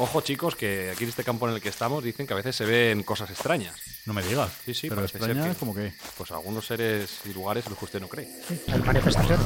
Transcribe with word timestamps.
Ojo, 0.00 0.20
chicos, 0.20 0.54
que 0.54 0.90
aquí 0.92 1.02
en 1.04 1.10
este 1.10 1.24
campo 1.24 1.48
en 1.48 1.54
el 1.56 1.60
que 1.60 1.68
estamos 1.68 2.04
dicen 2.04 2.24
que 2.26 2.32
a 2.32 2.36
veces 2.36 2.54
se 2.54 2.64
ven 2.64 3.02
cosas 3.02 3.30
extrañas. 3.30 3.74
No 4.06 4.12
me 4.14 4.22
digas. 4.22 4.48
Sí, 4.64 4.72
sí, 4.72 4.88
pero 4.88 5.02
extrañas 5.04 5.48
que- 5.48 5.54
como 5.56 5.74
que... 5.74 5.92
Pues 6.16 6.30
algunos 6.30 6.64
seres 6.66 7.18
y 7.24 7.32
lugares 7.34 7.66
en 7.66 7.70
los 7.70 7.78
que 7.80 7.84
usted 7.86 8.00
no 8.00 8.06
cree. 8.08 8.28
Hay 8.72 8.78
manifestaciones. 8.80 9.44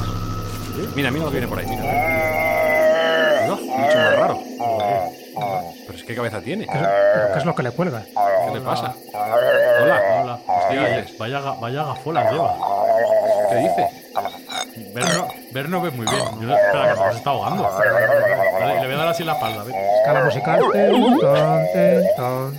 Mira, 0.95 1.11
mira 1.11 1.25
lo 1.25 1.31
que 1.31 1.37
viene 1.39 1.49
por 1.49 1.59
ahí. 1.59 1.67
Mira. 1.67 1.83
Un 3.51 3.59
bicho 3.61 3.97
más 3.99 4.17
raro. 4.19 4.39
Pero 5.87 5.99
es 5.99 6.05
que 6.05 6.15
cabeza 6.15 6.41
tiene. 6.43 6.67
¿Qué 6.67 6.79
es, 6.79 6.87
qué 7.33 7.39
es 7.39 7.45
lo 7.47 7.55
que 7.55 7.63
le 7.63 7.71
cuelga? 7.71 8.05
¿Qué 8.05 8.51
le 8.55 8.61
pasa? 8.61 8.95
Hola. 9.15 10.03
Hola. 10.23 10.41
¿Qué 10.47 10.53
Hostia, 10.79 10.99
dices? 11.01 11.19
vaya, 11.19 11.41
vaya 11.41 11.83
gafolas 11.85 12.31
lleva. 12.31 12.57
¿Qué 13.49 13.57
dice? 13.57 14.02
Ver 14.95 15.05
no, 15.17 15.29
ver 15.53 15.69
no 15.69 15.81
ve 15.81 15.91
muy 15.91 16.07
bien. 16.07 16.23
Yo 16.41 16.55
espera, 16.55 16.91
que 16.93 16.97
se 16.99 17.05
nos 17.07 17.17
está 17.17 17.31
ahogando. 17.31 17.63
Vale, 17.63 18.81
le 18.81 18.87
voy 18.87 18.95
a 18.95 18.99
dar 18.99 19.09
así 19.09 19.23
en 19.23 19.27
la 19.29 19.33
espalda. 19.35 19.65
Escala 19.99 20.25
musical. 20.25 20.61
Ten, 20.73 21.19
ton, 21.21 21.63
ten, 21.73 22.03
ton. 22.17 22.57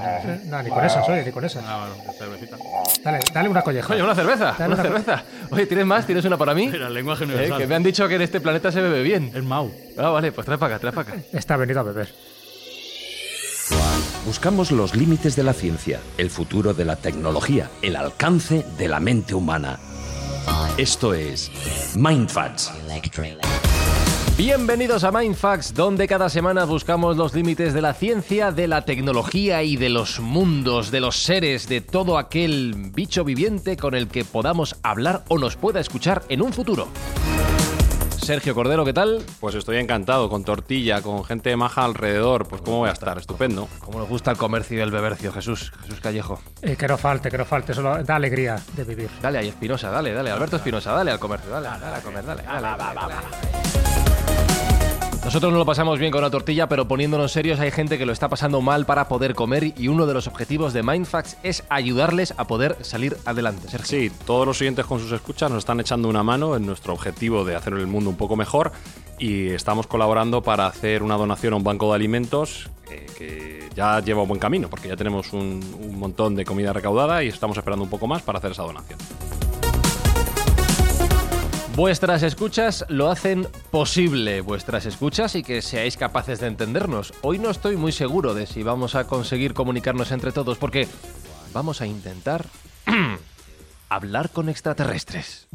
Eh, 0.00 0.40
No, 0.46 0.62
ni 0.62 0.70
con 0.70 0.84
esas, 0.84 1.08
oye, 1.08 1.24
ni 1.24 1.32
con 1.32 1.44
esas. 1.44 1.64
Ah, 1.66 1.88
bueno, 1.88 2.12
cervecita. 2.16 2.56
Dale, 3.02 3.18
dale 3.32 3.48
una 3.48 3.62
colleja. 3.62 3.92
Oye, 3.92 4.02
una 4.02 4.14
cerveza, 4.14 4.54
Dale 4.58 4.74
una 4.74 4.74
una- 4.74 4.82
cerveza. 4.82 5.24
Oye, 5.50 5.66
¿tienes 5.66 5.86
más? 5.86 6.06
¿Tienes 6.06 6.24
una 6.24 6.36
para 6.36 6.54
mí? 6.54 6.68
Mira, 6.68 6.86
el 6.86 6.94
lenguaje 6.94 7.24
Eh, 7.24 7.26
universal. 7.26 7.58
que 7.58 7.66
me 7.66 7.74
han 7.74 7.82
dicho 7.82 8.06
que 8.06 8.14
en 8.14 8.22
este 8.22 8.40
planeta 8.40 8.70
se 8.70 8.80
bebe 8.80 9.02
bien. 9.02 9.32
Es 9.34 9.42
Mau. 9.42 9.70
Ah, 9.98 10.10
vale, 10.10 10.30
pues 10.30 10.44
trae 10.44 10.56
para 10.58 10.76
acá, 10.76 10.80
trae 10.80 10.92
para 10.92 11.10
acá. 11.10 11.20
Está 11.32 11.56
venido 11.56 11.80
a 11.80 11.82
beber. 11.82 12.08
Buscamos 14.24 14.70
los 14.72 14.94
límites 14.94 15.36
de 15.36 15.42
la 15.42 15.52
ciencia, 15.54 16.00
el 16.18 16.30
futuro 16.30 16.74
de 16.74 16.84
la 16.84 16.96
tecnología, 16.96 17.68
el 17.82 17.96
alcance 17.96 18.64
de 18.76 18.88
la 18.88 19.00
mente 19.00 19.34
humana. 19.34 19.78
Esto 20.76 21.14
es 21.14 21.50
Mindfacts. 21.96 22.72
Bienvenidos 24.36 25.02
a 25.02 25.10
Mindfax, 25.10 25.74
donde 25.74 26.06
cada 26.06 26.28
semana 26.28 26.64
buscamos 26.64 27.16
los 27.16 27.34
límites 27.34 27.74
de 27.74 27.82
la 27.82 27.92
ciencia, 27.92 28.52
de 28.52 28.68
la 28.68 28.84
tecnología 28.84 29.64
y 29.64 29.76
de 29.76 29.88
los 29.88 30.20
mundos, 30.20 30.92
de 30.92 31.00
los 31.00 31.16
seres, 31.16 31.68
de 31.68 31.80
todo 31.80 32.18
aquel 32.18 32.92
bicho 32.94 33.24
viviente 33.24 33.76
con 33.76 33.96
el 33.96 34.06
que 34.06 34.24
podamos 34.24 34.76
hablar 34.84 35.24
o 35.28 35.38
nos 35.38 35.56
pueda 35.56 35.80
escuchar 35.80 36.22
en 36.28 36.42
un 36.42 36.52
futuro. 36.52 36.86
Sergio 38.28 38.54
Cordero, 38.54 38.84
¿qué 38.84 38.92
tal? 38.92 39.22
Pues 39.40 39.54
estoy 39.54 39.78
encantado, 39.78 40.28
con 40.28 40.44
tortilla, 40.44 41.00
con 41.00 41.24
gente 41.24 41.56
maja 41.56 41.86
alrededor. 41.86 42.46
Pues 42.46 42.60
cómo 42.60 42.80
voy 42.80 42.90
a 42.90 42.92
estar, 42.92 43.16
estupendo. 43.16 43.66
Como 43.80 44.00
nos 44.00 44.06
gusta 44.06 44.30
el 44.30 44.36
comercio 44.36 44.76
y 44.76 44.82
el 44.82 44.90
bebercio, 44.90 45.32
Jesús, 45.32 45.72
Jesús 45.80 45.98
Callejo. 46.00 46.38
Eh, 46.60 46.76
que 46.76 46.86
no 46.86 46.98
falte, 46.98 47.30
que 47.30 47.38
no 47.38 47.46
falte. 47.46 47.72
Solo 47.72 48.04
da 48.04 48.16
alegría 48.16 48.60
de 48.76 48.84
vivir. 48.84 49.08
Dale 49.22 49.38
ahí, 49.38 49.48
Espinosa, 49.48 49.88
dale, 49.88 50.12
dale, 50.12 50.30
Alberto 50.30 50.56
Espinosa, 50.56 50.92
dale 50.92 51.10
al 51.10 51.18
comercio, 51.18 51.48
dale, 51.48 51.68
dale 51.68 51.96
a 51.96 52.02
comer, 52.02 52.22
dale, 52.22 52.42
dale, 52.42 52.60
dale, 52.60 53.00
dale. 53.00 53.87
Nosotros 55.28 55.52
nos 55.52 55.58
lo 55.58 55.66
pasamos 55.66 55.98
bien 55.98 56.10
con 56.10 56.22
la 56.22 56.30
tortilla, 56.30 56.70
pero 56.70 56.88
poniéndonos 56.88 57.32
serios 57.32 57.60
hay 57.60 57.70
gente 57.70 57.98
que 57.98 58.06
lo 58.06 58.14
está 58.14 58.30
pasando 58.30 58.62
mal 58.62 58.86
para 58.86 59.08
poder 59.08 59.34
comer 59.34 59.74
y 59.76 59.88
uno 59.88 60.06
de 60.06 60.14
los 60.14 60.26
objetivos 60.26 60.72
de 60.72 60.82
Mindfax 60.82 61.36
es 61.42 61.64
ayudarles 61.68 62.32
a 62.38 62.46
poder 62.46 62.78
salir 62.80 63.14
adelante. 63.26 63.68
Sergio. 63.68 63.86
Sí, 63.86 64.10
todos 64.24 64.46
los 64.46 64.58
oyentes 64.58 64.86
con 64.86 65.00
sus 65.00 65.12
escuchas 65.12 65.50
nos 65.50 65.58
están 65.58 65.80
echando 65.80 66.08
una 66.08 66.22
mano 66.22 66.56
en 66.56 66.64
nuestro 66.64 66.94
objetivo 66.94 67.44
de 67.44 67.56
hacer 67.56 67.74
el 67.74 67.86
mundo 67.86 68.08
un 68.08 68.16
poco 68.16 68.36
mejor 68.36 68.72
y 69.18 69.48
estamos 69.48 69.86
colaborando 69.86 70.40
para 70.42 70.66
hacer 70.66 71.02
una 71.02 71.18
donación 71.18 71.52
a 71.52 71.56
un 71.56 71.62
banco 71.62 71.90
de 71.90 71.96
alimentos 71.96 72.70
eh, 72.90 73.06
que 73.18 73.68
ya 73.76 74.00
lleva 74.00 74.22
un 74.22 74.28
buen 74.28 74.40
camino 74.40 74.70
porque 74.70 74.88
ya 74.88 74.96
tenemos 74.96 75.34
un, 75.34 75.60
un 75.78 75.98
montón 75.98 76.36
de 76.36 76.46
comida 76.46 76.72
recaudada 76.72 77.22
y 77.22 77.28
estamos 77.28 77.58
esperando 77.58 77.84
un 77.84 77.90
poco 77.90 78.06
más 78.06 78.22
para 78.22 78.38
hacer 78.38 78.52
esa 78.52 78.62
donación. 78.62 78.98
Vuestras 81.78 82.24
escuchas 82.24 82.84
lo 82.88 83.08
hacen 83.08 83.46
posible, 83.70 84.40
vuestras 84.40 84.84
escuchas 84.84 85.36
y 85.36 85.44
que 85.44 85.62
seáis 85.62 85.96
capaces 85.96 86.40
de 86.40 86.48
entendernos. 86.48 87.14
Hoy 87.22 87.38
no 87.38 87.50
estoy 87.50 87.76
muy 87.76 87.92
seguro 87.92 88.34
de 88.34 88.48
si 88.48 88.64
vamos 88.64 88.96
a 88.96 89.04
conseguir 89.04 89.54
comunicarnos 89.54 90.10
entre 90.10 90.32
todos 90.32 90.58
porque 90.58 90.88
vamos 91.52 91.80
a 91.80 91.86
intentar 91.86 92.46
hablar 93.88 94.30
con 94.30 94.48
extraterrestres. 94.48 95.46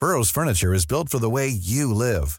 Burrow's 0.00 0.30
furniture 0.30 0.72
is 0.72 0.86
built 0.86 1.08
for 1.08 1.18
the 1.18 1.28
way 1.28 1.50
you 1.50 1.92
live. 1.92 2.38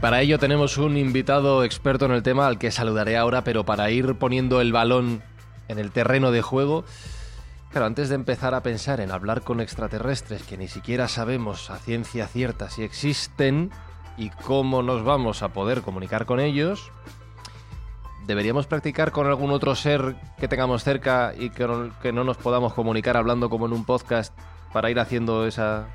Para 0.00 0.22
ello 0.22 0.38
tenemos 0.38 0.78
un 0.78 0.96
invitado 0.96 1.62
experto 1.62 2.06
en 2.06 2.12
el 2.12 2.22
tema 2.22 2.46
al 2.46 2.58
que 2.58 2.70
saludaré 2.70 3.18
ahora, 3.18 3.44
pero 3.44 3.64
para 3.64 3.90
ir 3.90 4.14
poniendo 4.14 4.60
el 4.60 4.72
balón 4.72 5.22
en 5.68 5.78
el 5.78 5.92
terreno 5.92 6.30
de 6.30 6.40
juego, 6.40 6.84
claro, 7.70 7.86
antes 7.86 8.08
de 8.08 8.14
empezar 8.14 8.54
a 8.54 8.62
pensar 8.62 9.00
en 9.00 9.10
hablar 9.10 9.42
con 9.42 9.60
extraterrestres 9.60 10.42
que 10.42 10.56
ni 10.56 10.68
siquiera 10.68 11.06
sabemos 11.06 11.68
a 11.68 11.76
ciencia 11.76 12.26
cierta 12.26 12.70
si 12.70 12.82
existen 12.82 13.70
y 14.16 14.30
cómo 14.30 14.82
nos 14.82 15.04
vamos 15.04 15.42
a 15.42 15.48
poder 15.48 15.82
comunicar 15.82 16.24
con 16.24 16.40
ellos, 16.40 16.90
deberíamos 18.26 18.66
practicar 18.66 19.12
con 19.12 19.26
algún 19.26 19.50
otro 19.50 19.74
ser 19.74 20.16
que 20.38 20.48
tengamos 20.48 20.82
cerca 20.82 21.34
y 21.38 21.50
que 21.50 21.66
no, 21.66 21.90
que 22.00 22.12
no 22.12 22.24
nos 22.24 22.38
podamos 22.38 22.72
comunicar 22.72 23.18
hablando 23.18 23.50
como 23.50 23.66
en 23.66 23.74
un 23.74 23.84
podcast 23.84 24.32
para 24.72 24.90
ir 24.90 24.98
haciendo 24.98 25.46
esa, 25.46 25.86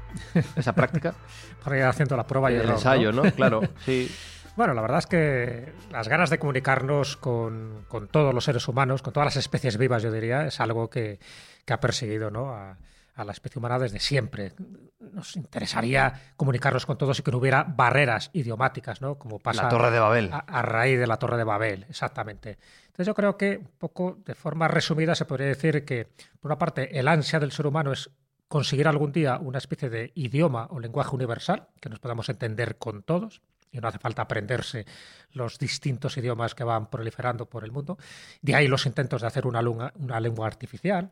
esa 0.55 0.73
práctica. 0.73 1.13
Para 1.63 1.77
ir 1.77 1.83
haciendo 1.85 2.15
la 2.15 2.27
prueba 2.27 2.51
y 2.51 2.55
el 2.55 2.61
error, 2.61 2.73
ensayo, 2.73 3.11
¿no? 3.11 3.23
Claro, 3.31 3.61
sí. 3.85 4.07
Bueno, 4.55 4.75
la 4.75 4.81
verdad 4.83 4.99
es 4.99 5.07
que 5.07 5.73
las 5.91 6.07
ganas 6.07 6.29
de 6.29 6.37
comunicarnos 6.37 7.17
con, 7.17 7.85
con 7.87 8.07
todos 8.07 8.35
los 8.35 8.43
seres 8.43 8.67
humanos, 8.67 9.01
con 9.01 9.13
todas 9.13 9.25
las 9.25 9.37
especies 9.37 9.77
vivas, 9.77 10.03
yo 10.03 10.11
diría, 10.11 10.45
es 10.45 10.59
algo 10.59 10.91
que, 10.91 11.19
que 11.65 11.73
ha 11.73 11.79
perseguido 11.79 12.29
¿no? 12.29 12.51
a, 12.53 12.77
a 13.15 13.23
la 13.23 13.31
especie 13.31 13.59
humana 13.59 13.79
desde 13.79 13.99
siempre. 13.99 14.53
Nos 14.99 15.35
interesaría 15.35 16.33
comunicarnos 16.35 16.85
con 16.85 16.97
todos 16.97 17.17
y 17.19 17.23
que 17.23 17.31
no 17.31 17.37
hubiera 17.37 17.63
barreras 17.63 18.29
idiomáticas, 18.33 19.01
¿no? 19.01 19.15
Como 19.15 19.39
pasa 19.39 19.63
La 19.63 19.69
Torre 19.69 19.91
de 19.91 19.99
Babel. 19.99 20.29
a, 20.31 20.39
a 20.39 20.61
raíz 20.61 20.99
de 20.99 21.07
la 21.07 21.17
Torre 21.17 21.37
de 21.37 21.43
Babel, 21.43 21.85
exactamente. 21.89 22.57
Entonces 22.85 23.07
yo 23.07 23.15
creo 23.15 23.37
que, 23.37 23.57
un 23.57 23.71
poco 23.77 24.19
de 24.25 24.35
forma 24.35 24.67
resumida, 24.67 25.15
se 25.15 25.25
podría 25.25 25.47
decir 25.47 25.83
que, 25.85 26.09
por 26.39 26.51
una 26.51 26.57
parte, 26.57 26.97
el 26.97 27.07
ansia 27.07 27.39
del 27.39 27.51
ser 27.51 27.67
humano 27.67 27.91
es 27.91 28.09
conseguir 28.47 28.87
algún 28.87 29.11
día 29.11 29.39
una 29.39 29.57
especie 29.57 29.89
de 29.89 30.11
idioma 30.15 30.67
o 30.71 30.79
lenguaje 30.79 31.15
universal 31.15 31.67
que 31.79 31.89
nos 31.89 31.99
podamos 31.99 32.29
entender 32.29 32.77
con 32.77 33.03
todos 33.03 33.41
y 33.75 33.79
no 33.79 33.87
hace 33.87 33.99
falta 33.99 34.21
aprenderse 34.21 34.85
los 35.33 35.59
distintos 35.59 36.17
idiomas 36.17 36.55
que 36.55 36.63
van 36.63 36.89
proliferando 36.89 37.47
por 37.47 37.63
el 37.63 37.71
mundo. 37.71 37.97
De 38.41 38.55
ahí 38.55 38.67
los 38.67 38.85
intentos 38.85 39.21
de 39.21 39.27
hacer 39.27 39.45
una, 39.45 39.61
lengua 39.61 40.47
artificial, 40.47 41.11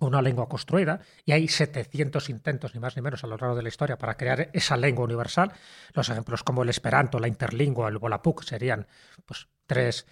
una 0.00 0.20
lengua 0.20 0.46
construida, 0.46 1.00
y 1.24 1.32
hay 1.32 1.48
700 1.48 2.28
intentos, 2.28 2.74
ni 2.74 2.80
más 2.80 2.96
ni 2.96 3.02
menos, 3.02 3.24
a 3.24 3.26
lo 3.26 3.38
largo 3.38 3.56
de 3.56 3.62
la 3.62 3.70
historia 3.70 3.96
para 3.96 4.16
crear 4.16 4.50
esa 4.52 4.76
lengua 4.76 5.06
universal. 5.06 5.52
Los 5.94 6.10
ejemplos 6.10 6.42
como 6.42 6.62
el 6.62 6.68
esperanto, 6.68 7.18
la 7.18 7.28
interlingua, 7.28 7.88
el 7.88 7.96
volapük 7.96 8.42
serían 8.42 8.86
pues, 9.24 9.48
tres, 9.66 10.06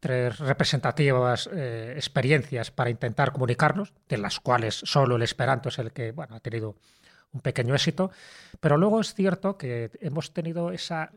tres 0.00 0.38
representativas 0.38 1.48
eh, 1.52 1.92
experiencias 1.96 2.70
para 2.70 2.90
intentar 2.90 3.32
comunicarnos, 3.32 3.92
de 4.08 4.18
las 4.18 4.40
cuales 4.40 4.74
solo 4.84 5.16
el 5.16 5.22
esperanto 5.22 5.68
es 5.68 5.78
el 5.78 5.92
que 5.92 6.12
bueno, 6.12 6.36
ha 6.36 6.40
tenido 6.40 6.76
un 7.32 7.40
pequeño 7.40 7.74
éxito, 7.74 8.10
pero 8.60 8.76
luego 8.76 9.00
es 9.00 9.14
cierto 9.14 9.58
que 9.58 9.90
hemos 10.00 10.32
tenido 10.32 10.72
esa 10.72 11.10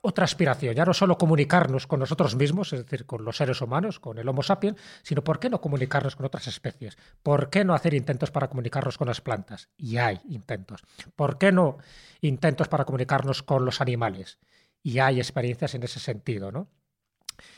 otra 0.00 0.24
aspiración, 0.24 0.74
ya 0.74 0.86
no 0.86 0.94
solo 0.94 1.18
comunicarnos 1.18 1.86
con 1.86 2.00
nosotros 2.00 2.34
mismos, 2.34 2.72
es 2.72 2.84
decir, 2.84 3.04
con 3.04 3.24
los 3.24 3.36
seres 3.36 3.60
humanos, 3.60 4.00
con 4.00 4.18
el 4.18 4.26
Homo 4.26 4.42
sapiens, 4.42 4.78
sino 5.02 5.22
por 5.22 5.38
qué 5.38 5.50
no 5.50 5.60
comunicarnos 5.60 6.16
con 6.16 6.24
otras 6.24 6.46
especies, 6.46 6.96
por 7.22 7.50
qué 7.50 7.64
no 7.64 7.74
hacer 7.74 7.92
intentos 7.92 8.30
para 8.30 8.48
comunicarnos 8.48 8.96
con 8.96 9.08
las 9.08 9.20
plantas, 9.20 9.68
y 9.76 9.98
hay 9.98 10.20
intentos, 10.30 10.82
por 11.14 11.36
qué 11.36 11.52
no 11.52 11.76
intentos 12.22 12.68
para 12.68 12.86
comunicarnos 12.86 13.42
con 13.42 13.66
los 13.66 13.82
animales, 13.82 14.38
y 14.82 14.98
hay 14.98 15.18
experiencias 15.18 15.74
en 15.74 15.82
ese 15.82 16.00
sentido, 16.00 16.50
¿no? 16.50 16.68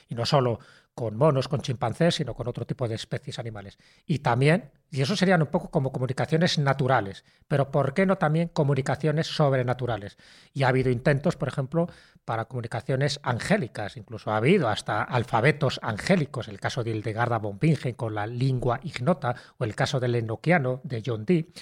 Y 0.08 0.14
no 0.14 0.26
solo 0.26 0.58
con 0.94 1.16
monos, 1.16 1.48
con 1.48 1.60
chimpancés, 1.60 2.16
sino 2.16 2.34
con 2.34 2.46
otro 2.46 2.66
tipo 2.66 2.86
de 2.86 2.94
especies 2.94 3.38
animales. 3.38 3.78
Y 4.06 4.20
también, 4.20 4.70
y 4.90 5.02
eso 5.02 5.16
serían 5.16 5.42
un 5.42 5.48
poco 5.48 5.70
como 5.70 5.92
comunicaciones 5.92 6.58
naturales, 6.58 7.24
pero 7.48 7.70
¿por 7.70 7.94
qué 7.94 8.06
no 8.06 8.16
también 8.16 8.48
comunicaciones 8.48 9.26
sobrenaturales? 9.26 10.16
Y 10.52 10.62
ha 10.62 10.68
habido 10.68 10.90
intentos, 10.90 11.36
por 11.36 11.48
ejemplo, 11.48 11.88
para 12.24 12.44
comunicaciones 12.44 13.18
angélicas, 13.22 13.96
incluso 13.96 14.30
ha 14.30 14.36
habido 14.36 14.68
hasta 14.68 15.02
alfabetos 15.02 15.80
angélicos, 15.82 16.48
el 16.48 16.60
caso 16.60 16.84
de 16.84 16.92
Hildegarda 16.92 17.38
von 17.38 17.58
Bingen 17.58 17.94
con 17.94 18.14
la 18.14 18.26
lingua 18.26 18.78
ignota 18.84 19.34
o 19.58 19.64
el 19.64 19.74
caso 19.74 19.98
del 19.98 20.14
enoquiano 20.14 20.80
de 20.84 21.02
John 21.04 21.24
Dee. 21.24 21.52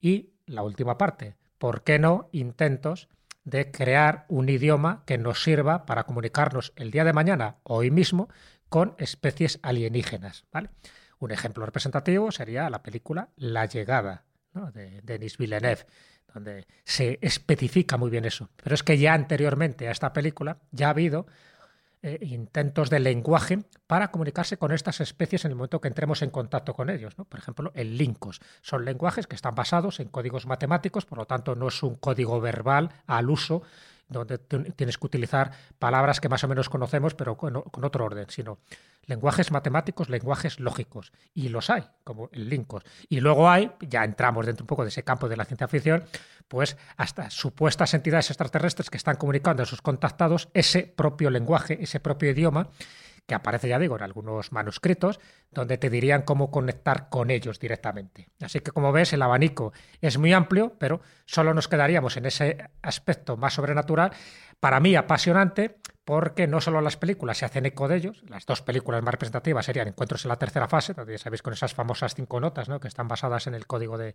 Y 0.00 0.34
la 0.46 0.62
última 0.62 0.98
parte, 0.98 1.34
¿por 1.58 1.82
qué 1.82 1.98
no 1.98 2.28
intentos 2.32 3.08
de 3.46 3.70
crear 3.70 4.26
un 4.28 4.48
idioma 4.48 5.04
que 5.06 5.18
nos 5.18 5.42
sirva 5.42 5.86
para 5.86 6.02
comunicarnos 6.04 6.72
el 6.74 6.90
día 6.90 7.04
de 7.04 7.12
mañana, 7.12 7.56
hoy 7.62 7.92
mismo, 7.92 8.28
con 8.68 8.96
especies 8.98 9.60
alienígenas? 9.62 10.44
¿vale? 10.52 10.70
Un 11.20 11.30
ejemplo 11.30 11.64
representativo 11.64 12.32
sería 12.32 12.68
la 12.68 12.82
película 12.82 13.30
La 13.36 13.64
llegada 13.66 14.24
de 14.74 15.00
Denis 15.02 15.38
Villeneuve, 15.38 15.86
donde 16.34 16.66
se 16.84 17.18
especifica 17.22 17.96
muy 17.96 18.10
bien 18.10 18.24
eso. 18.24 18.50
Pero 18.62 18.74
es 18.74 18.82
que 18.82 18.98
ya 18.98 19.14
anteriormente 19.14 19.86
a 19.86 19.92
esta 19.92 20.12
película 20.12 20.58
ya 20.72 20.88
ha 20.88 20.90
habido 20.90 21.26
eh, 22.06 22.18
intentos 22.22 22.88
de 22.88 23.00
lenguaje 23.00 23.64
para 23.88 24.12
comunicarse 24.12 24.58
con 24.58 24.70
estas 24.70 25.00
especies 25.00 25.44
en 25.44 25.50
el 25.50 25.56
momento 25.56 25.80
que 25.80 25.88
entremos 25.88 26.22
en 26.22 26.30
contacto 26.30 26.72
con 26.72 26.88
ellos. 26.88 27.16
Por 27.16 27.40
ejemplo, 27.40 27.72
el 27.74 27.98
lincos. 27.98 28.40
Son 28.62 28.84
lenguajes 28.84 29.26
que 29.26 29.34
están 29.34 29.56
basados 29.56 29.98
en 29.98 30.06
códigos 30.06 30.46
matemáticos, 30.46 31.04
por 31.04 31.18
lo 31.18 31.26
tanto 31.26 31.56
no 31.56 31.66
es 31.66 31.82
un 31.82 31.96
código 31.96 32.40
verbal 32.40 32.90
al 33.08 33.28
uso 33.28 33.62
donde 34.08 34.38
tienes 34.38 34.98
que 34.98 35.06
utilizar 35.06 35.50
palabras 35.78 36.20
que 36.20 36.28
más 36.28 36.44
o 36.44 36.48
menos 36.48 36.68
conocemos, 36.68 37.14
pero 37.14 37.36
con, 37.36 37.56
otro 37.56 38.04
orden, 38.04 38.26
sino 38.28 38.58
lenguajes 39.04 39.50
matemáticos, 39.50 40.08
lenguajes 40.08 40.60
lógicos. 40.60 41.12
Y 41.34 41.48
los 41.48 41.70
hay, 41.70 41.84
como 42.04 42.28
el 42.32 42.48
Lincos. 42.48 42.84
Y 43.08 43.20
luego 43.20 43.48
hay, 43.48 43.72
ya 43.80 44.04
entramos 44.04 44.46
dentro 44.46 44.64
un 44.64 44.68
poco 44.68 44.82
de 44.82 44.88
ese 44.88 45.02
campo 45.02 45.28
de 45.28 45.36
la 45.36 45.44
ciencia 45.44 45.68
ficción, 45.68 46.04
pues 46.48 46.76
hasta 46.96 47.30
supuestas 47.30 47.94
entidades 47.94 48.30
extraterrestres 48.30 48.90
que 48.90 48.96
están 48.96 49.16
comunicando 49.16 49.62
a 49.62 49.66
sus 49.66 49.82
contactados 49.82 50.48
ese 50.54 50.82
propio 50.82 51.30
lenguaje, 51.30 51.78
ese 51.82 52.00
propio 52.00 52.30
idioma, 52.30 52.68
que 53.26 53.34
aparece, 53.34 53.68
ya 53.68 53.78
digo, 53.78 53.96
en 53.96 54.02
algunos 54.02 54.52
manuscritos, 54.52 55.20
donde 55.50 55.78
te 55.78 55.90
dirían 55.90 56.22
cómo 56.22 56.50
conectar 56.50 57.08
con 57.08 57.30
ellos 57.30 57.58
directamente. 57.58 58.28
Así 58.40 58.60
que, 58.60 58.70
como 58.70 58.92
ves, 58.92 59.12
el 59.12 59.22
abanico 59.22 59.72
es 60.00 60.16
muy 60.18 60.32
amplio, 60.32 60.76
pero 60.78 61.00
solo 61.26 61.52
nos 61.52 61.68
quedaríamos 61.68 62.16
en 62.16 62.26
ese 62.26 62.70
aspecto 62.82 63.36
más 63.36 63.54
sobrenatural, 63.54 64.12
para 64.60 64.80
mí 64.80 64.94
apasionante, 64.94 65.78
porque 66.04 66.46
no 66.46 66.60
solo 66.60 66.80
las 66.80 66.96
películas 66.96 67.38
se 67.38 67.44
hacen 67.44 67.66
eco 67.66 67.88
de 67.88 67.96
ellos, 67.96 68.22
las 68.28 68.46
dos 68.46 68.62
películas 68.62 69.02
más 69.02 69.12
representativas 69.12 69.66
serían 69.66 69.88
Encuentros 69.88 70.24
en 70.24 70.28
la 70.28 70.36
tercera 70.36 70.68
fase, 70.68 70.94
donde 70.94 71.12
ya 71.12 71.18
sabéis 71.18 71.42
con 71.42 71.52
esas 71.52 71.74
famosas 71.74 72.14
cinco 72.14 72.38
notas, 72.38 72.68
¿no? 72.68 72.78
que 72.78 72.86
están 72.88 73.08
basadas 73.08 73.48
en 73.48 73.54
el 73.54 73.66
código 73.66 73.98
de, 73.98 74.14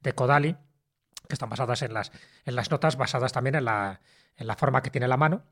de 0.00 0.12
Kodali, 0.14 0.56
que 1.28 1.34
están 1.34 1.48
basadas 1.48 1.82
en 1.82 1.94
las, 1.94 2.10
en 2.44 2.56
las 2.56 2.70
notas, 2.72 2.96
basadas 2.96 3.32
también 3.32 3.54
en 3.54 3.66
la, 3.66 4.00
en 4.36 4.46
la 4.48 4.56
forma 4.56 4.82
que 4.82 4.90
tiene 4.90 5.06
la 5.06 5.16
mano, 5.16 5.44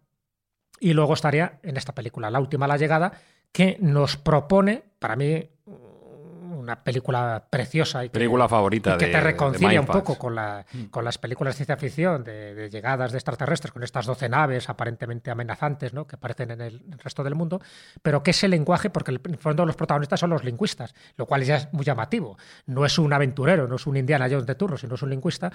y 0.80 0.92
luego 0.92 1.14
estaría 1.14 1.58
en 1.62 1.76
esta 1.76 1.94
película, 1.94 2.30
La 2.30 2.40
última 2.40 2.66
la 2.66 2.76
llegada, 2.76 3.12
que 3.52 3.76
nos 3.80 4.16
propone, 4.16 4.82
para 4.98 5.16
mí, 5.16 5.48
una 6.66 6.82
película 6.82 7.46
preciosa 7.48 8.04
y 8.04 8.08
que, 8.08 8.14
película 8.14 8.48
favorita 8.48 8.94
y 8.94 8.98
que 8.98 9.06
de, 9.06 9.12
te 9.12 9.20
reconcilia 9.20 9.80
un 9.80 9.86
poco 9.86 10.18
con, 10.18 10.34
la, 10.34 10.66
con 10.90 11.04
las 11.04 11.16
películas 11.16 11.54
de 11.54 11.56
ciencia 11.56 11.76
ficción, 11.76 12.24
de, 12.24 12.54
de, 12.54 12.70
llegadas 12.70 13.12
de 13.12 13.18
extraterrestres, 13.18 13.72
con 13.72 13.84
estas 13.84 14.04
12 14.04 14.28
naves 14.28 14.68
aparentemente 14.68 15.30
amenazantes 15.30 15.94
¿no? 15.94 16.06
que 16.06 16.16
aparecen 16.16 16.50
en 16.50 16.60
el, 16.60 16.82
en 16.84 16.94
el, 16.94 16.98
resto 16.98 17.22
del 17.22 17.36
mundo, 17.36 17.60
pero 18.02 18.22
que 18.22 18.32
ese 18.32 18.48
lenguaje, 18.48 18.90
porque 18.90 19.12
en 19.12 19.20
el 19.24 19.38
fondo 19.38 19.64
los 19.64 19.76
protagonistas 19.76 20.18
son 20.18 20.30
los 20.30 20.42
lingüistas, 20.42 20.94
lo 21.16 21.26
cual 21.26 21.44
ya 21.44 21.56
es 21.56 21.72
muy 21.72 21.84
llamativo. 21.84 22.36
No 22.66 22.84
es 22.84 22.98
un 22.98 23.12
aventurero, 23.12 23.68
no 23.68 23.76
es 23.76 23.86
un 23.86 23.96
Indiana 23.96 24.26
Jones 24.28 24.46
de 24.46 24.56
turno, 24.56 24.76
sino 24.76 24.96
es 24.96 25.02
un 25.02 25.10
lingüista, 25.10 25.52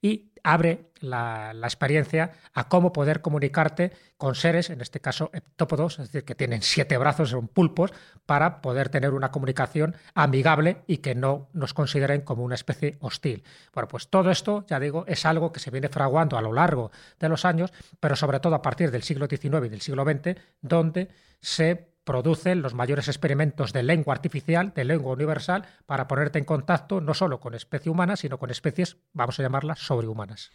y 0.00 0.30
abre 0.44 0.90
la, 1.00 1.52
experiencia 1.64 2.32
a 2.52 2.68
cómo 2.68 2.92
poder 2.92 3.20
comunicarte 3.22 3.92
con 4.16 4.34
seres, 4.34 4.70
en 4.70 4.80
este 4.80 5.00
caso 5.00 5.30
heptópodos, 5.32 5.98
es 5.98 6.12
decir, 6.12 6.24
que 6.24 6.34
tienen 6.34 6.62
siete 6.62 6.96
brazos, 6.98 7.30
son 7.30 7.48
pulpos, 7.48 7.92
para 8.26 8.60
poder 8.60 8.90
tener 8.90 9.12
una 9.12 9.32
comunicación 9.32 9.96
amigable 10.14 10.82
y 10.86 10.98
que 10.98 11.14
no 11.14 11.48
nos 11.52 11.74
consideren 11.74 12.20
como 12.20 12.44
una 12.44 12.54
especie 12.54 12.96
hostil. 13.00 13.42
Bueno, 13.72 13.88
pues 13.88 14.08
todo 14.08 14.30
esto, 14.30 14.64
ya 14.68 14.78
digo, 14.78 15.04
es 15.08 15.26
algo 15.26 15.50
que 15.50 15.60
se 15.60 15.70
viene 15.70 15.88
fraguando 15.88 16.38
a 16.38 16.42
lo 16.42 16.52
largo 16.52 16.92
de 17.18 17.28
los 17.28 17.44
años, 17.44 17.72
pero 17.98 18.14
sobre 18.14 18.38
todo 18.38 18.54
a 18.54 18.62
partir 18.62 18.90
del 18.90 19.02
siglo 19.02 19.26
XIX 19.26 19.66
y 19.66 19.68
del 19.70 19.80
siglo 19.80 20.04
XX, 20.04 20.38
donde 20.60 21.08
se 21.40 21.93
producen 22.04 22.62
los 22.62 22.74
mayores 22.74 23.08
experimentos 23.08 23.72
de 23.72 23.82
lengua 23.82 24.14
artificial, 24.14 24.72
de 24.74 24.84
lengua 24.84 25.12
universal, 25.12 25.64
para 25.86 26.06
ponerte 26.06 26.38
en 26.38 26.44
contacto 26.44 27.00
no 27.00 27.14
solo 27.14 27.40
con 27.40 27.54
especie 27.54 27.90
humana, 27.90 28.16
sino 28.16 28.38
con 28.38 28.50
especies, 28.50 28.98
vamos 29.12 29.38
a 29.40 29.42
llamarlas, 29.42 29.78
sobrehumanas. 29.80 30.50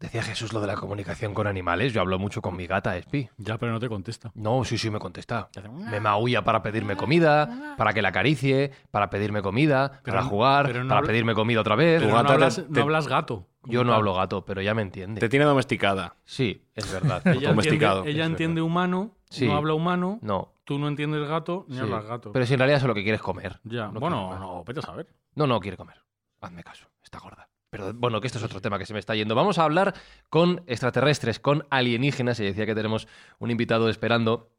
Decía 0.00 0.22
Jesús 0.22 0.52
lo 0.52 0.60
de 0.60 0.66
la 0.66 0.74
comunicación 0.74 1.32
con 1.32 1.46
animales. 1.46 1.92
Yo 1.94 2.00
hablo 2.02 2.18
mucho 2.18 2.42
con 2.42 2.56
mi 2.56 2.66
gata, 2.66 2.96
Espi. 2.96 3.30
Ya, 3.38 3.56
pero 3.56 3.72
no 3.72 3.80
te 3.80 3.88
contesta. 3.88 4.30
No, 4.34 4.62
sí, 4.64 4.76
sí, 4.76 4.90
me 4.90 4.98
contesta. 4.98 5.48
Me 5.72 6.00
maulla 6.00 6.42
para 6.42 6.62
pedirme 6.62 6.96
comida, 6.96 7.74
para 7.78 7.94
que 7.94 8.02
la 8.02 8.08
acaricie, 8.08 8.72
para 8.90 9.08
pedirme 9.08 9.40
comida, 9.40 10.00
Pero 10.02 10.16
para 10.16 10.28
jugar, 10.28 10.74
no 10.74 10.88
para 10.88 11.06
pedirme 11.06 11.32
comida 11.32 11.60
otra 11.60 11.76
vez. 11.76 12.00
Pero 12.02 12.10
no, 12.10 12.16
gata 12.22 12.34
hablas, 12.34 12.56
te- 12.56 12.66
no 12.68 12.82
hablas 12.82 13.06
gato. 13.08 13.46
Yo 13.66 13.82
no 13.82 13.92
tal. 13.92 14.00
hablo 14.00 14.14
gato, 14.14 14.44
pero 14.44 14.60
ya 14.60 14.74
me 14.74 14.82
entiende. 14.82 15.20
Te 15.20 15.28
tiene 15.30 15.46
domesticada. 15.46 16.16
Sí, 16.24 16.66
es 16.74 16.92
verdad. 16.92 17.22
Ella 17.26 17.48
domesticado. 17.50 17.98
entiende, 18.00 18.10
ella 18.10 18.24
Es 18.24 18.30
entiende 18.30 18.60
humano, 18.60 19.16
Sí. 19.34 19.46
no 19.46 19.56
habla 19.56 19.74
humano, 19.74 20.18
No. 20.22 20.52
tú 20.64 20.78
no 20.78 20.88
entiendes 20.88 21.28
gato, 21.28 21.64
ni 21.68 21.76
sí. 21.76 21.80
hablas 21.82 22.04
gato. 22.06 22.32
Pero 22.32 22.46
si 22.46 22.54
en 22.54 22.58
realidad 22.60 22.78
eso 22.78 22.88
lo 22.88 22.94
que 22.94 23.02
quiere 23.02 23.16
es 23.16 23.22
comer. 23.22 23.60
ya, 23.64 23.88
no 23.88 24.00
bueno, 24.00 24.38
no, 24.38 24.64
vete 24.64 24.80
a 24.80 24.82
saber. 24.82 25.06
No, 25.34 25.46
no 25.46 25.60
quiere 25.60 25.76
comer. 25.76 25.96
Hazme 26.40 26.62
caso, 26.62 26.86
está 27.02 27.18
gorda. 27.18 27.48
Pero 27.70 27.92
bueno, 27.92 28.20
que 28.20 28.28
esto 28.28 28.38
es 28.38 28.44
otro 28.44 28.60
tema 28.60 28.78
que 28.78 28.86
se 28.86 28.92
me 28.92 29.00
está 29.00 29.14
yendo. 29.16 29.34
Vamos 29.34 29.58
a 29.58 29.64
hablar 29.64 29.94
con 30.30 30.62
extraterrestres, 30.66 31.40
con 31.40 31.66
alienígenas. 31.70 32.38
Y 32.38 32.44
decía 32.44 32.66
que 32.66 32.74
tenemos 32.74 33.08
un 33.40 33.50
invitado 33.50 33.88
esperando, 33.88 34.50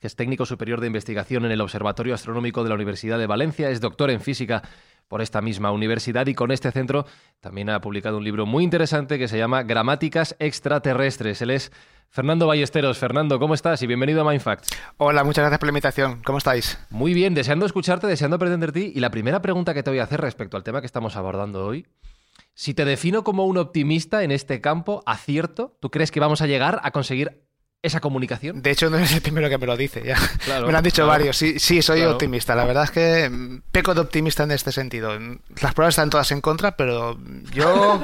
que 0.00 0.06
es 0.06 0.14
técnico 0.14 0.46
superior 0.46 0.80
de 0.80 0.86
investigación 0.86 1.44
en 1.44 1.50
el 1.50 1.60
Observatorio 1.62 2.14
Astronómico 2.14 2.62
de 2.62 2.68
la 2.68 2.76
Universidad 2.76 3.18
de 3.18 3.26
Valencia, 3.26 3.70
es 3.70 3.80
doctor 3.80 4.10
en 4.10 4.20
física 4.20 4.62
por 5.08 5.20
esta 5.20 5.40
misma 5.42 5.72
universidad 5.72 6.28
y 6.28 6.34
con 6.34 6.52
este 6.52 6.70
centro 6.70 7.04
también 7.40 7.68
ha 7.70 7.80
publicado 7.80 8.18
un 8.18 8.22
libro 8.24 8.46
muy 8.46 8.62
interesante 8.62 9.18
que 9.18 9.26
se 9.26 9.36
llama 9.38 9.64
Gramáticas 9.64 10.36
extraterrestres. 10.38 11.42
Él 11.42 11.50
es 11.50 11.72
Fernando 12.12 12.48
Ballesteros. 12.48 12.98
Fernando, 12.98 13.38
¿cómo 13.38 13.54
estás? 13.54 13.80
Y 13.82 13.86
bienvenido 13.86 14.22
a 14.22 14.28
Mindfact. 14.28 14.66
Hola, 14.96 15.22
muchas 15.22 15.42
gracias 15.42 15.60
por 15.60 15.68
la 15.68 15.70
invitación. 15.70 16.20
¿Cómo 16.24 16.38
estáis? 16.38 16.76
Muy 16.90 17.14
bien, 17.14 17.34
deseando 17.34 17.66
escucharte, 17.66 18.08
deseando 18.08 18.34
aprender 18.34 18.72
de 18.72 18.80
ti. 18.80 18.92
Y 18.96 18.98
la 18.98 19.12
primera 19.12 19.40
pregunta 19.40 19.74
que 19.74 19.84
te 19.84 19.90
voy 19.90 20.00
a 20.00 20.02
hacer 20.02 20.20
respecto 20.20 20.56
al 20.56 20.64
tema 20.64 20.80
que 20.80 20.86
estamos 20.86 21.14
abordando 21.14 21.64
hoy, 21.64 21.86
si 22.52 22.74
te 22.74 22.84
defino 22.84 23.22
como 23.22 23.46
un 23.46 23.58
optimista 23.58 24.24
en 24.24 24.32
este 24.32 24.60
campo, 24.60 25.04
acierto, 25.06 25.76
¿tú 25.80 25.92
crees 25.92 26.10
que 26.10 26.18
vamos 26.18 26.42
a 26.42 26.48
llegar 26.48 26.80
a 26.82 26.90
conseguir 26.90 27.44
esa 27.82 28.00
comunicación? 28.00 28.62
De 28.62 28.70
hecho, 28.70 28.90
no 28.90 28.96
eres 28.98 29.12
el 29.12 29.22
primero 29.22 29.48
que 29.48 29.58
me 29.58 29.66
lo 29.66 29.76
dice. 29.76 30.02
Ya. 30.04 30.16
Claro, 30.44 30.66
me 30.66 30.72
lo 30.72 30.78
han 30.78 30.84
dicho 30.84 30.96
claro. 31.02 31.08
varios. 31.08 31.36
Sí, 31.36 31.58
sí, 31.58 31.80
soy 31.82 31.98
Claro. 32.00 32.12
optimista. 32.12 32.54
La 32.54 32.64
verdad 32.64 32.84
es 32.84 32.90
que 32.90 33.28
mm, 33.30 33.62
peco 33.72 33.94
de 33.94 34.00
optimista 34.00 34.42
en 34.42 34.50
este 34.50 34.72
sentido. 34.72 35.12
Las 35.62 35.74
pruebas 35.74 35.92
están 35.94 36.10
todas 36.10 36.30
en 36.32 36.40
contra, 36.40 36.76
pero 36.76 37.18
yo, 37.52 38.00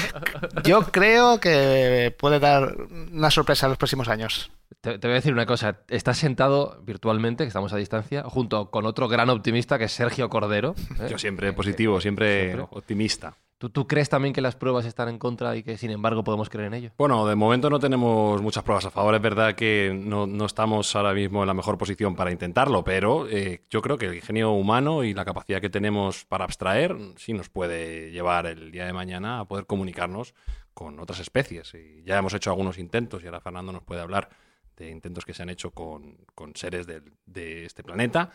yo 0.64 0.82
creo 0.90 1.40
que 1.40 2.14
puede 2.18 2.38
dar 2.40 2.76
una 3.12 3.30
sorpresa 3.30 3.66
en 3.66 3.70
los 3.70 3.78
próximos 3.78 4.08
años. 4.08 4.50
Te, 4.80 4.98
te 4.98 5.06
voy 5.06 5.12
a 5.12 5.16
decir 5.16 5.32
una 5.32 5.46
cosa, 5.46 5.78
estás 5.88 6.18
sentado 6.18 6.82
virtualmente, 6.84 7.44
que 7.44 7.48
estamos 7.48 7.72
a 7.72 7.76
distancia, 7.76 8.24
junto 8.24 8.70
con 8.70 8.84
otro 8.86 9.08
gran 9.08 9.30
optimista 9.30 9.78
que 9.78 9.84
es 9.84 9.92
Sergio 9.92 10.28
Cordero. 10.28 10.74
¿eh? 11.00 11.08
Yo 11.10 11.18
siempre 11.18 11.52
positivo, 11.52 12.00
siempre, 12.00 12.44
Siempre. 12.52 12.66
optimista. 12.70 13.36
¿Tú, 13.58 13.70
¿Tú 13.70 13.86
crees 13.86 14.08
también 14.08 14.34
que 14.34 14.40
las 14.40 14.56
pruebas 14.56 14.84
están 14.84 15.08
en 15.08 15.18
contra 15.18 15.54
y 15.56 15.62
que 15.62 15.78
sin 15.78 15.90
embargo 15.90 16.24
podemos 16.24 16.50
creer 16.50 16.66
en 16.66 16.74
ello? 16.74 16.90
Bueno, 16.98 17.26
de 17.26 17.36
momento 17.36 17.70
no 17.70 17.78
tenemos 17.78 18.42
muchas 18.42 18.64
pruebas 18.64 18.84
a 18.86 18.90
favor. 18.90 19.14
Es 19.14 19.22
verdad 19.22 19.54
que 19.54 19.92
no, 19.94 20.26
estamos 20.44 20.94
ahora 20.96 21.14
mismo 21.14 21.42
en 21.42 21.46
la 21.46 21.54
mejor 21.54 21.78
posición 21.78 22.16
para 22.16 22.32
intentarlo, 22.32 22.82
pero 22.82 23.28
eh, 23.28 23.62
yo 23.70 23.80
creo 23.80 23.96
que 23.96 24.06
el 24.06 24.14
ingenio 24.16 24.52
humano 24.52 25.04
y 25.04 25.14
la 25.14 25.24
capacidad 25.24 25.60
que 25.60 25.70
tenemos 25.70 26.24
para 26.24 26.44
abstraer 26.44 26.96
sí 27.16 27.32
nos 27.32 27.48
puede 27.48 28.10
llevar 28.10 28.46
el 28.46 28.72
día 28.72 28.86
de 28.86 28.92
mañana 28.92 29.40
a 29.40 29.44
poder 29.44 29.66
comunicarnos 29.66 30.34
con 30.74 30.98
otras 30.98 31.20
especies. 31.20 31.74
Y 31.74 32.02
ya 32.04 32.18
hemos 32.18 32.34
hecho 32.34 32.50
algunos 32.50 32.78
intentos 32.78 33.22
y 33.22 33.26
ahora 33.26 33.40
Fernando 33.40 33.72
nos 33.72 33.84
puede 33.84 34.00
hablar 34.00 34.30
de 34.76 34.90
intentos 34.90 35.24
que 35.24 35.32
se 35.32 35.44
han 35.44 35.50
hecho 35.50 35.70
con, 35.70 36.16
con 36.34 36.56
seres 36.56 36.88
de 36.88 37.64
este 37.64 37.84
planeta. 37.84 38.30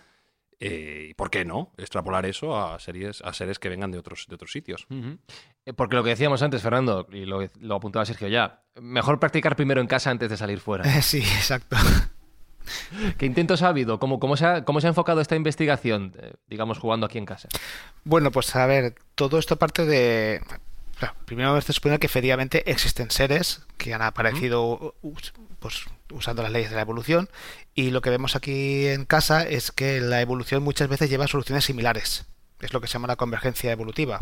Eh, 0.62 1.08
¿Y 1.12 1.14
por 1.14 1.30
qué 1.30 1.46
no 1.46 1.72
extrapolar 1.78 2.26
eso 2.26 2.58
a 2.58 2.80
series, 2.80 3.22
a 3.22 3.32
seres 3.34 3.60
que 3.60 3.70
vengan 3.70 3.92
de 3.92 3.98
otros, 3.98 4.26
de 4.28 4.36
otros 4.36 4.52
sitios? 4.52 4.88
Eh, 5.66 5.74
Porque 5.74 5.96
lo 5.96 6.04
que 6.04 6.10
decíamos 6.10 6.42
antes, 6.42 6.62
Fernando, 6.62 7.08
y 7.12 7.26
lo, 7.26 7.48
lo 7.60 7.76
apuntaba 7.76 8.06
Sergio 8.06 8.28
ya, 8.28 8.62
mejor 8.76 9.20
practicar 9.20 9.56
primero 9.56 9.80
en 9.80 9.88
casa 9.88 10.12
antes 10.12 10.30
de 10.30 10.38
salir 10.38 10.60
fuera. 10.60 10.84
Sí, 11.02 11.20
exacto. 11.20 11.78
¿Qué 13.18 13.26
intentos 13.26 13.64
ha 13.64 13.70
habido? 13.70 14.00
¿Cómo, 14.00 14.20
cómo, 14.20 14.38
se, 14.38 14.46
ha, 14.46 14.66
cómo 14.66 14.82
se 14.82 14.88
ha 14.88 14.90
enfocado 14.90 15.22
esta 15.22 15.36
investigación, 15.36 16.14
eh, 16.20 16.34
digamos, 16.48 16.78
jugando 16.78 17.06
aquí 17.06 17.18
en 17.18 17.26
casa? 17.26 17.48
Bueno, 18.04 18.30
pues 18.32 18.56
a 18.56 18.66
ver, 18.68 18.96
todo 19.16 19.40
esto 19.40 19.58
parte 19.58 19.86
de... 19.86 20.42
claro, 21.00 21.16
primero 21.26 21.60
se 21.62 21.74
supone 21.74 21.98
que 21.98 22.08
efectivamente 22.08 22.70
existen 22.70 23.10
seres 23.10 23.62
que 23.78 23.94
han 23.94 24.02
aparecido 24.02 24.96
pues, 25.60 25.86
usando 26.12 26.44
las 26.44 26.52
leyes 26.52 26.70
de 26.70 26.76
la 26.76 26.82
evolución 26.82 27.30
y 27.74 27.92
lo 27.92 28.02
que 28.02 28.10
vemos 28.10 28.36
aquí 28.36 28.88
en 28.88 29.06
casa 29.06 29.44
es 29.44 29.72
que 29.72 30.02
la 30.02 30.22
evolución 30.22 30.62
muchas 30.62 30.90
veces 30.90 31.10
lleva 31.10 31.28
soluciones 31.28 31.66
similares. 31.66 32.26
Es 32.60 32.74
lo 32.74 32.82
que 32.82 32.88
se 32.88 32.94
llama 32.94 33.08
la 33.08 33.16
convergencia 33.16 33.72
evolutiva. 33.72 34.22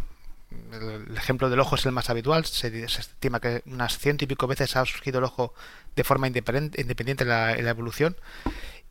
El, 0.72 1.18
ejemplo 1.18 1.50
del 1.50 1.60
ojo 1.60 1.76
es 1.76 1.86
el 1.86 1.92
más 1.92 2.10
habitual. 2.10 2.46
Se, 2.46 2.68
estima 2.84 3.40
que 3.40 3.64
unas 3.66 3.98
ciento 3.98 4.24
y 4.24 4.28
pico 4.28 4.46
veces 4.48 4.76
ha 4.76 4.86
surgido 4.86 5.18
el 5.18 5.26
ojo 5.26 5.54
de 5.96 6.04
forma 6.04 6.28
independiente 6.28 7.24
en 7.24 7.30
la 7.30 7.70
evolución. 7.70 8.16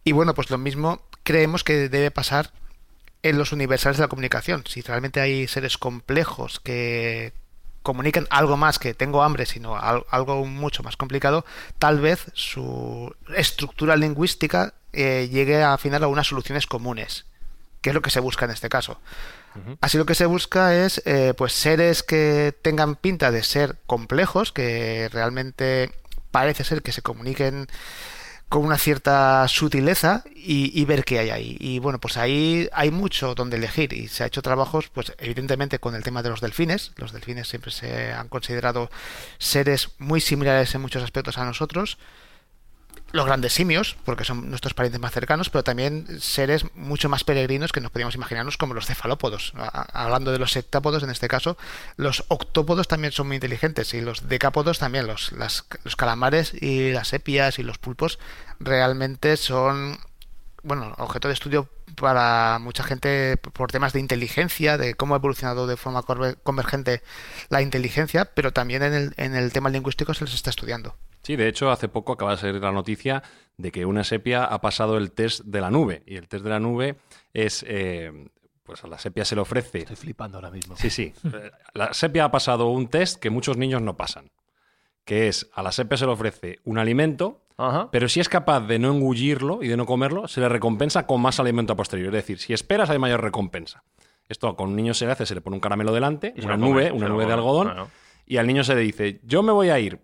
Y 0.03 0.13
bueno, 0.13 0.35
pues 0.35 0.51
lo 0.51 0.59
mismo 0.59 1.01
creemos 1.23 1.63
que 1.63 1.89
debe 1.89 2.11
pasar 2.11 2.53
en 3.23 3.39
los 3.39 3.53
universales 3.53 3.97
de 3.97 4.03
la 4.03 4.09
comunicación. 4.09 4.65
Si 4.67 4.83
realmente 4.83 5.21
hay 5.21 5.49
seres 5.49 5.79
complejos 5.79 6.61
que 6.61 7.33
comunican 7.87 8.27
algo 8.31 8.57
más 8.57 8.79
que 8.81 8.95
tengo 8.95 9.23
hambre, 9.23 9.47
sino 9.47 9.77
al- 9.77 10.05
algo 10.11 10.45
mucho 10.45 10.83
más 10.83 10.97
complicado, 10.97 11.45
tal 11.79 12.01
vez 12.01 12.27
su 12.35 13.15
estructura 13.37 13.95
lingüística 13.95 14.75
eh, 14.93 15.29
llegue 15.31 15.63
a 15.63 15.79
final 15.79 16.03
a 16.03 16.09
unas 16.09 16.27
soluciones 16.27 16.67
comunes, 16.67 17.27
que 17.83 17.91
es 17.91 17.95
lo 17.95 18.03
que 18.03 18.11
se 18.11 18.19
busca 18.21 18.45
en 18.47 18.51
este 18.51 18.69
caso. 18.69 18.99
Así 19.81 19.97
lo 19.99 20.05
que 20.05 20.15
se 20.17 20.27
busca 20.27 20.75
es 20.75 21.01
eh, 21.07 21.33
pues 21.39 21.53
seres 21.55 22.03
que 22.03 22.53
tengan 22.61 22.97
pinta 22.97 23.31
de 23.31 23.43
ser 23.43 23.77
complejos, 23.87 24.53
que 24.53 25.09
realmente 25.13 25.93
parece 26.31 26.65
ser 26.65 26.83
que 26.83 26.93
se 26.93 27.01
comuniquen 27.03 27.67
con 28.49 28.65
una 28.65 28.79
cierta 28.79 29.47
sutileza 29.49 30.23
y, 30.35 30.85
ver 30.85 31.05
qué 31.05 31.19
hay 31.19 31.31
ahí. 31.31 31.57
Y 31.59 31.81
bueno, 31.81 31.99
pues 31.99 32.17
ahí 32.17 32.69
hay 32.73 32.91
mucho 32.91 33.35
donde 33.35 33.57
elegir 33.57 33.93
y 33.93 34.07
se 34.07 34.23
ha 34.23 34.27
hecho 34.27 34.43
trabajos, 34.43 34.89
pues 34.89 35.13
evidentemente 35.19 35.81
con 35.81 35.95
el 35.97 36.05
tema 36.05 36.23
de 36.23 36.31
los 36.31 36.41
delfines. 36.41 36.93
Los 36.97 37.13
delfines 37.13 37.49
siempre 37.49 37.73
se 37.73 38.13
han 38.13 38.29
considerado 38.29 38.89
seres 39.39 39.91
muy 39.99 40.21
similares 40.21 40.75
en 40.75 40.81
muchos 40.81 41.03
aspectos 41.03 41.39
a 41.39 41.45
nosotros. 41.45 41.99
Los 43.13 43.25
grandes 43.25 43.53
simios, 43.53 43.97
porque 44.05 44.25
son 44.25 44.51
nuestros 44.51 44.75
parientes 44.75 45.01
más 45.01 45.13
cercanos, 45.13 45.49
pero 45.49 45.63
también 45.65 46.07
seres 46.21 46.67
mucho 46.75 47.09
más 47.09 47.23
peregrinos 47.25 47.71
que 47.73 47.81
nos 47.81 47.91
podíamos 47.93 48.15
imaginarnos 48.17 48.57
como 48.59 48.75
los 48.75 48.87
cefalópodos. 48.87 49.53
Hablando 49.57 50.33
de 50.33 50.39
los 50.39 50.51
septápodos, 50.53 51.03
en 51.03 51.11
este 51.11 51.29
caso, 51.29 51.57
los 51.97 52.25
octópodos 52.29 52.89
también 52.89 53.13
son 53.13 53.29
muy 53.29 53.37
inteligentes 53.37 53.95
y 53.95 54.01
los 54.01 54.29
decápodos 54.29 54.79
también, 54.81 55.07
los, 55.07 55.33
las- 55.33 55.65
los 55.85 55.97
calamares 55.97 56.53
y 56.61 56.91
las 56.93 57.09
sepias 57.09 57.59
y 57.59 57.63
los 57.63 57.79
pulpos 57.79 58.19
realmente 58.59 59.37
son 59.37 59.99
bueno, 60.67 60.95
objeto 60.99 61.29
de 61.29 61.35
estudio 61.35 61.69
para 61.97 62.59
mucha 62.59 62.83
gente 62.83 63.37
por 63.37 63.71
temas 63.71 63.93
de 63.93 64.01
inteligencia, 64.01 64.77
de 64.77 64.95
cómo 64.95 65.15
ha 65.15 65.19
evolucionado 65.19 65.67
de 65.67 65.77
forma 65.77 66.03
convergente 66.43 67.03
la 67.49 67.63
inteligencia, 67.63 68.27
pero 68.35 68.53
también 68.53 68.83
en 68.83 68.93
el, 68.93 69.15
en 69.17 69.35
el 69.35 69.53
tema 69.53 69.71
lingüístico 69.71 70.13
se 70.13 70.25
les 70.25 70.35
está 70.35 70.51
estudiando. 70.51 70.97
Sí, 71.23 71.35
de 71.35 71.49
hecho, 71.49 71.71
hace 71.71 71.89
poco 71.89 72.13
acaba 72.13 72.33
de 72.33 72.37
salir 72.37 72.63
la 72.63 72.71
noticia 72.71 73.23
de 73.57 73.73
que 73.73 73.85
una 73.85 74.05
sepia 74.05 74.45
ha 74.45 74.61
pasado 74.61 74.97
el 74.97 75.11
test 75.11 75.41
de 75.45 75.61
la 75.61 75.71
nube. 75.71 76.03
Y 76.07 76.17
el 76.17 76.29
test 76.29 76.45
de 76.45 76.51
la 76.51 76.61
nube 76.61 76.99
es, 77.33 77.65
eh, 77.67 78.29
pues 78.63 78.85
a 78.85 78.87
la 78.87 78.99
sepia 78.99 79.25
se 79.25 79.35
le 79.35 79.41
ofrece... 79.41 79.79
Estoy 79.79 79.97
flipando 79.97 80.39
ahora 80.39 80.51
mismo. 80.51 80.77
Sí, 80.77 80.91
sí. 80.91 81.13
La 81.75 81.95
sepia 81.95 82.25
ha 82.25 82.31
pasado 82.31 82.69
un 82.69 82.89
test 82.89 83.19
que 83.19 83.31
muchos 83.31 83.57
niños 83.57 83.83
no 83.83 83.97
pasan. 83.97 84.31
Que 85.05 85.29
es, 85.29 85.49
a 85.55 85.63
la 85.63 85.73
sepia 85.73 85.97
se 85.97 86.07
le 86.07 86.13
ofrece 86.13 86.61
un 86.65 86.79
alimento, 86.79 87.46
Ajá. 87.59 87.89
pero 87.91 88.09
si 88.09 88.21
es 88.21 88.29
capaz 88.29 88.61
de 88.61 88.79
no 88.79 88.93
engullirlo 88.93 89.63
y 89.63 89.69
de 89.69 89.77
no 89.77 89.87
comerlo, 89.87 90.29
se 90.29 90.41
le 90.41 90.49
recompensa 90.49 91.07
con 91.07 91.21
más 91.23 91.41
alimento 91.41 91.73
a 91.73 91.77
posteriori. 91.77 92.17
Es 92.17 92.25
decir, 92.25 92.39
si 92.39 92.53
esperas 92.53 92.91
hay 92.91 92.99
mayor 92.99 93.23
recompensa. 93.23 93.83
Esto 94.29 94.55
con 94.57 94.71
un 94.71 94.77
niño 94.77 94.93
se 94.93 95.07
le 95.07 95.13
hace, 95.13 95.25
se 95.25 95.35
le 95.35 95.41
pone 95.41 95.57
un 95.57 95.61
caramelo 95.61 95.93
delante, 95.93 96.35
Y 96.37 96.45
una 96.45 96.55
come, 96.55 96.69
nube, 96.69 96.93
una 96.93 97.09
nube 97.09 97.27
de 97.27 97.33
algodón, 97.33 97.89
y 98.27 98.39
al 98.39 98.47
niño 98.47 98.65
se 98.65 98.75
le 98.75 98.81
dice, 98.81 99.21
yo 99.23 99.43
me 99.43 99.53
voy 99.53 99.71
a 99.71 99.79
ir. 99.79 100.01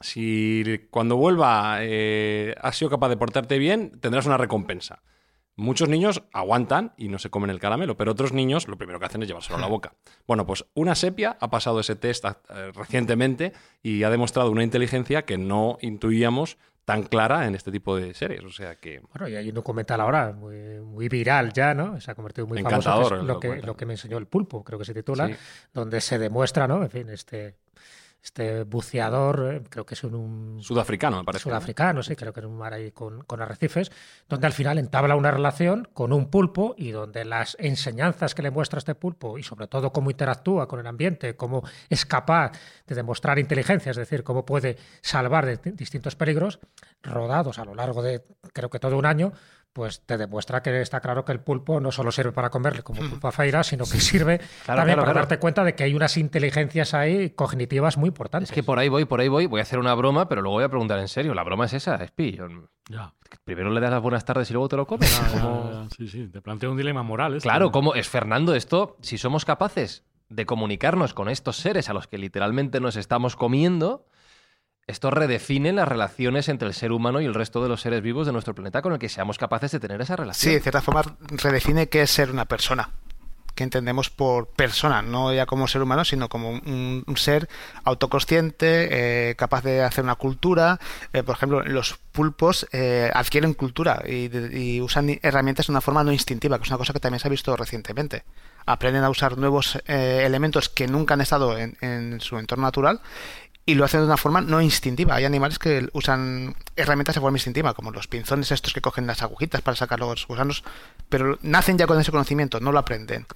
Si 0.00 0.64
cuando 0.90 1.16
vuelva 1.16 1.76
eh, 1.80 2.54
has 2.60 2.76
sido 2.76 2.90
capaz 2.90 3.10
de 3.10 3.18
portarte 3.18 3.58
bien, 3.58 4.00
tendrás 4.00 4.24
una 4.24 4.38
recompensa. 4.38 5.02
Muchos 5.56 5.90
niños 5.90 6.22
aguantan 6.32 6.94
y 6.96 7.08
no 7.08 7.18
se 7.18 7.28
comen 7.28 7.50
el 7.50 7.60
caramelo, 7.60 7.98
pero 7.98 8.12
otros 8.12 8.32
niños 8.32 8.66
lo 8.66 8.78
primero 8.78 8.98
que 8.98 9.04
hacen 9.04 9.20
es 9.20 9.28
llevárselo 9.28 9.58
a 9.58 9.60
la 9.60 9.66
boca. 9.66 9.92
Bueno, 10.26 10.46
pues 10.46 10.64
una 10.72 10.94
sepia 10.94 11.36
ha 11.38 11.50
pasado 11.50 11.80
ese 11.80 11.96
test 11.96 12.24
eh, 12.24 12.72
recientemente 12.74 13.52
y 13.82 14.02
ha 14.04 14.08
demostrado 14.08 14.50
una 14.50 14.64
inteligencia 14.64 15.26
que 15.26 15.36
no 15.36 15.76
intuíamos 15.82 16.56
tan 16.84 17.04
clara 17.04 17.46
en 17.46 17.54
este 17.54 17.70
tipo 17.70 17.96
de 17.96 18.14
series. 18.14 18.42
O 18.44 18.50
sea 18.50 18.76
que 18.76 19.00
Bueno, 19.12 19.28
y 19.28 19.36
hay 19.36 19.48
un 19.48 19.54
documental 19.54 20.00
ahora 20.00 20.32
muy, 20.32 20.80
muy 20.80 21.08
viral 21.08 21.52
ya, 21.52 21.74
¿no? 21.74 22.00
Se 22.00 22.10
ha 22.10 22.14
convertido 22.14 22.46
muy 22.46 22.62
famoso. 22.62 23.08
Que 23.08 23.16
es 23.16 23.22
lo, 23.22 23.40
que, 23.40 23.62
lo 23.62 23.76
que 23.76 23.86
me 23.86 23.94
enseñó 23.94 24.18
el 24.18 24.26
pulpo, 24.26 24.64
creo 24.64 24.78
que 24.78 24.84
se 24.84 24.94
titula, 24.94 25.28
Sí. 25.28 25.34
donde 25.72 26.00
se 26.00 26.18
demuestra, 26.18 26.66
¿no? 26.66 26.82
En 26.82 26.90
fin, 26.90 27.08
este, 27.10 27.56
este 28.22 28.64
buceador, 28.64 29.54
eh, 29.54 29.62
creo 29.68 29.86
que 29.86 29.94
es 29.94 30.04
un, 30.04 30.14
un 30.14 30.62
sudafricano, 30.62 31.18
me 31.18 31.24
parece. 31.24 31.48
¿no? 31.48 31.54
sudafricano, 31.54 32.02
sí, 32.02 32.16
creo 32.16 32.32
que 32.32 32.40
en 32.40 32.46
un 32.46 32.56
mar 32.58 32.72
ahí 32.74 32.92
con, 32.92 33.22
con 33.24 33.40
arrecifes, 33.40 33.90
donde 34.28 34.46
al 34.46 34.52
final 34.52 34.78
entabla 34.78 35.16
una 35.16 35.30
relación 35.30 35.88
con 35.94 36.12
un 36.12 36.28
pulpo 36.30 36.74
y 36.76 36.90
donde 36.90 37.24
las 37.24 37.56
enseñanzas 37.58 38.34
que 38.34 38.42
le 38.42 38.50
muestra 38.50 38.78
este 38.78 38.94
pulpo 38.94 39.38
y 39.38 39.42
sobre 39.42 39.66
todo 39.68 39.92
cómo 39.92 40.10
interactúa 40.10 40.68
con 40.68 40.80
el 40.80 40.86
ambiente, 40.86 41.34
cómo 41.36 41.62
es 41.88 42.04
capaz 42.04 42.52
de 42.86 42.94
demostrar 42.94 43.38
inteligencia, 43.38 43.90
es 43.90 43.96
decir, 43.96 44.22
cómo 44.22 44.44
puede 44.44 44.76
salvar 45.00 45.46
de 45.46 45.56
di- 45.56 45.70
distintos 45.72 46.14
peligros, 46.16 46.58
rodados 47.02 47.58
a 47.58 47.64
lo 47.64 47.74
largo 47.74 48.02
de 48.02 48.22
creo 48.52 48.68
que 48.68 48.78
todo 48.78 48.98
un 48.98 49.06
año, 49.06 49.32
pues 49.72 50.02
te 50.04 50.16
demuestra 50.18 50.62
que 50.62 50.80
está 50.80 51.00
claro 51.00 51.24
que 51.24 51.32
el 51.32 51.40
pulpo 51.40 51.80
no 51.80 51.92
solo 51.92 52.10
sirve 52.10 52.32
para 52.32 52.50
comerle 52.50 52.82
como 52.82 53.00
pulpo 53.08 53.28
a 53.28 53.32
feira, 53.32 53.62
sino 53.62 53.84
que 53.84 54.00
sirve 54.00 54.38
Claro, 54.38 54.80
también 54.80 54.96
claro, 54.96 55.02
para 55.02 55.12
claro. 55.12 55.18
darte 55.20 55.38
cuenta 55.38 55.62
de 55.64 55.74
que 55.74 55.84
hay 55.84 55.94
unas 55.94 56.16
inteligencias 56.16 56.92
ahí 56.94 57.30
cognitivas 57.30 57.96
muy 57.96 58.08
importantes. 58.08 58.50
Es 58.50 58.54
que 58.54 58.62
por 58.62 58.78
ahí 58.78 58.88
voy, 58.88 59.04
por 59.04 59.20
ahí 59.20 59.28
voy. 59.28 59.46
Voy 59.46 59.60
a 59.60 59.62
hacer 59.62 59.78
una 59.78 59.94
broma, 59.94 60.28
pero 60.28 60.42
luego 60.42 60.56
voy 60.56 60.64
a 60.64 60.68
preguntar 60.68 60.98
en 60.98 61.08
serio. 61.08 61.34
La 61.34 61.44
broma 61.44 61.66
es 61.66 61.72
esa, 61.74 61.96
Espi. 61.96 62.32
Yo- 62.32 62.48
Ya. 62.88 63.14
Primero 63.44 63.70
le 63.70 63.80
das 63.80 63.92
las 63.92 64.02
buenas 64.02 64.24
tardes 64.24 64.50
y 64.50 64.52
luego 64.54 64.68
te 64.68 64.76
lo 64.76 64.86
comes. 64.86 65.08
Ya, 65.32 65.34
ya, 65.36 65.40
¿Cómo- 65.42 65.70
ya, 65.70 65.88
Sí, 65.96 66.08
sí, 66.08 66.26
te 66.28 66.40
plantea 66.40 66.68
un 66.68 66.76
dilema 66.76 67.02
moral. 67.04 67.36
esto. 67.36 67.48
Claro, 67.48 67.70
¿cómo 67.70 67.94
es 67.94 68.08
Fernando 68.08 68.54
esto? 68.56 68.96
Si 69.02 69.18
somos 69.18 69.44
capaces 69.44 70.04
de 70.28 70.46
comunicarnos 70.46 71.14
con 71.14 71.28
estos 71.28 71.56
seres 71.56 71.88
a 71.88 71.92
los 71.92 72.06
que 72.08 72.18
literalmente 72.18 72.80
nos 72.80 72.96
estamos 72.96 73.36
comiendo, 73.36 74.04
esto 74.90 75.10
redefine 75.10 75.72
las 75.72 75.88
relaciones 75.88 76.48
entre 76.48 76.68
el 76.68 76.74
ser 76.74 76.92
humano 76.92 77.20
y 77.20 77.24
el 77.26 77.34
resto 77.34 77.62
de 77.62 77.68
los 77.68 77.80
seres 77.80 78.02
vivos 78.02 78.26
de 78.26 78.32
nuestro 78.32 78.54
planeta 78.54 78.82
con 78.82 78.92
el 78.92 78.98
que 78.98 79.08
seamos 79.08 79.38
capaces 79.38 79.70
de 79.72 79.80
tener 79.80 80.00
esa 80.00 80.14
Sí, 80.14 80.20
relación. 80.20 80.54
de 80.54 80.60
cierta 80.60 80.82
forma 80.82 81.02
redefine 81.30 81.88
qué 81.88 82.02
es 82.02 82.10
ser 82.10 82.30
una 82.30 82.44
persona. 82.44 82.90
Que 83.54 83.64
entendemos 83.64 84.08
por 84.08 84.46
persona, 84.48 85.02
no 85.02 85.34
ya 85.34 85.44
como 85.44 85.66
ser 85.68 85.82
humano, 85.82 86.04
sino 86.04 86.28
como 86.28 86.50
un, 86.50 87.04
ser 87.16 87.46
autoconsciente, 87.84 89.30
eh, 89.30 89.34
capaz 89.34 89.62
de 89.62 89.82
hacer 89.82 90.02
una 90.04 90.14
cultura. 90.14 90.78
Eh, 91.12 91.22
por 91.22 91.36
ejemplo, 91.36 91.62
los 91.62 91.98
pulpos 92.12 92.66
eh, 92.72 93.10
adquieren 93.12 93.52
cultura 93.54 94.02
y, 94.06 94.30
y 94.56 94.80
usan 94.80 95.18
herramientas 95.22 95.66
de 95.66 95.72
una 95.72 95.80
forma 95.82 96.02
no 96.04 96.12
instintiva, 96.12 96.56
que 96.58 96.64
es 96.64 96.70
una 96.70 96.78
cosa 96.78 96.92
que 96.94 97.00
también 97.00 97.20
se 97.20 97.28
ha 97.28 97.30
visto 97.30 97.54
recientemente. 97.56 98.22
Aprenden 98.66 99.04
a 99.04 99.10
usar 99.10 99.36
nuevos 99.36 99.78
eh, 99.86 100.22
elementos 100.24 100.68
que 100.68 100.86
nunca 100.86 101.14
han 101.14 101.20
estado 101.20 101.58
en 101.58 102.20
su 102.20 102.38
entorno 102.38 102.64
natural 102.64 103.00
y 103.70 103.74
lo 103.76 103.84
hacen 103.84 104.00
de 104.00 104.06
una 104.06 104.16
forma 104.16 104.40
no 104.40 104.60
instintiva. 104.60 105.14
Hay 105.14 105.24
animales 105.24 105.60
que 105.60 105.88
usan 105.92 106.56
herramientas 106.74 107.14
de 107.14 107.20
forma 107.20 107.38
instintiva, 107.38 107.72
como 107.72 107.92
los 107.92 108.08
pinzones 108.08 108.50
estos 108.50 108.72
que 108.72 108.80
cogen 108.80 109.06
las 109.06 109.22
agujitas 109.22 109.62
para 109.62 109.76
sacar 109.76 110.00
los 110.00 110.26
gusanos, 110.26 110.64
pero 111.08 111.38
nacen 111.42 111.78
ya 111.78 111.86
con 111.86 112.00
ese 112.00 112.10
conocimiento, 112.10 112.58
no 112.58 112.72
lo 112.72 112.80
aprenden. 112.80 113.28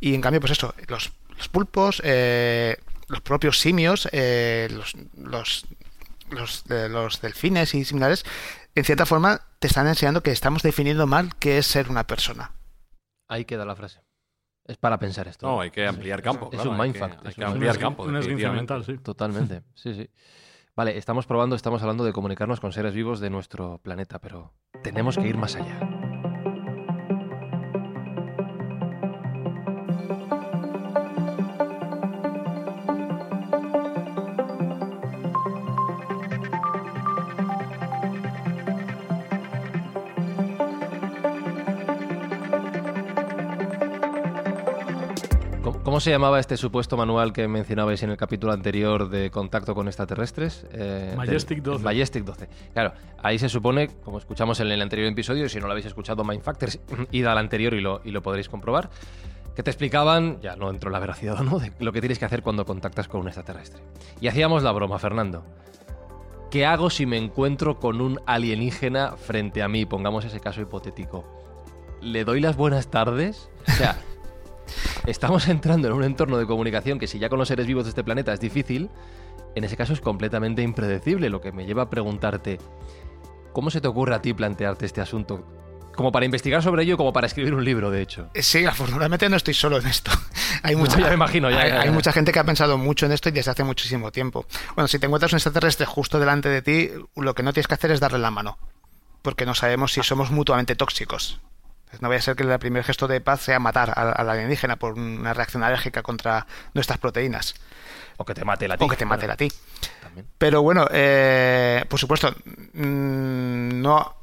Y 0.00 0.16
en 0.16 0.20
cambio, 0.20 0.40
pues 0.40 0.50
eso, 0.50 0.74
los, 0.88 1.12
los 1.36 1.48
pulpos, 1.48 2.02
eh, 2.04 2.76
los 3.06 3.20
propios 3.20 3.60
simios, 3.60 4.08
eh, 4.10 4.68
los, 4.72 4.96
los, 5.16 6.64
eh, 6.70 6.88
los 6.90 7.20
delfines 7.20 7.72
y 7.74 7.84
similares, 7.84 8.24
en 8.74 8.84
cierta 8.84 9.06
forma 9.06 9.42
te 9.60 9.68
están 9.68 9.86
enseñando 9.86 10.24
que 10.24 10.32
estamos 10.32 10.62
definiendo 10.62 11.06
mal 11.06 11.36
qué 11.36 11.58
es 11.58 11.68
ser 11.68 11.88
una 11.88 12.04
persona. 12.04 12.50
Ahí 13.28 13.44
queda 13.44 13.64
la 13.64 13.76
frase. 13.76 14.00
Es 14.68 14.76
para 14.76 14.98
pensar 14.98 15.26
esto. 15.26 15.46
No, 15.46 15.60
hay 15.62 15.70
que 15.70 15.86
ampliar 15.86 16.22
campo. 16.22 16.50
Es 16.52 16.60
claro, 16.60 16.70
un 16.72 16.78
mindfuck, 16.78 17.10
Hay 17.24 17.30
es 17.30 17.34
que 17.34 17.44
ampliar 17.44 17.76
Un 17.76 17.82
campo. 17.82 18.04
mental, 18.04 18.84
sí. 18.84 18.98
Totalmente, 18.98 19.62
sí, 19.74 19.94
sí. 19.94 20.08
Vale, 20.76 20.96
estamos 20.96 21.26
probando, 21.26 21.56
estamos 21.56 21.80
hablando 21.82 22.04
de 22.04 22.12
comunicarnos 22.12 22.60
con 22.60 22.72
seres 22.72 22.94
vivos 22.94 23.18
de 23.18 23.30
nuestro 23.30 23.78
planeta, 23.78 24.20
pero 24.20 24.52
tenemos 24.84 25.16
que 25.18 25.26
ir 25.26 25.36
más 25.36 25.56
allá. 25.56 26.07
¿Cómo 45.72 46.00
se 46.00 46.10
llamaba 46.10 46.40
este 46.40 46.56
supuesto 46.56 46.96
manual 46.96 47.32
que 47.32 47.46
mencionabais 47.48 48.02
en 48.02 48.10
el 48.10 48.16
capítulo 48.16 48.52
anterior 48.52 49.08
de 49.08 49.30
contacto 49.30 49.74
con 49.74 49.86
extraterrestres? 49.86 50.66
Eh, 50.72 51.14
Majestic 51.16 51.62
12. 51.62 51.84
Majestic 51.84 52.24
12. 52.24 52.48
Claro, 52.72 52.92
ahí 53.22 53.38
se 53.38 53.48
supone, 53.48 53.88
como 54.04 54.18
escuchamos 54.18 54.60
en 54.60 54.68
el 54.68 54.80
anterior 54.80 55.10
episodio, 55.10 55.48
si 55.48 55.58
no 55.58 55.66
lo 55.66 55.72
habéis 55.72 55.86
escuchado, 55.86 56.24
Mindfactors, 56.24 56.80
id 57.10 57.26
al 57.26 57.38
anterior 57.38 57.74
y 57.74 57.80
lo, 57.80 58.00
y 58.04 58.10
lo 58.10 58.22
podréis 58.22 58.48
comprobar, 58.48 58.90
que 59.54 59.62
te 59.62 59.70
explicaban, 59.70 60.40
ya 60.40 60.56
no 60.56 60.70
entro 60.70 60.88
en 60.88 60.92
la 60.92 61.00
veracidad 61.00 61.40
o 61.40 61.44
no, 61.44 61.58
de 61.58 61.72
lo 61.78 61.92
que 61.92 62.00
tienes 62.00 62.18
que 62.18 62.24
hacer 62.24 62.42
cuando 62.42 62.64
contactas 62.64 63.08
con 63.08 63.20
un 63.20 63.28
extraterrestre. 63.28 63.82
Y 64.20 64.28
hacíamos 64.28 64.62
la 64.62 64.72
broma, 64.72 64.98
Fernando. 64.98 65.44
¿Qué 66.50 66.64
hago 66.64 66.88
si 66.88 67.04
me 67.04 67.18
encuentro 67.18 67.78
con 67.78 68.00
un 68.00 68.20
alienígena 68.24 69.16
frente 69.16 69.62
a 69.62 69.68
mí? 69.68 69.84
Pongamos 69.84 70.24
ese 70.24 70.40
caso 70.40 70.62
hipotético. 70.62 71.24
¿Le 72.00 72.24
doy 72.24 72.40
las 72.40 72.56
buenas 72.56 72.88
tardes? 72.88 73.50
O 73.66 73.72
sea, 73.72 73.98
estamos 75.06 75.48
entrando 75.48 75.88
en 75.88 75.94
un 75.94 76.04
entorno 76.04 76.38
de 76.38 76.46
comunicación 76.46 76.98
que 76.98 77.06
si 77.06 77.18
ya 77.18 77.28
con 77.28 77.38
los 77.38 77.48
seres 77.48 77.66
vivos 77.66 77.84
de 77.84 77.90
este 77.90 78.04
planeta 78.04 78.32
es 78.32 78.40
difícil, 78.40 78.90
en 79.54 79.64
ese 79.64 79.76
caso 79.76 79.92
es 79.92 80.00
completamente 80.00 80.62
impredecible, 80.62 81.30
lo 81.30 81.40
que 81.40 81.52
me 81.52 81.66
lleva 81.66 81.82
a 81.82 81.90
preguntarte, 81.90 82.58
¿cómo 83.52 83.70
se 83.70 83.80
te 83.80 83.88
ocurre 83.88 84.14
a 84.14 84.22
ti 84.22 84.34
plantearte 84.34 84.86
este 84.86 85.00
asunto? 85.00 85.44
Como 85.98 86.12
para 86.12 86.24
investigar 86.24 86.62
sobre 86.62 86.84
ello, 86.84 86.96
como 86.96 87.12
para 87.12 87.26
escribir 87.26 87.52
un 87.54 87.64
libro, 87.64 87.90
de 87.90 88.00
hecho. 88.00 88.30
Eh, 88.32 88.42
sí, 88.44 88.64
afortunadamente 88.64 89.28
no 89.28 89.36
estoy 89.36 89.52
solo 89.52 89.78
en 89.78 89.86
esto. 89.88 90.12
Hay 90.62 90.76
mucha, 90.76 90.96
me 90.96 91.14
imagino, 91.14 91.48
hay, 91.48 91.90
mucha 91.90 92.12
gente 92.12 92.32
que 92.32 92.38
ha 92.40 92.44
pensado 92.44 92.78
mucho 92.78 93.06
en 93.06 93.12
esto 93.12 93.28
y 93.28 93.32
desde 93.32 93.52
hace 93.52 93.62
muchísimo 93.62 94.10
tiempo. 94.10 94.44
Bueno, 94.74 94.88
si 94.88 94.98
te 94.98 95.06
encuentras 95.06 95.32
un 95.32 95.36
extraterrestre 95.36 95.86
justo 95.86 96.18
delante 96.18 96.48
de 96.48 96.62
ti, 96.62 96.90
lo 97.14 97.34
que 97.34 97.44
no 97.44 97.52
tienes 97.52 97.68
que 97.68 97.74
hacer 97.74 97.92
es 97.92 98.00
darle 98.00 98.18
la 98.18 98.32
mano. 98.32 98.58
Porque 99.22 99.46
no 99.46 99.54
sabemos 99.54 99.92
si 99.92 100.02
somos 100.02 100.32
mutuamente 100.32 100.74
tóxicos. 100.74 101.40
No 102.00 102.08
vaya 102.08 102.18
a 102.18 102.22
ser 102.22 102.36
que 102.36 102.44
el 102.44 102.58
primer 102.58 102.84
gesto 102.84 103.08
de 103.08 103.20
paz 103.20 103.40
sea 103.40 103.58
matar 103.58 103.92
a, 103.96 104.22
la 104.24 104.32
alienígena 104.32 104.76
por 104.76 104.94
una 104.94 105.34
reacción 105.34 105.62
alérgica 105.62 106.02
contra 106.02 106.46
nuestras 106.74 106.98
proteínas. 106.98 107.54
O 108.16 108.24
que 108.24 108.34
te 108.34 108.44
mate 108.44 108.68
la 108.68 108.76
ti. 108.76 108.84
O 108.84 108.88
que 108.88 108.96
te 108.96 109.04
mate 109.04 109.26
la 109.26 109.36
ti. 109.36 109.48
Pero 110.38 110.62
bueno, 110.62 110.86
eh, 110.90 111.84
por 111.88 111.98
supuesto, 112.00 112.34
mm, 112.74 113.80
no 113.80 114.18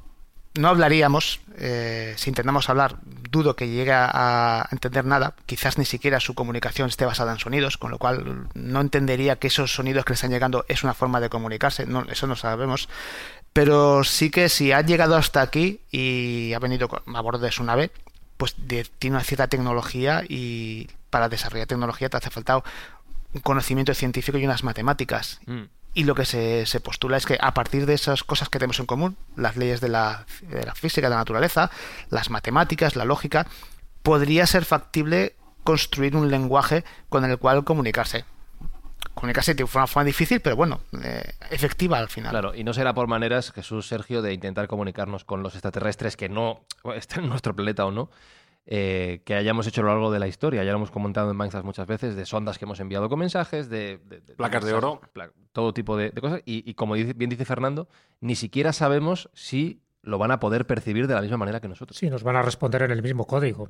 no 0.57 0.69
hablaríamos, 0.69 1.41
eh, 1.57 2.13
si 2.17 2.29
intentamos 2.29 2.69
hablar, 2.69 2.97
dudo 3.03 3.55
que 3.55 3.67
llegue 3.67 3.91
a 3.93 4.67
entender 4.71 5.05
nada, 5.05 5.33
quizás 5.45 5.77
ni 5.77 5.85
siquiera 5.85 6.19
su 6.19 6.33
comunicación 6.33 6.87
esté 6.87 7.05
basada 7.05 7.33
en 7.33 7.39
sonidos, 7.39 7.77
con 7.77 7.91
lo 7.91 7.97
cual 7.97 8.47
no 8.53 8.81
entendería 8.81 9.35
que 9.35 9.47
esos 9.47 9.73
sonidos 9.73 10.05
que 10.05 10.11
le 10.11 10.15
están 10.15 10.31
llegando 10.31 10.65
es 10.69 10.83
una 10.83 10.93
forma 10.93 11.19
de 11.19 11.29
comunicarse, 11.29 11.85
no, 11.85 12.05
eso 12.09 12.27
no 12.27 12.35
sabemos, 12.35 12.87
pero 13.55 14.03
sí 14.03 14.31
que 14.31 14.49
si 14.49 14.73
ha 14.73 14.81
llegado 14.81 15.15
hasta 15.15 15.39
aquí 15.39 15.79
y 15.89 16.51
ha 16.51 16.59
venido 16.59 16.89
a 16.91 17.21
bordo 17.21 17.39
de 17.39 17.53
su 17.53 17.63
nave, 17.63 17.89
pues 18.35 18.53
tiene 18.99 19.15
una 19.15 19.23
cierta 19.23 19.47
tecnología 19.47 20.23
y 20.27 20.89
para 21.09 21.29
desarrollar 21.29 21.65
tecnología 21.65 22.09
te 22.09 22.17
hace 22.17 22.29
falta 22.31 22.57
un 22.57 23.39
conocimiento 23.39 23.93
científico 23.93 24.37
y 24.37 24.43
unas 24.43 24.65
matemáticas. 24.65 25.39
Mm. 25.45 25.61
Y 25.93 26.03
lo 26.03 26.15
que 26.15 26.25
se, 26.25 26.79
postula 26.81 27.15
es 27.15 27.25
que 27.25 27.37
a 27.39 27.53
partir 27.53 27.85
de 27.85 27.93
esas 27.93 28.25
cosas 28.25 28.49
que 28.49 28.59
tenemos 28.59 28.81
en 28.81 28.87
común, 28.87 29.15
las 29.37 29.55
leyes 29.55 29.79
de 29.79 29.87
la, 29.87 30.25
física, 30.75 31.07
de 31.07 31.11
la 31.11 31.21
naturaleza, 31.21 31.71
las 32.09 32.29
matemáticas, 32.29 32.97
la 32.97 33.05
lógica, 33.05 33.47
podría 34.03 34.47
ser 34.47 34.65
factible 34.65 35.33
construir 35.63 36.17
un 36.17 36.29
lenguaje 36.29 36.83
con 37.07 37.23
el 37.23 37.37
cual 37.37 37.63
comunicarse 37.63 38.25
comunicarse 39.15 39.55
de 39.55 39.63
una 39.63 39.87
forma 39.87 40.03
difícil, 40.03 40.41
pero 40.41 40.55
bueno, 40.55 40.81
eh, 41.01 41.23
efectiva 41.49 41.97
al 41.97 42.09
final. 42.09 42.31
Claro, 42.31 42.53
y 42.53 42.63
no 42.63 42.73
será 42.73 42.93
por 42.93 43.07
maneras, 43.07 43.51
Jesús 43.51 43.87
Sergio, 43.87 44.21
de 44.21 44.33
intentar 44.33 44.67
comunicarnos 44.67 45.23
con 45.23 45.41
los 45.41 45.55
extraterrestres 45.55 46.15
que 46.15 46.29
no 46.29 46.65
estén 46.95 47.23
en 47.23 47.29
nuestro 47.29 47.55
planeta 47.55 47.85
o 47.85 47.91
no, 47.91 48.11
eh, 48.67 49.21
que 49.25 49.35
hayamos 49.35 49.67
hecho 49.67 49.81
a 49.81 49.83
lo 49.85 49.89
largo 49.91 50.11
de 50.11 50.19
la 50.19 50.27
historia. 50.27 50.63
Ya 50.63 50.71
lo 50.71 50.77
hemos 50.77 50.91
comentado 50.91 51.31
en 51.31 51.37
Minecraft 51.37 51.65
muchas 51.65 51.87
veces, 51.87 52.15
de 52.15 52.25
sondas 52.25 52.57
que 52.57 52.65
hemos 52.65 52.79
enviado 52.79 53.09
con 53.09 53.19
mensajes, 53.19 53.69
de... 53.69 53.99
Placas 54.37 54.65
de, 54.65 54.73
oro. 54.73 55.01
todo 55.53 55.73
tipo 55.73 55.95
de, 55.97 56.11
cosas. 56.11 56.41
Y, 56.45 56.73
como 56.73 56.93
bien 56.93 57.29
dice 57.29 57.45
Fernando, 57.45 57.87
ni 58.19 58.35
siquiera 58.35 58.73
sabemos 58.73 59.29
si 59.33 59.81
lo 60.01 60.17
van 60.17 60.31
a 60.31 60.39
poder 60.39 60.67
percibir 60.67 61.07
de 61.07 61.15
la 61.15 61.21
misma 61.21 61.37
manera 61.37 61.61
que 61.61 61.67
nosotros. 61.67 61.97
Sí, 61.97 62.09
nos 62.09 62.23
van 62.23 62.35
a 62.35 62.41
responder 62.41 62.83
en 62.83 62.91
el 62.91 63.01
mismo 63.01 63.25
código. 63.25 63.69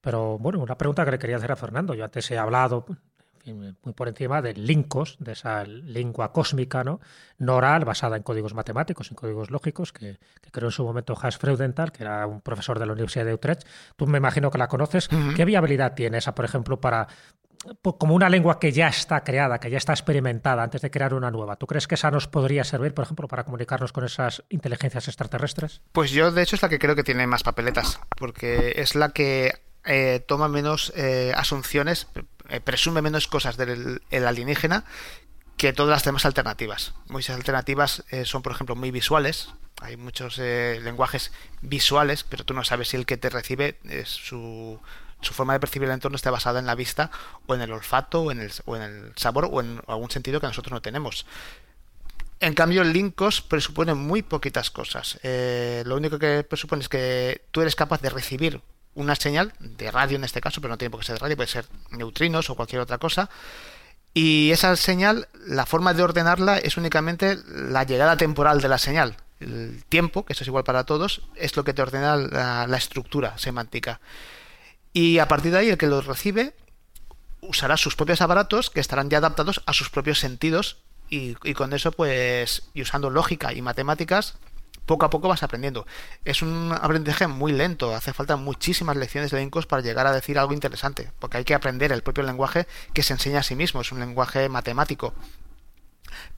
Pero 0.00 0.38
bueno, 0.38 0.60
una 0.60 0.78
pregunta 0.78 1.04
que 1.04 1.12
le 1.12 1.18
quería 1.18 1.36
hacer 1.36 1.52
a 1.52 1.56
Fernando. 1.56 1.94
Yo 1.94 2.04
antes 2.04 2.30
he 2.30 2.38
hablado 2.38 2.86
muy 3.54 3.92
por 3.94 4.08
encima 4.08 4.42
de 4.42 4.54
Lincos, 4.54 5.16
de 5.20 5.32
esa 5.32 5.64
lengua 5.64 6.32
cósmica, 6.32 6.84
¿no? 6.84 7.00
oral, 7.46 7.84
basada 7.84 8.16
en 8.16 8.22
códigos 8.22 8.54
matemáticos, 8.54 9.10
en 9.10 9.16
códigos 9.16 9.50
lógicos, 9.50 9.92
que, 9.92 10.18
creó 10.50 10.68
en 10.68 10.72
su 10.72 10.84
momento 10.84 11.16
Hans 11.20 11.38
Freudenthal, 11.38 11.92
que 11.92 12.02
era 12.02 12.26
un 12.26 12.40
profesor 12.40 12.78
de 12.78 12.86
la 12.86 12.92
Universidad 12.92 13.24
de 13.26 13.34
Utrecht. 13.34 13.66
Tú 13.96 14.06
me 14.06 14.18
imagino 14.18 14.50
que 14.50 14.58
la 14.58 14.68
conoces. 14.68 15.08
¿Qué 15.36 15.44
viabilidad 15.44 15.94
tiene 15.94 16.18
esa, 16.18 16.34
por 16.34 16.44
ejemplo, 16.44 16.80
para 16.80 17.08
como 17.98 18.14
una 18.14 18.28
lengua 18.28 18.58
que 18.58 18.72
ya 18.72 18.88
está 18.88 19.22
creada, 19.22 19.58
que 19.58 19.70
ya 19.70 19.78
está 19.78 19.92
experimentada 19.92 20.62
antes 20.62 20.82
de 20.82 20.90
crear 20.90 21.14
una 21.14 21.30
nueva. 21.30 21.56
¿Tú 21.56 21.66
crees 21.66 21.86
que 21.86 21.94
esa 21.94 22.10
nos 22.10 22.28
podría 22.28 22.64
servir, 22.64 22.94
por 22.94 23.04
ejemplo, 23.04 23.28
para 23.28 23.44
comunicarnos 23.44 23.92
con 23.92 24.04
esas 24.04 24.44
inteligencias 24.48 25.08
extraterrestres? 25.08 25.82
Pues 25.92 26.10
yo, 26.10 26.30
de 26.30 26.42
hecho, 26.42 26.56
es 26.56 26.62
la 26.62 26.68
que 26.68 26.78
creo 26.78 26.94
que 26.94 27.02
tiene 27.02 27.26
más 27.26 27.42
papeletas, 27.42 28.00
porque 28.16 28.74
es 28.76 28.94
la 28.94 29.10
que 29.10 29.52
eh, 29.84 30.24
toma 30.26 30.48
menos 30.48 30.92
eh, 30.96 31.32
asunciones, 31.34 32.08
eh, 32.48 32.60
presume 32.60 33.02
menos 33.02 33.26
cosas 33.26 33.56
del 33.56 34.00
alienígena 34.10 34.84
que 35.56 35.72
todas 35.72 35.90
las 35.90 36.04
demás 36.04 36.26
alternativas. 36.26 36.94
Muchas 37.08 37.36
alternativas 37.36 38.04
eh, 38.10 38.24
son, 38.24 38.42
por 38.42 38.52
ejemplo, 38.52 38.76
muy 38.76 38.90
visuales. 38.90 39.48
Hay 39.80 39.96
muchos 39.96 40.38
eh, 40.38 40.80
lenguajes 40.82 41.32
visuales, 41.62 42.24
pero 42.24 42.44
tú 42.44 42.54
no 42.54 42.64
sabes 42.64 42.88
si 42.88 42.96
el 42.96 43.06
que 43.06 43.16
te 43.16 43.30
recibe 43.30 43.78
es 43.84 44.08
su, 44.08 44.80
forma 45.22 45.54
de 45.54 45.60
percibir 45.60 45.88
el 45.88 45.94
entorno 45.94 46.16
está 46.16 46.30
basada 46.30 46.60
en 46.60 46.66
la 46.66 46.74
vista 46.74 47.10
o 47.46 47.54
en 47.54 47.60
el 47.60 47.72
olfato 47.72 48.22
o 48.22 48.30
en 48.30 48.40
el, 48.40 48.52
o 48.64 48.76
en 48.76 48.82
el 48.82 49.12
sabor 49.16 49.48
o 49.50 49.60
en 49.60 49.80
algún 49.86 50.10
sentido 50.10 50.40
que 50.40 50.46
nosotros 50.46 50.72
no 50.72 50.82
tenemos. 50.82 51.26
En 52.38 52.54
cambio, 52.54 52.82
el 52.82 52.92
Linkos 52.92 53.40
presupone 53.40 53.94
muy 53.94 54.22
poquitas 54.22 54.70
cosas. 54.70 55.18
lo 55.22 55.96
único 55.96 56.18
que 56.18 56.44
presupone 56.44 56.82
es 56.82 56.88
que 56.88 57.46
tú 57.50 57.62
eres 57.62 57.74
capaz 57.74 58.02
de 58.02 58.10
recibir 58.10 58.60
una 58.96 59.14
señal 59.14 59.52
de 59.60 59.90
radio 59.90 60.16
en 60.16 60.24
este 60.24 60.40
caso, 60.40 60.60
pero 60.60 60.72
no 60.72 60.78
tiene 60.78 60.90
por 60.90 61.00
qué 61.00 61.06
ser 61.06 61.16
de 61.16 61.20
radio, 61.20 61.36
puede 61.36 61.48
ser 61.48 61.66
neutrinos 61.90 62.50
o 62.50 62.56
cualquier 62.56 62.80
otra 62.80 62.98
cosa. 62.98 63.30
Y 64.12 64.50
esa 64.50 64.74
señal, 64.76 65.28
la 65.46 65.66
forma 65.66 65.92
de 65.92 66.02
ordenarla 66.02 66.58
es 66.58 66.78
únicamente 66.78 67.38
la 67.46 67.84
llegada 67.84 68.16
temporal 68.16 68.62
de 68.62 68.68
la 68.68 68.78
señal. 68.78 69.16
El 69.40 69.84
tiempo, 69.90 70.24
que 70.24 70.32
eso 70.32 70.42
es 70.42 70.48
igual 70.48 70.64
para 70.64 70.84
todos, 70.84 71.20
es 71.34 71.54
lo 71.54 71.64
que 71.64 71.74
te 71.74 71.82
ordena 71.82 72.16
la, 72.16 72.76
estructura 72.78 73.36
semántica. 73.36 74.00
Y 74.94 75.18
a 75.18 75.28
partir 75.28 75.52
de 75.52 75.58
ahí, 75.58 75.68
el 75.68 75.76
que 75.76 75.86
lo 75.86 76.00
recibe 76.00 76.54
usará 77.42 77.76
sus 77.76 77.94
propios 77.94 78.22
aparatos 78.22 78.70
que 78.70 78.80
estarán 78.80 79.10
ya 79.10 79.18
adaptados 79.18 79.62
a 79.66 79.74
sus 79.74 79.90
propios 79.90 80.18
sentidos 80.18 80.78
y, 81.10 81.36
y, 81.44 81.52
con 81.52 81.74
eso 81.74 81.92
pues 81.92 82.62
y 82.74 82.82
usando 82.82 83.10
lógica 83.10 83.52
y 83.52 83.62
matemáticas 83.62 84.36
poco 84.86 85.04
a 85.04 85.10
poco 85.10 85.28
vas 85.28 85.42
aprendiendo. 85.42 85.86
Es 86.24 86.42
un 86.42 86.72
aprendizaje 86.72 87.26
muy 87.26 87.52
lento, 87.52 87.94
hace 87.94 88.12
falta 88.12 88.36
muchísimas 88.36 88.96
lecciones 88.96 89.30
de 89.30 89.42
Incos 89.42 89.66
para 89.66 89.82
llegar 89.82 90.06
a 90.06 90.12
decir 90.12 90.38
algo 90.38 90.54
interesante, 90.54 91.10
porque 91.18 91.38
hay 91.38 91.44
que 91.44 91.54
aprender 91.54 91.92
el 91.92 92.02
propio 92.02 92.24
lenguaje 92.24 92.66
que 92.94 93.02
se 93.02 93.12
enseña 93.12 93.40
a 93.40 93.42
sí 93.42 93.54
mismo, 93.54 93.80
es 93.80 93.92
un 93.92 94.00
lenguaje 94.00 94.48
matemático. 94.48 95.12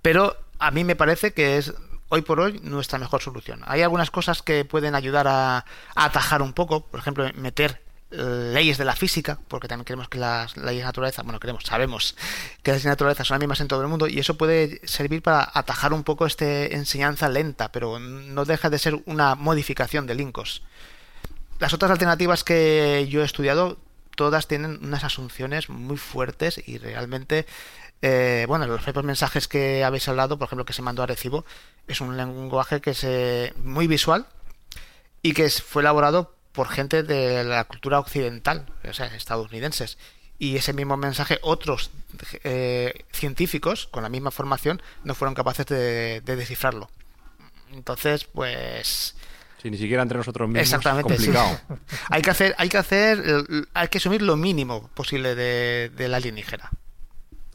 Pero 0.02 0.36
a 0.58 0.70
mí 0.70 0.82
me 0.82 0.96
parece 0.96 1.32
que 1.32 1.58
es 1.58 1.74
hoy 2.08 2.22
por 2.22 2.40
hoy 2.40 2.60
nuestra 2.62 2.98
mejor 2.98 3.20
solución. 3.22 3.60
Hay 3.66 3.82
algunas 3.82 4.10
cosas 4.10 4.42
que 4.42 4.64
pueden 4.64 4.94
ayudar 4.94 5.28
a, 5.28 5.58
a 5.58 5.64
atajar 5.94 6.42
un 6.42 6.54
poco, 6.54 6.86
por 6.86 7.00
ejemplo, 7.00 7.30
meter 7.34 7.82
leyes 8.10 8.78
de 8.78 8.84
la 8.84 8.96
física, 8.96 9.38
porque 9.48 9.68
también 9.68 9.84
creemos 9.84 10.08
que 10.08 10.18
las 10.18 10.56
leyes 10.56 10.80
de 10.80 10.86
naturaleza, 10.86 11.22
bueno, 11.22 11.38
creemos, 11.38 11.64
sabemos 11.64 12.16
que 12.62 12.70
las 12.70 12.76
leyes 12.76 12.84
de 12.84 12.90
naturaleza 12.90 13.24
son 13.24 13.34
las 13.34 13.40
mismas 13.40 13.60
en 13.60 13.68
todo 13.68 13.82
el 13.82 13.88
mundo 13.88 14.08
y 14.08 14.18
eso 14.18 14.38
puede 14.38 14.80
servir 14.86 15.22
para 15.22 15.50
atajar 15.52 15.92
un 15.92 16.04
poco 16.04 16.24
esta 16.24 16.64
enseñanza 16.66 17.28
lenta, 17.28 17.70
pero 17.70 17.98
no 17.98 18.44
deja 18.44 18.70
de 18.70 18.78
ser 18.78 19.02
una 19.04 19.34
modificación 19.34 20.06
de 20.06 20.14
Linkos. 20.14 20.62
Las 21.58 21.74
otras 21.74 21.90
alternativas 21.90 22.44
que 22.44 23.06
yo 23.10 23.22
he 23.22 23.24
estudiado, 23.24 23.78
todas 24.16 24.48
tienen 24.48 24.78
unas 24.82 25.04
asunciones 25.04 25.68
muy 25.68 25.96
fuertes 25.96 26.62
y 26.66 26.78
realmente, 26.78 27.46
eh, 28.00 28.46
bueno, 28.48 28.66
los 28.66 28.82
propios 28.82 29.04
mensajes 29.04 29.48
que 29.48 29.84
habéis 29.84 30.08
hablado, 30.08 30.38
por 30.38 30.46
ejemplo, 30.46 30.64
que 30.64 30.72
se 30.72 30.82
mandó 30.82 31.02
a 31.02 31.06
Recibo, 31.06 31.44
es 31.86 32.00
un 32.00 32.16
lenguaje 32.16 32.80
que 32.80 32.90
es 32.90 33.56
muy 33.58 33.86
visual 33.86 34.26
y 35.20 35.34
que 35.34 35.50
fue 35.50 35.82
elaborado 35.82 36.37
por 36.58 36.66
gente 36.66 37.04
de 37.04 37.44
la 37.44 37.62
cultura 37.62 38.00
occidental, 38.00 38.66
o 38.82 38.92
sea, 38.92 39.06
estadounidenses. 39.06 39.96
Y 40.40 40.56
ese 40.56 40.72
mismo 40.72 40.96
mensaje, 40.96 41.38
otros 41.40 41.92
eh, 42.42 43.04
científicos 43.12 43.86
con 43.86 44.02
la 44.02 44.08
misma 44.08 44.32
formación 44.32 44.82
no 45.04 45.14
fueron 45.14 45.36
capaces 45.36 45.66
de, 45.66 46.20
descifrarlo. 46.20 46.90
Entonces, 47.72 48.24
pues. 48.24 49.14
Sí, 49.62 49.70
ni 49.70 49.78
siquiera 49.78 50.02
entre 50.02 50.18
nosotros 50.18 50.48
mismos. 50.48 50.62
Exactamente. 50.62 51.14
complicado. 51.14 51.60
hay 52.10 52.22
que 52.22 52.30
hacer, 52.30 52.56
hay 52.58 52.68
que 52.68 52.78
hacer, 52.78 53.22
hay 53.72 53.86
que 53.86 53.98
asumir 53.98 54.22
lo 54.22 54.36
mínimo 54.36 54.88
posible 54.94 55.36
de, 55.36 55.92
de 55.94 56.08
la 56.08 56.16
alienígena. 56.16 56.72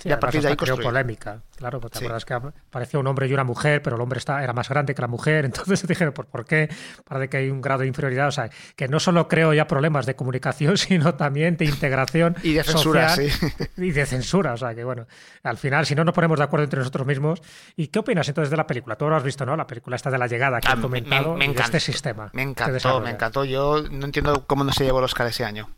Y 0.04 0.12
a 0.12 0.20
partir 0.20 0.42
de 0.42 0.50
ahí 0.50 0.56
creó 0.56 0.78
polémica. 0.78 1.42
Claro, 1.56 1.80
porque 1.80 2.00
te 2.00 2.06
acuerdas 2.06 2.26
que 2.26 2.34
apareció 2.34 3.00
un 3.00 3.08
hombre 3.08 3.28
y 3.28 3.34
una 3.34 3.44
mujer, 3.44 3.82
pero 3.82 3.96
el 3.96 4.02
hombre 4.02 4.20
está, 4.20 4.44
era 4.44 4.54
más 4.54 4.68
grande 4.70 4.94
que 4.94 5.02
la 5.02 5.08
mujer, 5.08 5.46
entonces 5.46 5.86
dijeron, 5.88 6.14
¿por, 6.14 6.28
¿por 6.28 6.46
qué? 6.46 6.70
Parece 7.06 7.30
que 7.30 7.38
hay 7.38 7.50
un 7.50 7.62
grado 7.62 7.82
de 7.82 7.88
inferioridad. 7.88 8.28
O 8.28 8.32
sea, 8.32 8.50
que 8.76 8.88
no 8.88 9.00
solo 9.00 9.28
creo 9.28 9.54
ya 9.54 9.68
problemas 9.68 10.06
de 10.06 10.16
comunicación, 10.16 10.78
sino 10.78 11.16
también 11.16 11.58
de 11.58 11.66
integración 11.66 12.36
y 12.44 12.54
de 12.54 12.64
censura, 12.64 13.10
sí. 13.10 13.30
y 13.78 13.92
de 13.92 14.06
censura. 14.06 14.54
O 14.54 14.58
sea, 14.58 14.76
que 14.76 14.84
bueno, 14.84 15.08
al 15.44 15.58
final, 15.58 15.86
si 15.86 15.96
no 15.96 16.04
nos 16.04 16.14
ponemos 16.14 16.38
de 16.38 16.44
acuerdo 16.44 16.64
entre 16.66 16.80
nosotros 16.80 17.08
mismos. 17.08 17.42
¿Y 17.76 17.88
qué 17.88 18.00
opinas 18.00 18.28
entonces 18.28 18.50
de 18.50 18.58
la 18.58 18.68
película? 18.68 18.96
Tú 18.96 19.08
lo 19.08 19.16
has 19.16 19.24
visto, 19.24 19.46
¿no? 19.46 19.56
La 19.56 19.68
película 19.68 19.96
esta 19.96 20.10
de 20.10 20.18
la 20.18 20.28
llegada 20.28 20.60
que 20.60 20.68
ah, 20.70 20.78
comentado 20.80 21.36
me, 21.36 21.48
de 21.48 21.62
este 21.62 21.80
sistema. 21.80 22.30
Me 22.34 22.44
encantó, 22.44 23.00
me 23.02 23.12
encantó. 23.12 23.46
Yo 23.46 23.84
no 23.90 24.06
entiendo 24.06 24.46
cómo 24.48 24.64
no 24.64 24.72
se 24.72 24.84
llevó 24.84 25.00
el 25.00 25.06
Oscar 25.06 25.28
ese 25.28 25.46
año. 25.46 25.70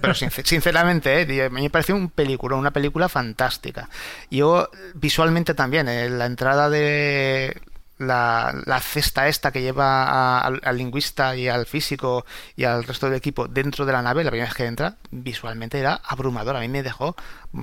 Pero 0.00 0.14
sinceramente, 0.14 1.22
eh, 1.22 1.50
me 1.50 1.68
pareció 1.70 1.94
un 1.96 2.10
película, 2.10 2.56
una 2.56 2.72
película 2.72 3.08
fantástica. 3.08 3.88
Yo 4.30 4.68
visualmente 4.94 5.54
también, 5.54 5.88
eh, 5.88 6.08
la 6.08 6.26
entrada 6.26 6.70
de 6.70 7.60
la, 8.00 8.80
cesta 8.82 9.28
esta 9.28 9.52
que 9.52 9.62
lleva 9.62 10.38
al, 10.40 10.76
lingüista 10.76 11.36
y 11.36 11.48
al 11.48 11.66
físico 11.66 12.24
y 12.56 12.64
al 12.64 12.84
resto 12.84 13.06
del 13.06 13.16
equipo 13.16 13.46
dentro 13.46 13.84
de 13.84 13.92
la 13.92 14.02
nave, 14.02 14.24
la 14.24 14.30
primera 14.30 14.48
vez 14.48 14.56
que 14.56 14.66
entra, 14.66 14.96
visualmente 15.10 15.78
era 15.78 16.00
abrumador. 16.04 16.56
A 16.56 16.60
mí 16.60 16.68
me 16.68 16.82
dejó, 16.82 17.14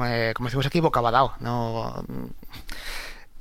eh, 0.05 0.33
como 0.35 0.47
decimos 0.47 0.65
aquí, 0.65 0.79
bocabadao. 0.79 1.35
No, 1.39 2.03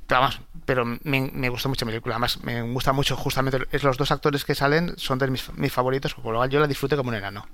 pero 0.07 0.21
vamos, 0.21 0.41
pero 0.65 0.85
me, 0.85 1.31
me, 1.33 1.49
gustó 1.49 1.69
mucho 1.69 1.85
la 1.85 1.91
película. 1.91 2.15
Además, 2.15 2.41
me 2.43 2.61
gusta 2.61 2.93
mucho 2.93 3.15
justamente 3.15 3.59
los 3.83 3.97
dos 3.97 4.11
actores 4.11 4.45
que 4.45 4.55
salen, 4.55 4.93
son 4.97 5.19
de 5.19 5.27
mis, 5.27 5.53
mis 5.53 5.71
favoritos, 5.71 6.13
por 6.15 6.33
lo 6.33 6.39
cual 6.39 6.49
yo 6.49 6.59
la 6.59 6.67
disfruté 6.67 6.95
como 6.95 7.09
un 7.09 7.15
enano. 7.15 7.45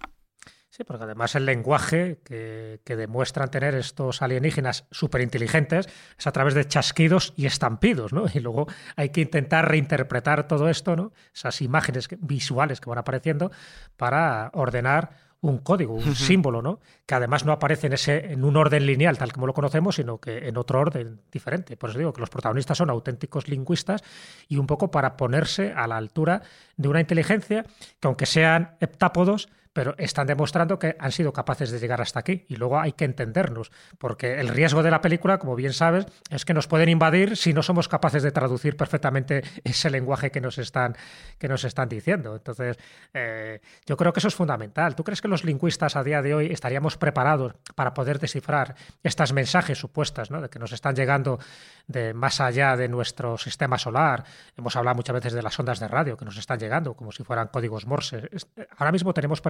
Sí, 0.75 0.83
porque 0.83 1.03
además 1.03 1.35
el 1.35 1.45
lenguaje 1.45 2.17
que, 2.23 2.79
demuestran 2.83 3.51
tener 3.51 3.75
estos 3.75 4.23
alienígenas 4.23 4.87
súper 4.89 5.21
inteligentes 5.21 5.87
es 6.17 6.25
a 6.25 6.31
través 6.31 6.55
de 6.55 6.65
chasquidos 6.67 7.35
y 7.35 7.45
estampidos, 7.45 8.11
¿no? 8.11 8.25
Y 8.33 8.39
luego 8.39 8.65
hay 8.95 9.09
que 9.09 9.21
intentar 9.21 9.69
reinterpretar 9.69 10.47
todo 10.47 10.69
esto, 10.69 10.95
¿no? 10.95 11.13
Esas 11.31 11.61
imágenes 11.61 12.07
visuales 12.17 12.81
que 12.81 12.89
van 12.89 12.97
apareciendo 12.97 13.51
para 13.97 14.49
ordenar 14.55 15.11
un 15.41 15.59
código, 15.59 15.93
un 15.93 16.15
símbolo, 16.15 16.63
¿no? 16.63 16.79
Que 17.05 17.13
además 17.13 17.45
no 17.45 17.51
aparece 17.51 17.85
en, 17.85 17.93
ese, 17.93 18.31
en 18.31 18.43
un 18.43 18.57
orden 18.57 18.87
lineal 18.87 19.15
tal 19.19 19.31
como 19.31 19.45
lo 19.45 19.53
conocemos, 19.53 19.97
sino 19.97 20.17
que 20.17 20.47
en 20.47 20.57
otro 20.57 20.79
orden 20.79 21.21
diferente. 21.31 21.77
Por 21.77 21.91
eso 21.91 21.99
digo 21.99 22.13
que 22.13 22.21
los 22.21 22.31
protagonistas 22.31 22.79
son 22.79 22.89
auténticos 22.89 23.47
lingüistas 23.47 24.01
y 24.47 24.57
un 24.57 24.65
poco 24.65 24.89
para 24.89 25.17
ponerse 25.17 25.71
a 25.71 25.85
la 25.85 25.97
altura 25.97 26.41
de 26.77 26.87
una 26.87 26.99
inteligencia 26.99 27.63
que 27.99 28.07
aunque 28.07 28.25
sean 28.25 28.75
heptápodos, 28.79 29.49
pero 29.73 29.95
están 29.97 30.27
demostrando 30.27 30.79
que 30.79 30.95
han 30.99 31.11
sido 31.11 31.33
capaces 31.33 31.71
de 31.71 31.79
llegar 31.79 31.99
hasta 31.99 32.19
aquí. 32.19 32.45
Y 32.47 32.55
luego 32.55 32.79
hay 32.79 32.93
que 32.93 33.05
entendernos, 33.05 33.71
porque 33.97 34.39
el 34.39 34.49
riesgo 34.49 34.83
de 34.83 34.91
la 34.91 35.01
película, 35.01 35.39
como 35.39 35.55
bien 35.55 35.73
sabes, 35.73 36.05
es 36.29 36.45
que 36.45 36.53
nos 36.53 36.67
pueden 36.67 36.89
invadir 36.89 37.35
si 37.35 37.53
no 37.53 37.63
somos 37.63 37.87
capaces 37.87 38.23
de 38.23 38.31
traducir 38.31 38.77
perfectamente 38.77 39.43
ese 39.63 39.89
lenguaje 39.89 40.31
que 40.31 40.41
nos 40.41 40.57
están, 40.59 40.95
que 41.39 41.47
nos 41.47 41.63
están 41.63 41.89
diciendo. 41.89 42.35
Entonces, 42.35 42.77
eh, 43.13 43.59
yo 43.85 43.97
creo 43.97 44.13
que 44.13 44.19
eso 44.19 44.27
es 44.27 44.35
fundamental. 44.35 44.95
¿Tú 44.95 45.03
crees 45.03 45.21
que 45.21 45.27
los 45.27 45.43
lingüistas 45.43 45.95
a 45.95 46.03
día 46.03 46.21
de 46.21 46.35
hoy 46.35 46.47
estaríamos 46.51 46.97
preparados 46.97 47.55
para 47.75 47.93
poder 47.93 48.19
descifrar 48.19 48.75
estas 49.01 49.33
mensajes 49.33 49.77
supuestas 49.77 50.29
¿no? 50.29 50.41
de 50.41 50.49
que 50.49 50.59
nos 50.59 50.71
están 50.71 50.95
llegando 50.95 51.39
de 51.87 52.13
más 52.13 52.39
allá 52.39 52.77
de 52.77 52.87
nuestro 52.87 53.37
sistema 53.37 53.77
solar? 53.79 54.23
Hemos 54.55 54.75
hablado 54.75 54.95
muchas 54.95 55.15
veces 55.15 55.33
de 55.33 55.41
las 55.41 55.59
ondas 55.59 55.79
de 55.79 55.87
radio 55.87 56.15
que 56.15 56.25
nos 56.25 56.37
están 56.37 56.59
llegando 56.59 56.93
como 56.93 57.11
si 57.11 57.23
fueran 57.23 57.47
códigos 57.47 57.87
Morse. 57.87 58.29
Ahora 58.77 58.91
mismo 58.91 59.13
tenemos 59.13 59.41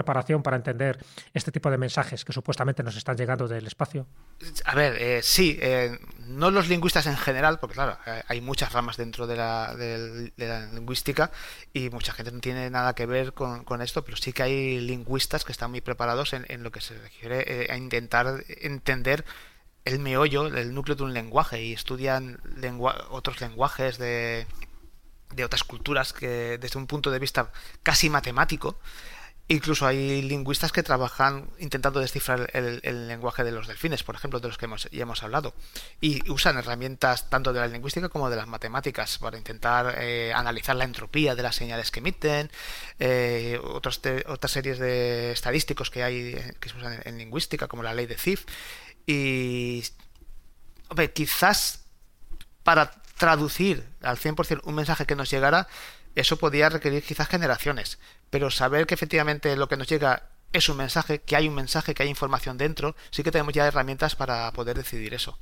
para 0.43 0.57
entender 0.57 1.03
este 1.33 1.51
tipo 1.51 1.69
de 1.71 1.77
mensajes 1.77 2.23
que 2.23 2.33
supuestamente 2.33 2.83
nos 2.83 2.95
están 2.95 3.17
llegando 3.17 3.47
del 3.47 3.65
espacio? 3.67 4.05
A 4.65 4.75
ver, 4.75 4.95
eh, 5.01 5.21
sí, 5.23 5.57
eh, 5.61 5.97
no 6.27 6.51
los 6.51 6.67
lingüistas 6.67 7.05
en 7.07 7.17
general, 7.17 7.59
porque 7.59 7.75
claro, 7.75 7.97
eh, 8.05 8.23
hay 8.27 8.41
muchas 8.41 8.71
ramas 8.73 8.97
dentro 8.97 9.27
de 9.27 9.35
la, 9.35 9.73
lingüística 10.73 11.31
y 11.73 11.89
mucha 11.89 12.13
gente 12.13 12.31
no 12.31 12.39
tiene 12.39 12.69
nada 12.69 12.93
que 12.93 13.05
ver 13.05 13.33
con, 13.33 13.81
esto, 13.81 14.03
pero 14.03 14.17
sí 14.17 14.33
que 14.33 14.43
hay 14.43 14.79
lingüistas 14.79 15.43
que 15.43 15.51
están 15.51 15.71
muy 15.71 15.81
preparados 15.81 16.33
en, 16.33 16.63
lo 16.63 16.71
que 16.71 16.81
se 16.81 16.97
refiere 16.97 17.67
a 17.71 17.77
intentar 17.77 18.43
entender 18.47 19.25
el 19.85 19.99
meollo, 19.99 20.47
el 20.47 20.73
núcleo 20.73 20.95
de 20.95 21.03
un 21.03 21.13
lenguaje 21.13 21.61
y 21.61 21.73
estudian 21.73 22.39
otros 23.09 23.41
lenguajes 23.41 23.97
de, 23.97 24.47
de 25.35 25.45
otras 25.45 25.63
culturas 25.63 26.13
que 26.13 26.57
desde 26.57 26.79
un 26.79 26.87
punto 26.87 27.11
de 27.11 27.19
vista 27.19 27.51
casi 27.81 28.09
matemático 28.09 28.79
Incluso 29.49 29.85
hay 29.85 30.21
lingüistas 30.21 30.71
que 30.71 30.83
trabajan 30.83 31.49
intentando 31.59 31.99
descifrar 31.99 32.49
el, 32.53 33.07
lenguaje 33.09 33.43
de 33.43 33.51
los 33.51 33.67
delfines, 33.67 34.01
por 34.01 34.15
ejemplo, 34.15 34.39
de 34.39 34.47
los 34.47 34.57
que 34.57 34.65
hemos, 34.65 34.89
ya 34.89 35.01
hemos 35.01 35.21
hablado. 35.21 35.53
Y 35.99 36.29
usan 36.31 36.57
herramientas 36.57 37.29
tanto 37.29 37.51
de 37.51 37.59
la 37.59 37.67
lingüística 37.67 38.07
como 38.07 38.29
de 38.29 38.37
las 38.37 38.47
matemáticas 38.47 39.17
para 39.17 39.37
intentar 39.37 39.95
eh, 39.99 40.31
analizar 40.33 40.77
la 40.77 40.85
entropía 40.85 41.35
de 41.35 41.43
las 41.43 41.57
señales 41.57 41.91
que 41.91 41.99
emiten, 41.99 42.49
eh, 42.99 43.59
otras 43.61 43.99
series 44.45 44.79
de 44.79 45.33
estadísticos 45.33 45.89
que 45.89 46.03
hay 46.03 46.35
eh, 46.35 46.53
que 46.61 46.69
se 46.69 46.77
usan 46.77 47.01
en, 47.03 47.17
lingüística, 47.17 47.67
como 47.67 47.83
la 47.83 47.93
ley 47.93 48.05
de 48.05 48.17
Zipf. 48.17 48.45
Y, 49.05 49.83
hombre, 50.87 51.11
quizás 51.11 51.83
para 52.63 52.91
traducir 53.17 53.85
al 54.01 54.17
100% 54.17 54.61
un 54.63 54.75
mensaje 54.75 55.05
que 55.05 55.17
nos 55.17 55.29
llegara, 55.29 55.67
eso 56.15 56.37
podía 56.37 56.69
requerir 56.69 57.03
quizás 57.03 57.27
generaciones, 57.27 57.99
pero 58.33 58.49
saber 58.49 58.87
que 58.87 58.95
efectivamente 58.95 59.55
lo 59.55 59.67
que 59.67 59.77
nos 59.77 59.87
llega 59.87 60.23
es 60.53 60.67
un 60.67 60.77
mensaje, 60.77 61.19
que 61.19 61.35
hay 61.35 61.47
un 61.47 61.53
mensaje, 61.53 61.93
que 61.93 62.01
hay 62.01 62.09
información 62.09 62.57
dentro, 62.57 62.95
sí 63.11 63.21
que 63.21 63.29
tenemos 63.29 63.53
ya 63.53 63.67
herramientas 63.67 64.15
para 64.15 64.51
poder 64.53 64.75
decidir 64.75 65.13
eso. 65.13 65.37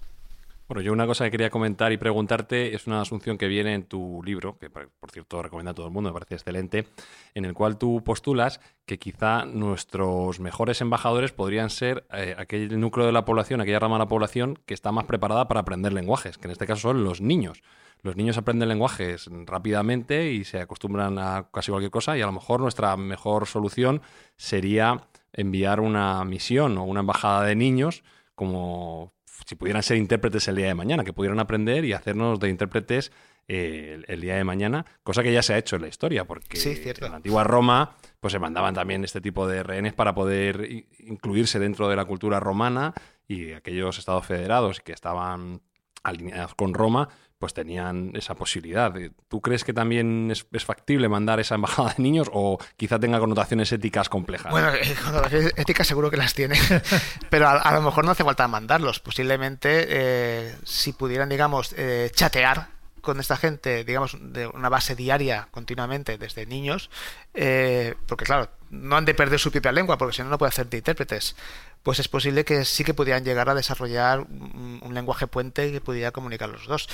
Bueno, 0.68 0.82
yo 0.82 0.92
una 0.92 1.08
cosa 1.08 1.24
que 1.24 1.32
quería 1.32 1.50
comentar 1.50 1.94
y 1.94 1.98
preguntarte 1.98 2.76
es 2.76 2.88
una 2.88 3.00
asunción 3.00 3.38
que 3.38 3.48
viene 3.48 3.76
en 3.76 3.84
tu 3.86 4.22
libro, 4.26 4.58
que 4.60 4.70
por 4.70 5.10
cierto 5.10 5.42
recomienda 5.42 5.72
a 5.72 5.74
todo 5.74 5.86
el 5.86 5.94
mundo, 5.94 6.10
me 6.10 6.14
parece 6.14 6.36
excelente, 6.36 6.86
en 7.34 7.46
el 7.46 7.54
cual 7.54 7.78
tú 7.78 8.04
postulas 8.04 8.60
que 8.86 9.00
quizá 9.00 9.46
nuestros 9.46 10.42
mejores 10.42 10.82
embajadores 10.82 11.32
podrían 11.32 11.70
ser 11.70 12.04
eh, 12.12 12.36
aquel 12.38 12.78
núcleo 12.78 13.06
de 13.06 13.14
la 13.14 13.24
población, 13.24 13.62
aquella 13.62 13.80
rama 13.80 13.96
de 13.96 14.00
la 14.00 14.10
población 14.10 14.60
que 14.66 14.74
está 14.74 14.92
más 14.92 15.06
preparada 15.06 15.48
para 15.48 15.62
aprender 15.62 15.94
lenguajes, 15.94 16.38
que 16.38 16.48
en 16.48 16.52
este 16.52 16.68
caso 16.68 16.82
son 16.82 17.06
los 17.06 17.22
niños 17.22 17.64
los 18.04 18.16
niños 18.16 18.38
aprenden 18.38 18.70
lenguajes 18.70 19.30
rápidamente 19.46 20.32
y 20.32 20.44
se 20.44 20.60
acostumbran 20.60 21.20
a 21.20 21.50
casi 21.54 21.72
cualquier 21.72 21.92
cosa 21.92 22.18
y 22.18 22.22
a 22.22 22.26
lo 22.26 22.32
mejor 22.32 22.60
nuestra 22.60 22.98
mejor 22.98 23.48
solución 23.48 24.02
sería 24.38 25.08
enviar 25.34 25.80
una 25.80 26.24
misión 26.26 26.78
o 26.78 26.84
una 26.84 27.02
embajada 27.02 27.46
de 27.46 27.56
niños 27.56 28.04
como 28.36 29.14
si 29.46 29.56
pudieran 29.56 29.84
ser 29.84 29.98
intérpretes 29.98 30.48
el 30.48 30.56
día 30.56 30.68
de 30.68 30.76
mañana, 30.76 31.04
que 31.04 31.14
pudieran 31.14 31.40
aprender 31.40 31.86
y 31.86 31.94
hacernos 31.94 32.40
de 32.40 32.50
intérpretes 32.50 33.12
eh, 33.48 34.02
el, 34.08 34.22
día 34.22 34.36
de 34.36 34.44
mañana, 34.44 34.86
cosa 35.04 35.24
que 35.24 35.34
ya 35.34 35.42
se 35.42 35.54
ha 35.54 35.58
hecho 35.58 35.76
en 35.76 35.82
la 35.82 35.88
historia, 35.88 36.26
porque 36.26 36.58
en 36.58 37.12
la 37.12 37.18
antigua 37.18 37.44
Roma 37.44 37.96
pues 38.20 38.34
se 38.34 38.40
mandaban 38.40 38.74
también 38.74 39.04
este 39.04 39.20
tipo 39.20 39.48
de 39.48 39.64
rehenes 39.64 39.94
para 39.94 40.14
poder 40.14 40.86
incluirse 41.00 41.60
dentro 41.60 41.90
de 41.90 41.96
la 41.96 42.06
cultura 42.06 42.40
romana 42.40 42.94
y 43.28 43.54
aquellos 43.54 43.98
estados 43.98 44.26
federados 44.26 44.80
que 44.80 44.94
estaban 44.94 45.62
alineados 46.04 46.56
con 46.56 46.74
Roma, 46.74 47.10
pues 47.42 47.56
tenían 47.56 48.12
esa 48.14 48.36
posibilidad. 48.36 48.94
¿Tú 49.28 49.42
crees 49.42 49.64
que 49.64 49.74
también 49.74 50.30
es, 50.30 50.46
factible 50.64 51.10
mandar 51.10 51.40
esa 51.40 51.56
embajada 51.56 51.96
de 51.98 52.04
niños 52.04 52.30
o 52.32 52.60
quizá 52.78 53.00
tenga 53.00 53.20
connotaciones 53.20 53.72
éticas 53.72 54.10
complejas? 54.10 54.52
Bueno, 54.52 54.70
eh, 54.72 55.52
éticas 55.56 55.88
seguro 55.88 56.12
que 56.12 56.18
las 56.18 56.36
tiene, 56.36 56.60
pero 57.32 57.50
a, 57.50 57.74
lo 57.74 57.82
mejor 57.82 58.06
no 58.06 58.12
hace 58.12 58.24
falta 58.24 58.48
mandarlos. 58.48 59.00
Posiblemente, 59.00 59.88
eh, 59.90 60.56
si 60.64 60.94
pudieran, 60.94 61.30
digamos, 61.30 61.74
eh, 61.76 62.12
chatear 62.14 62.68
con 63.02 63.20
esta 63.20 63.36
gente, 63.38 63.84
digamos, 63.84 64.16
de 64.22 64.46
una 64.46 64.70
base 64.70 64.96
diaria 64.96 65.48
continuamente 65.50 66.20
desde 66.20 66.46
niños, 66.46 66.92
porque 67.34 68.26
claro, 68.26 68.52
no 68.70 68.96
han 68.96 69.06
de 69.06 69.16
perder 69.16 69.40
su 69.40 69.52
propia 69.52 69.72
lengua, 69.72 69.98
porque 69.98 70.16
si 70.16 70.22
no, 70.22 70.30
no 70.30 70.38
puede 70.38 70.50
hacer 70.50 70.70
de 70.70 70.78
intérpretes 70.78 71.36
pues 71.84 72.00
es 72.00 72.08
posible 72.08 72.46
que 72.46 72.64
sí 72.66 72.84
que 72.84 72.94
pudieran 72.94 73.26
llegar 73.26 73.50
a 73.50 73.56
desarrollar 73.56 74.20
un 74.22 74.94
lenguaje 74.94 75.28
puente 75.28 75.72
que 75.72 75.82
pudiera 75.82 76.12
comunicar 76.12 76.50
los 76.50 76.68
dos 76.68 76.88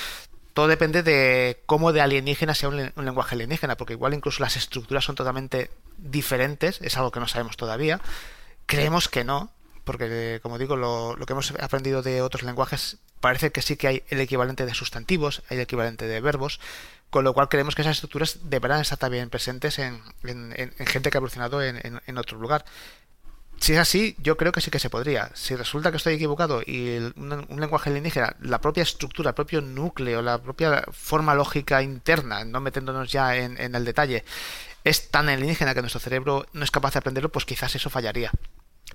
todo 0.57 0.67
depende 0.67 1.03
de 1.03 1.61
cómo 1.67 1.93
de 1.93 2.01
alienígena 2.01 2.55
sea 2.55 2.69
un, 2.69 2.91
lenguaje 2.95 3.35
alienígena, 3.35 3.77
porque 3.77 3.93
igual 3.93 4.15
incluso 4.15 4.41
las 4.41 4.55
estructuras 4.55 5.05
son 5.05 5.13
totalmente 5.13 5.69
diferentes, 5.99 6.81
es 6.81 6.97
algo 6.97 7.11
que 7.11 7.19
no 7.19 7.27
sabemos 7.27 7.57
todavía. 7.57 8.01
Creemos 8.65 9.07
que 9.07 9.23
no, 9.23 9.51
porque 9.83 10.39
como 10.41 10.57
digo, 10.57 10.75
lo, 10.75 11.15
que 11.27 11.33
hemos 11.33 11.51
aprendido 11.61 12.01
de 12.01 12.23
otros 12.23 12.41
lenguajes 12.41 12.97
parece 13.19 13.51
que 13.51 13.61
sí 13.61 13.77
que 13.77 13.87
hay 13.87 14.03
el 14.09 14.19
equivalente 14.19 14.65
de 14.65 14.73
sustantivos, 14.73 15.43
hay 15.51 15.57
el 15.57 15.63
equivalente 15.63 16.07
de 16.07 16.21
verbos, 16.21 16.59
con 17.11 17.23
lo 17.23 17.35
cual 17.35 17.49
creemos 17.49 17.75
que 17.75 17.83
esas 17.83 17.97
estructuras 17.97 18.49
deberán 18.49 18.81
estar 18.81 18.97
también 18.97 19.29
presentes 19.29 19.77
en, 19.77 20.01
gente 20.87 21.11
que 21.11 21.17
ha 21.17 21.19
evolucionado 21.19 21.61
en, 21.61 22.17
otro 22.17 22.39
lugar. 22.39 22.65
Si 23.59 23.73
es 23.73 23.79
así, 23.79 24.15
yo 24.19 24.37
creo 24.37 24.51
que 24.51 24.61
sí 24.61 24.69
que 24.69 24.79
se 24.79 24.89
podría. 24.89 25.31
Si 25.33 25.55
resulta 25.55 25.91
que 25.91 25.97
estoy 25.97 26.13
equivocado 26.13 26.61
y 26.65 26.97
un, 27.15 27.47
lenguaje 27.59 27.89
alienígena, 27.89 28.35
la 28.41 28.61
propia 28.61 28.83
estructura, 28.83 29.29
el 29.29 29.35
propio 29.35 29.61
núcleo, 29.61 30.21
la 30.21 30.41
propia 30.41 30.83
forma 30.91 31.33
lógica 31.33 31.81
interna, 31.81 32.45
no 32.45 32.61
metiéndonos 32.61 33.11
ya 33.11 33.35
en, 33.35 33.75
el 33.75 33.85
detalle, 33.85 34.23
es 34.83 35.09
tan 35.09 35.29
alienígena 35.29 35.73
que 35.73 35.81
nuestro 35.81 35.99
cerebro 35.99 36.45
no 36.53 36.63
es 36.63 36.71
capaz 36.71 36.93
de 36.93 36.99
aprenderlo, 36.99 37.29
pues 37.29 37.45
quizás 37.45 37.75
eso 37.75 37.89
fallaría. 37.89 38.31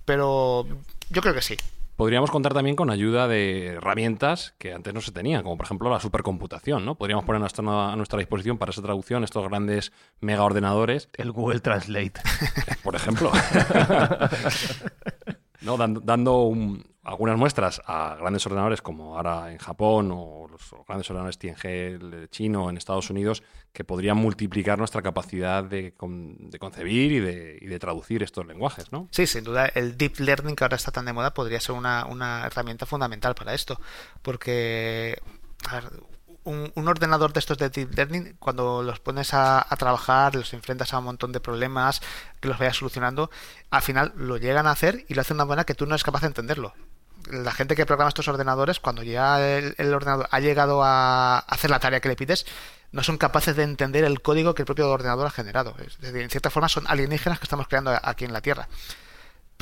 Pero 0.05 0.67
yo 1.11 1.23
creo 1.23 1.35
que 1.35 1.43
sí. 1.43 1.57
Podríamos 2.03 2.33
contar 2.33 2.53
también 2.53 2.75
con 2.75 2.91
ayuda 2.91 3.29
de 3.29 3.67
herramientas 3.67 4.57
que 4.59 4.73
antes 4.73 4.93
no 4.93 5.01
se 5.01 5.13
tenían, 5.13 5.45
como 5.45 5.57
por 5.57 5.67
ejemplo 5.67 5.89
la 5.89 6.01
supercomputación, 6.01 6.85
¿no? 6.85 6.97
Podríamos 6.97 7.25
poner 7.25 7.41
a 7.41 7.95
nuestra 7.97 8.19
disposición 8.19 8.59
para 8.59 8.71
esa 8.71 8.83
traducción 8.83 9.23
estos 9.23 9.49
grandes 9.49 9.93
mega 10.21 10.43
ordenadores. 10.43 11.11
El 11.13 11.31
Google 11.31 11.61
Translate. 11.61 12.15
Por 12.83 12.97
ejemplo. 12.97 13.31
¿no? 15.61 15.77
dando, 15.77 16.43
un, 16.43 16.85
algunas 17.03 17.37
muestras 17.37 17.83
a 17.85 18.17
grandes 18.19 18.47
ordenadores 18.47 18.81
como 18.81 19.17
ahora 19.17 19.51
en 19.51 19.59
Japón 19.59 20.11
o 20.13 20.47
los 20.49 20.75
grandes 20.87 21.11
ordenadores 21.11 21.37
TNG 21.39 22.29
chino 22.31 22.71
en 22.71 22.77
Estados 22.77 23.11
Unidos 23.11 23.43
que 23.73 23.83
podrían 23.83 24.17
multiplicar 24.17 24.79
nuestra 24.79 25.03
capacidad 25.03 25.65
de, 25.65 25.95
concebir 25.95 27.13
y 27.13 27.21
de, 27.21 27.79
traducir 27.81 28.23
estos 28.23 28.47
lenguajes, 28.47 28.93
¿no? 28.93 29.09
Sí, 29.11 29.27
sin 29.27 29.43
duda 29.43 29.67
el 29.67 29.97
deep 29.97 30.21
learning 30.21 30.55
que 30.55 30.63
ahora 30.63 30.77
está 30.77 30.93
tan 30.93 31.05
de 31.05 31.13
moda 31.13 31.35
podría 31.35 31.59
ser 31.61 31.75
una, 31.75 32.47
herramienta 32.47 32.87
fundamental 32.87 33.35
para 33.35 33.55
esto 33.55 33.81
porque 34.23 35.19
un, 36.45 36.89
ordenador 36.89 37.33
de 37.33 37.41
estos 37.41 37.59
de 37.59 37.71
Deep 37.71 37.95
Learning, 37.95 38.37
cuando 38.39 38.83
los 38.83 39.01
pones 39.01 39.33
a, 39.33 39.67
trabajar, 39.79 40.35
los 40.35 40.53
enfrentas 40.55 40.93
a 40.93 40.99
un 40.99 41.05
montón 41.05 41.33
de 41.33 41.41
problemas, 41.41 42.03
que 42.41 42.49
los 42.49 42.59
vayas 42.59 42.77
solucionando, 42.77 43.31
al 43.71 43.83
final 43.83 44.13
lo 44.17 44.37
llegan 44.37 44.67
a 44.67 44.73
hacer 44.73 45.05
y 45.09 45.15
lo 45.15 45.21
hacen 45.21 45.37
de 45.37 45.43
una 45.43 45.49
manera 45.49 45.65
que 45.65 45.75
tú 45.75 45.87
no 45.87 45.95
eres 45.95 46.03
capaz 46.03 46.23
de 46.23 46.29
entenderlo. 46.29 46.75
La 47.31 47.53
gente 47.53 47.77
que 47.77 47.87
programa 47.87 48.09
estos 48.09 48.29
ordenadores, 48.29 48.81
cuando 48.81 49.03
ya 49.03 49.41
el, 49.41 49.95
ordenador 49.95 50.29
ha 50.31 50.41
llegado 50.41 50.83
a 50.83 51.39
hacer 51.39 51.71
la 51.71 51.81
tarea 51.81 52.01
que 52.01 52.09
le 52.09 52.17
pides, 52.17 52.47
no 52.93 53.03
son 53.03 53.19
capaces 53.19 53.57
de 53.57 53.63
entender 53.63 54.05
el 54.05 54.21
código 54.21 54.55
que 54.55 54.63
el 54.63 54.67
propio 54.67 54.91
ordenador 54.91 55.27
ha 55.27 55.31
generado. 55.31 55.75
Es 55.79 55.99
decir, 56.01 56.21
en 56.21 56.31
cierta 56.31 56.51
forma 56.51 56.69
son 56.69 56.85
alienígenas 56.87 57.39
que 57.39 57.45
estamos 57.45 57.69
creando 57.69 57.99
aquí 58.03 58.25
en 58.25 58.33
la 58.33 58.41
Tierra. 58.41 58.69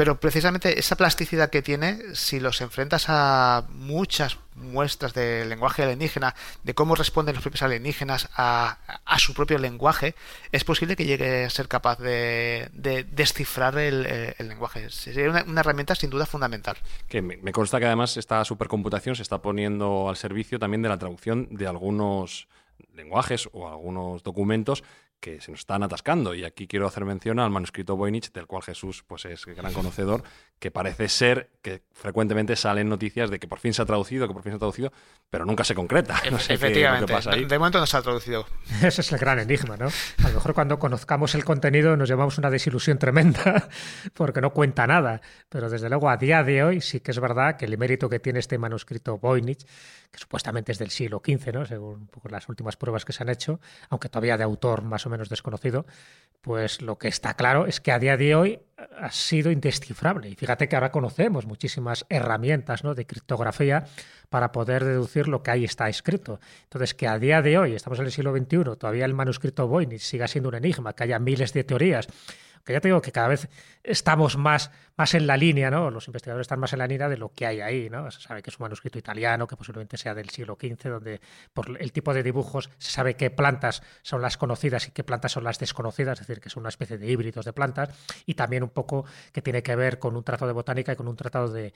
Pero 0.00 0.18
precisamente 0.18 0.78
esa 0.78 0.96
plasticidad 0.96 1.50
que 1.50 1.60
tiene, 1.60 2.14
si 2.14 2.40
los 2.40 2.62
enfrentas 2.62 3.04
a 3.08 3.66
muchas 3.68 4.38
muestras 4.54 5.12
de 5.12 5.44
lenguaje 5.44 5.82
alienígena, 5.82 6.34
de 6.62 6.72
cómo 6.72 6.94
responden 6.94 7.34
los 7.34 7.42
propios 7.42 7.60
alienígenas 7.60 8.30
a, 8.34 8.78
su 9.18 9.34
propio 9.34 9.58
lenguaje, 9.58 10.14
es 10.52 10.64
posible 10.64 10.96
que 10.96 11.04
llegue 11.04 11.44
a 11.44 11.50
ser 11.50 11.68
capaz 11.68 11.98
de, 11.98 12.70
descifrar 13.12 13.76
el, 13.76 14.34
lenguaje. 14.38 14.88
Sería 14.88 15.28
una, 15.28 15.60
herramienta 15.60 15.94
sin 15.94 16.08
duda 16.08 16.24
fundamental. 16.24 16.78
Que 17.06 17.20
me 17.20 17.52
consta 17.52 17.78
que 17.78 17.84
además 17.84 18.16
esta 18.16 18.42
supercomputación 18.46 19.16
se 19.16 19.22
está 19.22 19.42
poniendo 19.42 20.08
al 20.08 20.16
servicio 20.16 20.58
también 20.58 20.80
de 20.80 20.88
la 20.88 20.96
traducción 20.96 21.46
de 21.50 21.66
algunos 21.66 22.48
lenguajes 22.94 23.50
o 23.52 23.68
algunos 23.68 24.22
documentos 24.22 24.82
que 25.20 25.40
se 25.40 25.50
nos 25.50 25.60
están 25.60 25.82
atascando. 25.82 26.34
Y 26.34 26.44
aquí 26.44 26.66
quiero 26.66 26.86
hacer 26.86 27.04
mención 27.04 27.38
al 27.38 27.50
manuscrito 27.50 27.96
Voynich, 27.96 28.32
del 28.32 28.46
cual 28.46 28.62
Jesús 28.62 29.04
pues, 29.06 29.26
es 29.26 29.44
gran 29.46 29.72
conocedor, 29.72 30.22
que 30.58 30.70
parece 30.70 31.08
ser 31.08 31.50
que 31.62 31.82
frecuentemente 31.92 32.56
salen 32.56 32.88
noticias 32.88 33.30
de 33.30 33.38
que 33.38 33.46
por 33.46 33.58
fin 33.58 33.74
se 33.74 33.82
ha 33.82 33.86
traducido, 33.86 34.26
que 34.26 34.34
por 34.34 34.42
fin 34.42 34.52
se 34.52 34.56
ha 34.56 34.58
traducido, 34.58 34.92
pero 35.28 35.44
nunca 35.44 35.64
se 35.64 35.74
concreta. 35.74 36.20
No 36.30 36.38
sé 36.38 36.54
Efectivamente, 36.54 37.06
qué, 37.06 37.12
pasa 37.12 37.32
ahí. 37.32 37.44
de 37.44 37.58
momento 37.58 37.78
no 37.78 37.86
se 37.86 37.96
ha 37.96 38.02
traducido. 38.02 38.46
Ese 38.82 39.00
es 39.00 39.12
el 39.12 39.18
gran 39.18 39.38
enigma, 39.38 39.76
¿no? 39.76 39.86
A 39.86 40.28
lo 40.28 40.34
mejor 40.34 40.54
cuando 40.54 40.78
conozcamos 40.78 41.34
el 41.34 41.44
contenido 41.44 41.96
nos 41.96 42.08
llevamos 42.08 42.38
una 42.38 42.50
desilusión 42.50 42.98
tremenda 42.98 43.68
porque 44.14 44.40
no 44.40 44.50
cuenta 44.50 44.86
nada. 44.86 45.20
Pero 45.48 45.68
desde 45.68 45.88
luego 45.88 46.08
a 46.08 46.16
día 46.16 46.42
de 46.42 46.62
hoy 46.62 46.80
sí 46.80 47.00
que 47.00 47.10
es 47.10 47.20
verdad 47.20 47.56
que 47.56 47.66
el 47.66 47.76
mérito 47.78 48.08
que 48.08 48.20
tiene 48.20 48.38
este 48.38 48.58
manuscrito 48.58 49.18
Voynich, 49.18 49.66
que 50.10 50.18
supuestamente 50.18 50.72
es 50.72 50.78
del 50.78 50.90
siglo 50.90 51.22
XV, 51.24 51.52
¿no? 51.52 51.66
según 51.66 52.08
las 52.28 52.48
últimas 52.48 52.76
pruebas 52.76 53.04
que 53.04 53.12
se 53.12 53.22
han 53.22 53.28
hecho, 53.28 53.60
aunque 53.88 54.08
todavía 54.08 54.36
de 54.36 54.44
autor 54.44 54.82
más 54.82 55.06
o 55.06 55.10
menos 55.10 55.28
desconocido, 55.28 55.86
pues 56.40 56.82
lo 56.82 56.98
que 56.98 57.08
está 57.08 57.34
claro 57.34 57.66
es 57.66 57.80
que 57.80 57.92
a 57.92 57.98
día 57.98 58.16
de 58.16 58.34
hoy 58.34 58.60
ha 58.98 59.12
sido 59.12 59.50
indescifrable. 59.50 60.28
Y 60.28 60.34
fíjate 60.34 60.68
que 60.68 60.76
ahora 60.76 60.90
conocemos 60.90 61.46
muchísimas 61.46 62.06
herramientas 62.08 62.82
¿no? 62.82 62.94
de 62.94 63.06
criptografía 63.06 63.84
para 64.30 64.52
poder 64.52 64.84
deducir 64.84 65.28
lo 65.28 65.42
que 65.42 65.50
ahí 65.50 65.64
está 65.64 65.88
escrito. 65.88 66.40
Entonces, 66.64 66.94
que 66.94 67.06
a 67.06 67.18
día 67.18 67.42
de 67.42 67.58
hoy, 67.58 67.74
estamos 67.74 67.98
en 67.98 68.06
el 68.06 68.12
siglo 68.12 68.34
XXI, 68.34 68.76
todavía 68.78 69.04
el 69.04 69.14
manuscrito 69.14 69.68
Voynich 69.68 70.00
siga 70.00 70.28
siendo 70.28 70.48
un 70.48 70.54
enigma, 70.54 70.94
que 70.94 71.04
haya 71.04 71.18
miles 71.18 71.52
de 71.52 71.64
teorías 71.64 72.08
que 72.64 72.72
ya 72.72 72.80
te 72.80 72.88
digo 72.88 73.00
que 73.00 73.12
cada 73.12 73.28
vez 73.28 73.48
estamos 73.82 74.36
más, 74.36 74.70
más 74.96 75.14
en 75.14 75.26
la 75.26 75.36
línea, 75.36 75.70
¿no? 75.70 75.90
Los 75.90 76.06
investigadores 76.06 76.44
están 76.44 76.60
más 76.60 76.72
en 76.72 76.80
la 76.80 76.86
línea 76.86 77.08
de 77.08 77.16
lo 77.16 77.32
que 77.32 77.46
hay 77.46 77.60
ahí, 77.60 77.88
¿no? 77.90 78.10
Se 78.10 78.20
sabe 78.20 78.42
que 78.42 78.50
es 78.50 78.58
un 78.58 78.64
manuscrito 78.64 78.98
italiano, 78.98 79.46
que 79.46 79.56
posiblemente 79.56 79.96
sea 79.96 80.14
del 80.14 80.28
siglo 80.30 80.58
XV, 80.60 80.88
donde 80.90 81.20
por 81.52 81.80
el 81.80 81.92
tipo 81.92 82.14
de 82.14 82.22
dibujos 82.22 82.70
se 82.78 82.92
sabe 82.92 83.14
qué 83.14 83.30
plantas 83.30 83.82
son 84.02 84.22
las 84.22 84.36
conocidas 84.36 84.88
y 84.88 84.90
qué 84.90 85.04
plantas 85.04 85.32
son 85.32 85.44
las 85.44 85.58
desconocidas, 85.58 86.20
es 86.20 86.26
decir, 86.26 86.42
que 86.42 86.48
es 86.48 86.56
una 86.56 86.68
especie 86.68 86.98
de 86.98 87.06
híbridos 87.06 87.44
de 87.44 87.52
plantas, 87.52 87.90
y 88.26 88.34
también 88.34 88.62
un 88.62 88.70
poco 88.70 89.04
que 89.32 89.42
tiene 89.42 89.62
que 89.62 89.76
ver 89.76 89.98
con 89.98 90.16
un 90.16 90.24
tratado 90.24 90.48
de 90.48 90.54
botánica 90.54 90.92
y 90.92 90.96
con 90.96 91.08
un 91.08 91.16
tratado 91.16 91.48
de, 91.48 91.72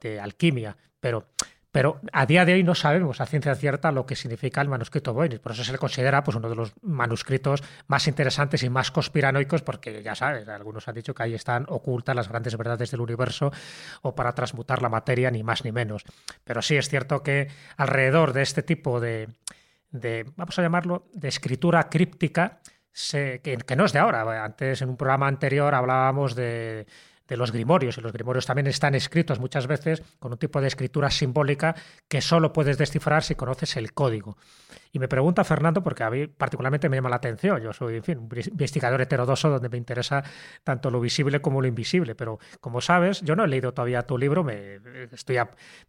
de 0.00 0.20
alquimia. 0.20 0.76
Pero 1.00 1.28
pero 1.76 2.00
a 2.10 2.24
día 2.24 2.46
de 2.46 2.54
hoy 2.54 2.64
no 2.64 2.74
sabemos 2.74 3.20
a 3.20 3.26
ciencia 3.26 3.54
cierta 3.54 3.92
lo 3.92 4.06
que 4.06 4.16
significa 4.16 4.62
el 4.62 4.68
manuscrito 4.70 5.12
Voynich. 5.12 5.42
Por 5.42 5.52
eso 5.52 5.62
se 5.62 5.72
le 5.72 5.76
considera 5.76 6.24
pues, 6.24 6.34
uno 6.34 6.48
de 6.48 6.54
los 6.54 6.72
manuscritos 6.80 7.62
más 7.86 8.08
interesantes 8.08 8.62
y 8.62 8.70
más 8.70 8.90
conspiranoicos, 8.90 9.60
porque 9.60 10.02
ya 10.02 10.14
sabes, 10.14 10.48
algunos 10.48 10.88
han 10.88 10.94
dicho 10.94 11.14
que 11.14 11.24
ahí 11.24 11.34
están 11.34 11.66
ocultas 11.68 12.16
las 12.16 12.30
grandes 12.30 12.56
verdades 12.56 12.90
del 12.90 13.02
universo 13.02 13.52
o 14.00 14.14
para 14.14 14.32
transmutar 14.32 14.80
la 14.80 14.88
materia, 14.88 15.30
ni 15.30 15.42
más 15.42 15.66
ni 15.66 15.72
menos. 15.72 16.04
Pero 16.44 16.62
sí 16.62 16.76
es 16.76 16.88
cierto 16.88 17.22
que 17.22 17.48
alrededor 17.76 18.32
de 18.32 18.40
este 18.40 18.62
tipo 18.62 18.98
de, 18.98 19.28
vamos 20.34 20.58
a 20.58 20.62
llamarlo, 20.62 21.10
de 21.12 21.28
escritura 21.28 21.90
críptica, 21.90 22.60
que 23.12 23.76
no 23.76 23.84
es 23.84 23.92
de 23.92 23.98
ahora. 23.98 24.42
Antes, 24.42 24.80
en 24.80 24.88
un 24.88 24.96
programa 24.96 25.28
anterior, 25.28 25.74
hablábamos 25.74 26.34
de 26.34 26.86
de 27.28 27.36
los 27.36 27.52
grimorios, 27.52 27.98
y 27.98 28.00
los 28.00 28.12
grimorios 28.12 28.46
también 28.46 28.66
están 28.66 28.94
escritos 28.94 29.40
muchas 29.40 29.66
veces 29.66 30.02
con 30.18 30.32
un 30.32 30.38
tipo 30.38 30.60
de 30.60 30.68
escritura 30.68 31.10
simbólica 31.10 31.74
que 32.08 32.20
solo 32.20 32.52
puedes 32.52 32.78
descifrar 32.78 33.22
si 33.22 33.34
conoces 33.34 33.76
el 33.76 33.92
código. 33.92 34.36
Y 34.96 34.98
me 34.98 35.08
pregunta 35.08 35.44
Fernando, 35.44 35.82
porque 35.82 36.04
a 36.04 36.10
mí 36.10 36.26
particularmente 36.26 36.88
me 36.88 36.96
llama 36.96 37.10
la 37.10 37.16
atención, 37.16 37.60
yo 37.60 37.74
soy, 37.74 37.96
en 37.96 38.02
fin, 38.02 38.16
un 38.16 38.30
investigador 38.34 39.02
heterodoso 39.02 39.50
donde 39.50 39.68
me 39.68 39.76
interesa 39.76 40.24
tanto 40.64 40.90
lo 40.90 41.00
visible 41.02 41.42
como 41.42 41.60
lo 41.60 41.66
invisible, 41.66 42.14
pero 42.14 42.38
como 42.62 42.80
sabes, 42.80 43.20
yo 43.20 43.36
no 43.36 43.44
he 43.44 43.48
leído 43.48 43.74
todavía 43.74 44.04
tu 44.06 44.16
libro, 44.16 44.42
me, 44.42 44.80
estoy 45.12 45.36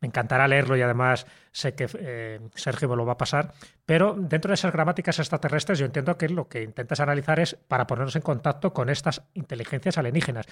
me 0.01 0.09
encantará 0.09 0.45
leerlo 0.49 0.75
y 0.75 0.81
además 0.81 1.25
sé 1.53 1.73
que 1.73 1.87
eh, 1.97 2.41
Sergio 2.53 2.89
me 2.89 2.97
lo 2.97 3.05
va 3.05 3.13
a 3.13 3.17
pasar, 3.17 3.53
pero 3.85 4.13
dentro 4.13 4.49
de 4.49 4.55
esas 4.55 4.73
gramáticas 4.73 5.19
extraterrestres 5.19 5.79
yo 5.79 5.85
entiendo 5.85 6.17
que 6.17 6.27
lo 6.27 6.49
que 6.49 6.63
intentas 6.63 6.99
analizar 6.99 7.39
es 7.39 7.55
para 7.55 7.87
ponernos 7.87 8.17
en 8.17 8.23
contacto 8.23 8.73
con 8.73 8.89
estas 8.89 9.21
inteligencias 9.35 9.97
alienígenas, 9.97 10.47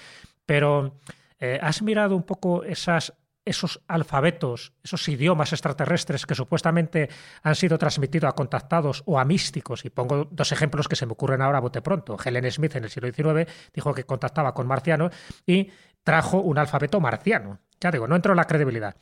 pero... 0.46 0.98
Eh, 1.38 1.58
¿Has 1.60 1.82
mirado 1.82 2.16
un 2.16 2.22
poco 2.22 2.64
esas 2.64 3.12
esos 3.46 3.80
alfabetos, 3.86 4.72
esos 4.82 5.08
idiomas 5.08 5.52
extraterrestres 5.52 6.26
que 6.26 6.34
supuestamente 6.34 7.08
han 7.42 7.54
sido 7.54 7.78
transmitidos 7.78 8.28
a 8.28 8.32
contactados 8.32 9.02
o 9.06 9.18
a 9.18 9.24
místicos, 9.24 9.84
y 9.84 9.90
pongo 9.90 10.26
dos 10.30 10.52
ejemplos 10.52 10.88
que 10.88 10.96
se 10.96 11.06
me 11.06 11.12
ocurren 11.12 11.40
ahora 11.40 11.58
a 11.58 11.60
bote 11.60 11.80
pronto. 11.80 12.18
Helen 12.22 12.50
Smith 12.50 12.74
en 12.76 12.84
el 12.84 12.90
siglo 12.90 13.10
XIX 13.10 13.50
dijo 13.72 13.94
que 13.94 14.04
contactaba 14.04 14.52
con 14.52 14.66
marcianos 14.66 15.14
y 15.46 15.70
trajo 16.02 16.40
un 16.40 16.58
alfabeto 16.58 17.00
marciano. 17.00 17.60
Ya 17.80 17.90
digo, 17.90 18.08
no 18.08 18.16
entró 18.16 18.32
en 18.32 18.36
la 18.36 18.44
credibilidad. 18.44 18.96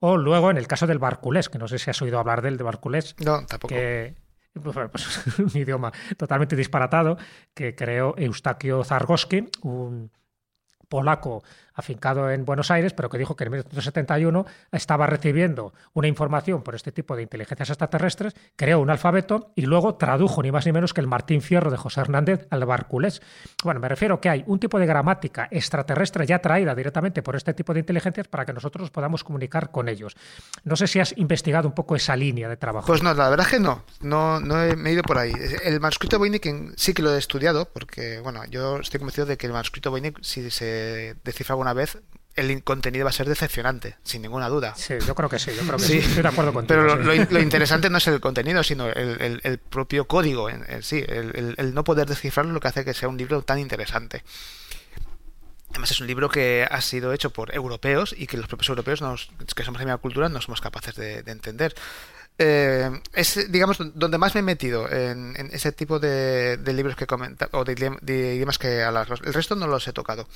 O 0.00 0.16
luego 0.16 0.50
en 0.50 0.56
el 0.56 0.66
caso 0.66 0.86
del 0.86 0.98
barculés, 0.98 1.48
que 1.48 1.58
no 1.58 1.68
sé 1.68 1.78
si 1.78 1.88
has 1.88 2.02
oído 2.02 2.18
hablar 2.18 2.42
del 2.42 2.56
de 2.58 2.64
barculés. 2.64 3.14
No, 3.24 3.46
tampoco. 3.46 3.74
Que, 3.74 4.16
pues, 4.60 4.76
pues 4.90 5.38
un 5.38 5.50
idioma 5.54 5.92
totalmente 6.16 6.56
disparatado 6.56 7.16
que 7.54 7.76
creó 7.76 8.14
Eustaquio 8.18 8.82
Zargoski, 8.82 9.48
un 9.62 10.10
polaco 10.88 11.42
afincado 11.74 12.30
en 12.30 12.44
Buenos 12.44 12.70
Aires, 12.70 12.92
pero 12.92 13.08
que 13.10 13.18
dijo 13.18 13.36
que 13.36 13.44
en 13.44 13.50
1971 13.50 14.46
estaba 14.72 15.06
recibiendo 15.06 15.74
una 15.92 16.08
información 16.08 16.62
por 16.62 16.74
este 16.74 16.92
tipo 16.92 17.16
de 17.16 17.22
inteligencias 17.22 17.70
extraterrestres, 17.70 18.34
creó 18.56 18.80
un 18.80 18.90
alfabeto 18.90 19.52
y 19.54 19.62
luego 19.62 19.96
tradujo 19.96 20.42
ni 20.42 20.52
más 20.52 20.66
ni 20.66 20.72
menos 20.72 20.94
que 20.94 21.00
el 21.00 21.06
Martín 21.06 21.42
Fierro 21.42 21.70
de 21.70 21.76
José 21.76 22.00
Hernández 22.00 22.46
al 22.50 22.64
Barculés. 22.64 23.20
Bueno, 23.62 23.80
me 23.80 23.88
refiero 23.88 24.20
que 24.20 24.28
hay 24.28 24.44
un 24.46 24.58
tipo 24.58 24.78
de 24.78 24.86
gramática 24.86 25.48
extraterrestre 25.50 26.26
ya 26.26 26.38
traída 26.38 26.74
directamente 26.74 27.22
por 27.22 27.36
este 27.36 27.54
tipo 27.54 27.74
de 27.74 27.80
inteligencias 27.80 28.28
para 28.28 28.44
que 28.44 28.52
nosotros 28.52 28.90
podamos 28.90 29.24
comunicar 29.24 29.70
con 29.70 29.88
ellos. 29.88 30.16
No 30.64 30.76
sé 30.76 30.86
si 30.86 31.00
has 31.00 31.16
investigado 31.18 31.68
un 31.68 31.74
poco 31.74 31.96
esa 31.96 32.16
línea 32.16 32.48
de 32.48 32.56
trabajo. 32.56 32.86
Pues 32.86 33.02
no, 33.02 33.12
la 33.14 33.28
verdad 33.28 33.46
es 33.46 33.52
que 33.52 33.60
no, 33.60 33.82
no, 34.00 34.40
no 34.40 34.62
he, 34.62 34.76
me 34.76 34.90
he 34.90 34.92
ido 34.92 35.02
por 35.02 35.18
ahí. 35.18 35.32
El 35.64 35.80
manuscrito 35.80 36.18
Voynich 36.18 36.44
sí 36.76 36.94
que 36.94 37.02
lo 37.02 37.14
he 37.14 37.18
estudiado, 37.18 37.68
porque 37.72 38.20
bueno, 38.20 38.44
yo 38.46 38.78
estoy 38.78 38.98
convencido 39.00 39.26
de 39.26 39.36
que 39.36 39.46
el 39.46 39.52
manuscrito 39.52 39.90
Voynich, 39.90 40.22
si 40.22 40.50
se 40.50 41.16
descifra 41.24 41.56
una 41.64 41.72
vez, 41.72 41.98
el 42.36 42.64
contenido 42.64 43.04
va 43.04 43.10
a 43.10 43.12
ser 43.12 43.28
decepcionante, 43.28 43.96
sin 44.02 44.22
ninguna 44.22 44.48
duda. 44.48 44.74
Sí, 44.76 44.94
yo 45.06 45.14
creo 45.14 45.28
que 45.28 45.38
sí, 45.38 45.52
yo 45.56 45.62
creo 45.62 45.76
que 45.76 45.84
sí. 45.84 45.98
Estoy 45.98 46.22
de 46.22 46.28
acuerdo 46.28 46.52
contigo. 46.52 46.80
Pero 46.80 46.96
lo, 46.96 47.14
interesante 47.40 47.90
no 47.90 47.98
es 47.98 48.06
el 48.06 48.20
contenido, 48.20 48.62
sino 48.62 48.88
el, 48.88 49.60
propio 49.70 50.06
código 50.06 50.50
en, 50.50 50.82
sí. 50.82 51.04
El, 51.06 51.74
no 51.74 51.84
poder 51.84 52.08
descifrarlo 52.08 52.52
lo 52.52 52.60
que 52.60 52.68
hace 52.68 52.84
que 52.84 52.94
sea 52.94 53.08
un 53.08 53.16
libro 53.16 53.42
tan 53.42 53.58
interesante. 53.58 54.24
Además 55.70 55.90
es 55.90 56.00
un 56.00 56.06
libro 56.06 56.28
que 56.28 56.66
ha 56.70 56.80
sido 56.80 57.12
hecho 57.12 57.30
por 57.30 57.52
europeos 57.52 58.14
y 58.16 58.28
que 58.28 58.36
los 58.36 58.46
propios 58.46 58.68
europeos, 58.68 59.02
nos, 59.02 59.30
que 59.56 59.64
somos 59.64 59.80
de 59.80 59.86
mi 59.86 59.98
cultura, 59.98 60.28
no 60.28 60.40
somos 60.40 60.60
capaces 60.60 60.94
de, 60.94 61.18
entender. 61.26 61.74
Eh, 62.38 62.90
es, 63.12 63.50
digamos, 63.50 63.78
donde 63.94 64.18
más 64.18 64.34
me 64.34 64.40
he 64.40 64.42
metido 64.42 64.90
en, 64.90 65.36
ese 65.52 65.72
tipo 65.72 65.98
de, 65.98 66.58
libros 66.66 66.96
que 66.96 67.06
comenta 67.06 67.48
o 67.52 67.64
de, 67.64 68.34
idiomas 68.34 68.58
que 68.58 68.82
hablas. 68.82 69.08
El 69.24 69.34
resto 69.34 69.54
no 69.54 69.66
los 69.66 69.86
he 69.86 69.92
tocado. 69.92 70.26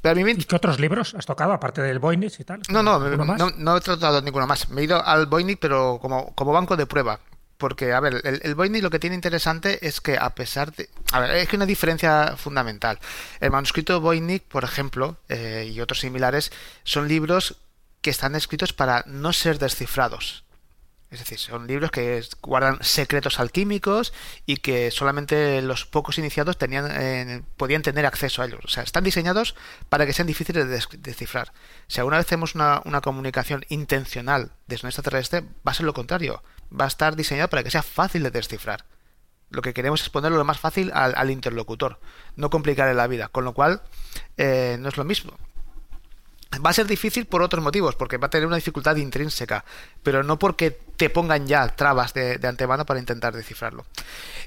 Pero 0.00 0.28
¿Y 0.28 0.36
qué 0.44 0.56
otros 0.56 0.78
libros 0.80 1.14
has 1.14 1.24
tocado, 1.24 1.52
aparte 1.52 1.80
del 1.80 1.98
Voynich 1.98 2.38
y 2.38 2.44
tal? 2.44 2.60
No, 2.68 2.82
no, 2.82 2.98
no, 2.98 3.76
he 3.76 3.80
tocado 3.80 4.20
ninguno 4.20 4.46
más. 4.46 4.68
Me 4.68 4.82
he 4.82 4.84
ido 4.84 5.02
al 5.04 5.26
Voynich, 5.26 5.58
pero 5.58 5.98
como, 6.00 6.34
como 6.34 6.52
banco 6.52 6.76
de 6.76 6.86
prueba. 6.86 7.20
Porque, 7.56 7.92
a 7.92 8.00
ver, 8.00 8.20
el, 8.24 8.40
el 8.42 8.54
Voynich 8.54 8.82
lo 8.82 8.90
que 8.90 8.98
tiene 8.98 9.16
interesante 9.16 9.86
es 9.86 10.02
que, 10.02 10.18
a 10.18 10.34
pesar 10.34 10.74
de. 10.74 10.90
A 11.12 11.20
ver, 11.20 11.30
es 11.30 11.48
que 11.48 11.56
una 11.56 11.64
diferencia 11.64 12.34
fundamental. 12.36 12.98
El 13.40 13.50
manuscrito 13.50 14.00
Voynich, 14.00 14.42
por 14.42 14.64
ejemplo, 14.64 15.16
eh, 15.30 15.70
y 15.72 15.80
otros 15.80 16.00
similares, 16.00 16.52
son 16.82 17.08
libros 17.08 17.56
que 18.02 18.10
están 18.10 18.34
escritos 18.34 18.74
para 18.74 19.04
no 19.06 19.32
ser 19.32 19.58
descifrados. 19.58 20.44
Es 21.10 21.20
decir, 21.20 21.38
son 21.38 21.68
libros 21.68 21.92
que 21.92 22.24
guardan 22.42 22.78
secretos 22.80 23.38
alquímicos 23.38 24.12
y 24.46 24.56
que 24.56 24.90
solamente 24.90 25.62
los 25.62 25.86
pocos 25.86 26.18
iniciados 26.18 26.58
tenían, 26.58 26.88
eh, 26.90 27.42
podían 27.56 27.82
tener 27.82 28.04
acceso 28.04 28.42
a 28.42 28.46
ellos. 28.46 28.60
O 28.64 28.68
sea, 28.68 28.82
están 28.82 29.04
diseñados 29.04 29.54
para 29.88 30.06
que 30.06 30.12
sean 30.12 30.26
difíciles 30.26 30.66
de 30.68 30.98
descifrar. 30.98 31.52
Si 31.86 32.00
alguna 32.00 32.16
vez 32.16 32.26
hacemos 32.26 32.56
una, 32.56 32.82
comunicación 33.00 33.64
intencional 33.68 34.50
desde 34.66 34.86
un 34.86 34.88
extraterrestre, 34.88 35.42
va 35.66 35.70
a 35.70 35.74
ser 35.74 35.86
lo 35.86 35.94
contrario. 35.94 36.42
Va 36.68 36.86
a 36.86 36.88
estar 36.88 37.14
diseñado 37.14 37.48
para 37.48 37.62
que 37.62 37.70
sea 37.70 37.82
fácil 37.82 38.24
de 38.24 38.32
descifrar. 38.32 38.84
Lo 39.50 39.62
que 39.62 39.72
queremos 39.72 40.02
es 40.02 40.10
ponerlo 40.10 40.36
lo 40.36 40.44
más 40.44 40.58
fácil 40.58 40.90
al, 40.92 41.30
interlocutor, 41.30 42.00
no 42.34 42.50
complicarle 42.50 42.94
la 42.94 43.06
vida. 43.06 43.28
Con 43.28 43.44
lo 43.44 43.52
cual, 43.52 43.82
eh, 44.36 44.78
no 44.80 44.88
es 44.88 44.96
lo 44.96 45.04
mismo. 45.04 45.38
Va 46.64 46.70
a 46.70 46.74
ser 46.74 46.86
difícil 46.86 47.26
por 47.26 47.42
otros 47.42 47.62
motivos, 47.62 47.94
porque 47.94 48.16
va 48.16 48.26
a 48.26 48.30
tener 48.30 48.46
una 48.46 48.56
dificultad 48.56 48.96
intrínseca, 48.96 49.64
pero 50.02 50.22
no 50.22 50.38
porque 50.38 50.78
te 50.96 51.10
pongan 51.10 51.46
ya 51.46 51.68
trabas 51.68 52.14
de, 52.14 52.38
antemano 52.44 52.86
para 52.86 53.00
intentar 53.00 53.34
descifrarlo. 53.34 53.84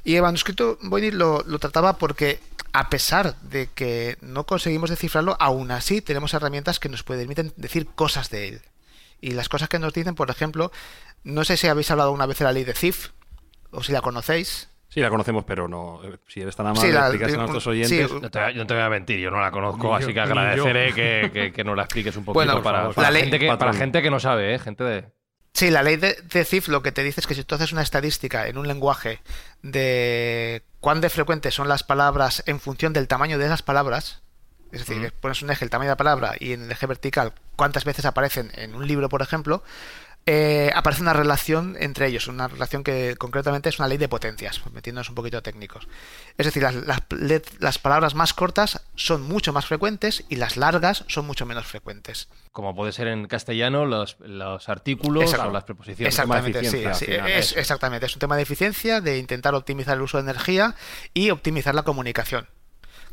Y 0.04 0.16
el 0.16 0.22
manuscrito 0.22 0.78
Voynich 0.82 1.14
lo, 1.14 1.44
lo 1.46 1.60
trataba 1.60 1.98
porque, 1.98 2.40
a 2.74 2.90
pesar 2.90 3.36
de 3.42 3.68
que 3.68 4.18
no 4.22 4.46
conseguimos 4.46 4.90
descifrarlo, 4.90 5.36
aún 5.40 5.72
así 5.72 6.02
tenemos 6.02 6.34
herramientas 6.34 6.80
que 6.80 6.90
nos 6.90 7.04
permiten 7.04 7.54
decir 7.58 7.88
cosas 7.88 8.30
de 8.30 8.48
él. 8.48 8.62
Y 9.20 9.32
las 9.32 9.50
cosas 9.50 9.68
que 9.70 9.80
nos 9.80 9.94
dicen, 9.94 10.16
por 10.16 10.30
ejemplo, 10.30 10.72
no 11.24 11.44
sé 11.44 11.58
si 11.58 11.68
habéis 11.68 11.90
hablado 11.92 12.12
una 12.12 12.26
vez 12.26 12.38
de 12.38 12.46
la 12.46 12.52
ley 12.52 12.64
de 12.64 12.74
Zif, 12.74 13.10
o 13.72 13.84
si 13.84 13.92
la 13.92 14.02
conocéis. 14.02 14.70
Sí, 14.90 15.02
la 15.02 15.10
conocemos, 15.10 15.44
pero 15.44 15.68
no. 15.68 16.00
Si 16.28 16.42
eres 16.42 16.56
tan 16.56 16.68
amable, 16.68 16.90
sí, 16.90 16.98
expliques 16.98 17.34
a 17.34 17.38
nuestros 17.38 17.68
oyentes. 17.68 18.10
yo, 18.10 18.66
te, 18.66 18.74
voy 18.74 18.84
a 18.84 18.90
mentir, 18.90 19.20
yo 19.20 19.30
no 19.30 19.40
la 19.40 19.52
conozco, 19.52 19.94
así 19.94 20.14
que 20.14 20.20
agradeceré 20.20 20.94
que, 20.94 21.52
que, 21.54 21.64
nos 21.64 21.76
la 21.76 21.84
expliques 21.84 22.16
un 22.16 22.24
poquito 22.24 22.64
para, 22.64 22.90
para, 22.92 23.12
gente 23.12 23.38
que, 23.38 23.48
para, 23.58 23.74
gente 23.74 24.02
que, 24.02 24.10
no 24.10 24.20
sabe, 24.20 24.56
¿eh? 24.56 24.60
Gente 24.60 24.84
de. 24.84 25.17
Sí, 25.58 25.72
la 25.72 25.82
ley 25.82 25.96
de, 25.96 26.14
de, 26.14 26.46
CIF 26.46 26.68
lo 26.68 26.84
que 26.84 26.92
te 26.92 27.02
dice 27.02 27.20
es 27.20 27.26
que 27.26 27.34
si 27.34 27.44
tú 27.44 27.56
haces 27.56 27.72
una 27.72 27.82
estadística 27.82 28.48
en 28.48 28.60
un 28.60 28.68
lenguaje 28.68 29.22
de 29.64 30.62
cuán 30.80 31.02
de 31.02 31.10
frecuentes 31.10 31.56
son 31.56 31.68
las 31.68 31.82
palabras 31.82 32.44
en 32.46 32.60
función 32.60 32.94
del 32.94 33.08
tamaño 33.08 33.40
de 33.40 33.48
esas 33.48 33.64
palabras, 33.64 34.22
es 34.72 34.86
decir, 34.86 35.12
pones 35.20 35.42
un 35.42 35.50
eje, 35.50 35.66
el 35.66 35.72
tamaño 35.72 35.88
de 35.88 35.94
la 35.94 35.98
palabra, 35.98 36.36
y 36.40 36.54
en 36.54 36.66
el 36.66 36.72
eje 36.72 36.86
vertical 36.86 37.34
cuántas 37.56 37.86
veces 37.86 38.06
aparecen 38.06 38.52
en 38.54 38.76
un 38.76 38.86
libro, 38.86 39.10
por 39.10 39.24
ejemplo, 39.24 39.64
eh, 40.30 40.72
aparece 40.76 41.02
una 41.02 41.14
relación 41.14 41.78
entre 41.80 42.08
ellos, 42.08 42.28
una 42.28 42.50
relación 42.50 42.84
que 42.84 43.16
concretamente 43.18 43.70
es 43.70 43.80
una 43.80 43.88
ley 43.88 43.98
de 43.98 44.10
potencias, 44.10 44.62
metiéndonos 44.74 45.08
un 45.08 45.16
poquito 45.16 45.42
técnicos. 45.42 45.88
Es 46.38 46.46
decir, 46.46 46.66
las, 47.60 47.78
palabras 47.80 48.14
más 48.14 48.34
cortas 48.34 48.84
son 48.96 49.22
mucho 49.22 49.54
más 49.54 49.66
frecuentes 49.66 50.26
y 50.28 50.36
las 50.36 50.58
largas 50.58 51.06
son 51.08 51.26
mucho 51.26 51.46
menos 51.46 51.66
frecuentes. 51.66 52.28
Como 52.52 52.76
puede 52.76 52.92
ser 52.92 53.08
en 53.08 53.26
castellano 53.28 53.86
los, 53.86 54.18
artículos 54.68 55.34
o 55.34 55.50
las 55.50 55.64
preposiciones. 55.64 56.14
Exactamente, 56.14 56.62
sí, 56.66 56.84
es, 57.08 57.56
exactamente. 57.56 58.06
Es 58.06 58.14
un 58.14 58.20
tema 58.20 58.36
de 58.36 58.42
eficiencia, 58.42 59.00
de 59.00 59.20
intentar 59.20 59.56
optimizar 59.56 59.96
el 59.96 60.02
uso 60.02 60.18
de 60.18 60.24
energía 60.24 60.76
y 61.14 61.30
optimizar 61.30 61.74
la 61.74 61.84
comunicación. 61.84 62.50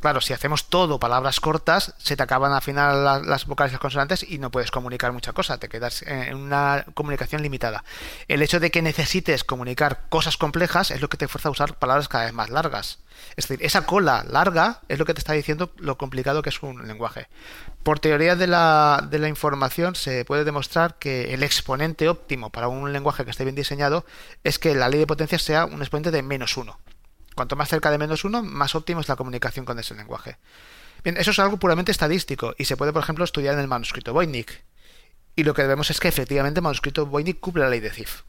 Claro, 0.05 0.21
si 0.21 0.35
hacemos 0.35 0.67
todo 0.67 1.01
palabras 1.01 1.41
cortas, 1.41 1.95
se 1.97 2.15
te 2.15 2.23
acaban 2.23 2.53
al 2.53 2.61
final 2.61 3.25
las, 3.27 3.47
vocales 3.47 3.73
y 3.73 3.77
las 3.77 3.81
consonantes 3.81 4.23
y 4.23 4.37
no 4.37 4.51
puedes 4.51 4.71
comunicar 4.71 5.15
mucha 5.15 5.33
cosa, 5.33 5.57
te 5.57 5.71
quedas 5.71 6.03
en 6.03 6.37
una 6.37 6.85
comunicación 6.93 7.41
limitada. 7.41 7.85
El 8.29 8.43
hecho 8.43 8.61
de 8.61 8.71
que 8.71 8.83
necesites 8.83 9.45
comunicar 9.45 10.03
cosas 10.11 10.37
complejas 10.37 10.91
es 10.91 11.01
lo 11.01 11.09
que 11.09 11.17
te 11.17 11.27
fuerza 11.27 11.49
a 11.49 11.53
usar 11.53 11.79
palabras 11.79 12.09
cada 12.09 12.27
vez 12.27 12.35
más 12.35 12.51
largas. 12.51 12.99
Es 13.37 13.49
decir, 13.49 13.65
esa 13.65 13.87
cola 13.87 14.27
larga 14.29 14.83
es 14.89 14.99
lo 14.99 15.07
que 15.07 15.15
te 15.15 15.21
está 15.21 15.33
diciendo 15.33 15.73
lo 15.79 15.97
complicado 15.97 16.43
que 16.43 16.51
es 16.51 16.63
un 16.63 16.87
lenguaje. 16.87 17.29
Por 17.83 17.99
teoría 17.99 18.37
de 18.37 18.47
la, 18.47 19.09
de 19.11 19.19
la 19.19 19.31
información 19.31 19.95
se 19.95 20.27
puede 20.27 20.45
demostrar 20.45 20.99
que 20.99 21.33
el 21.33 21.43
exponente 21.43 22.11
óptimo 22.11 22.51
para 22.51 22.69
un 22.69 22.93
lenguaje 22.93 23.25
que 23.25 23.31
esté 23.31 23.45
bien 23.45 23.57
diseñado 23.57 24.05
es 24.43 24.59
que 24.59 24.75
la 24.75 24.91
ley 24.91 25.01
de 25.01 25.07
potencia 25.07 25.39
sea 25.39 25.65
un 25.65 25.81
exponente 25.81 26.11
de 26.11 26.23
menos 26.23 26.59
uno. 26.59 26.79
Cuanto 27.35 27.57
más 27.57 27.69
cerca 27.69 27.91
de 27.91 27.99
menos 27.99 28.25
uno, 28.25 28.43
más 28.43 28.75
óptimo 28.75 29.01
es 29.01 29.09
la 29.09 29.17
comunicación 29.17 29.65
con 29.65 29.79
ese 29.79 29.95
lenguaje. 29.95 30.39
Bien, 31.03 31.17
eso 31.17 31.33
es 31.33 31.39
algo 31.39 31.59
puramente 31.59 31.93
estadístico 31.93 32.55
y 32.57 32.65
se 32.65 32.77
puede, 32.77 32.93
por 32.93 33.03
ejemplo, 33.03 33.25
estudiar 33.25 33.55
en 33.55 33.61
el 33.61 33.69
manuscrito 33.69 34.13
Voynich. 34.13 34.65
Y 35.37 35.43
lo 35.43 35.53
que 35.53 35.67
vemos 35.67 35.91
es 35.91 36.01
que 36.01 36.09
efectivamente 36.09 36.61
el 36.61 36.65
manuscrito 36.65 37.07
Voynich 37.07 37.41
cumple 37.41 37.65
la 37.65 37.71
ley 37.71 37.81
de 37.81 37.91
Zipf. 37.91 38.23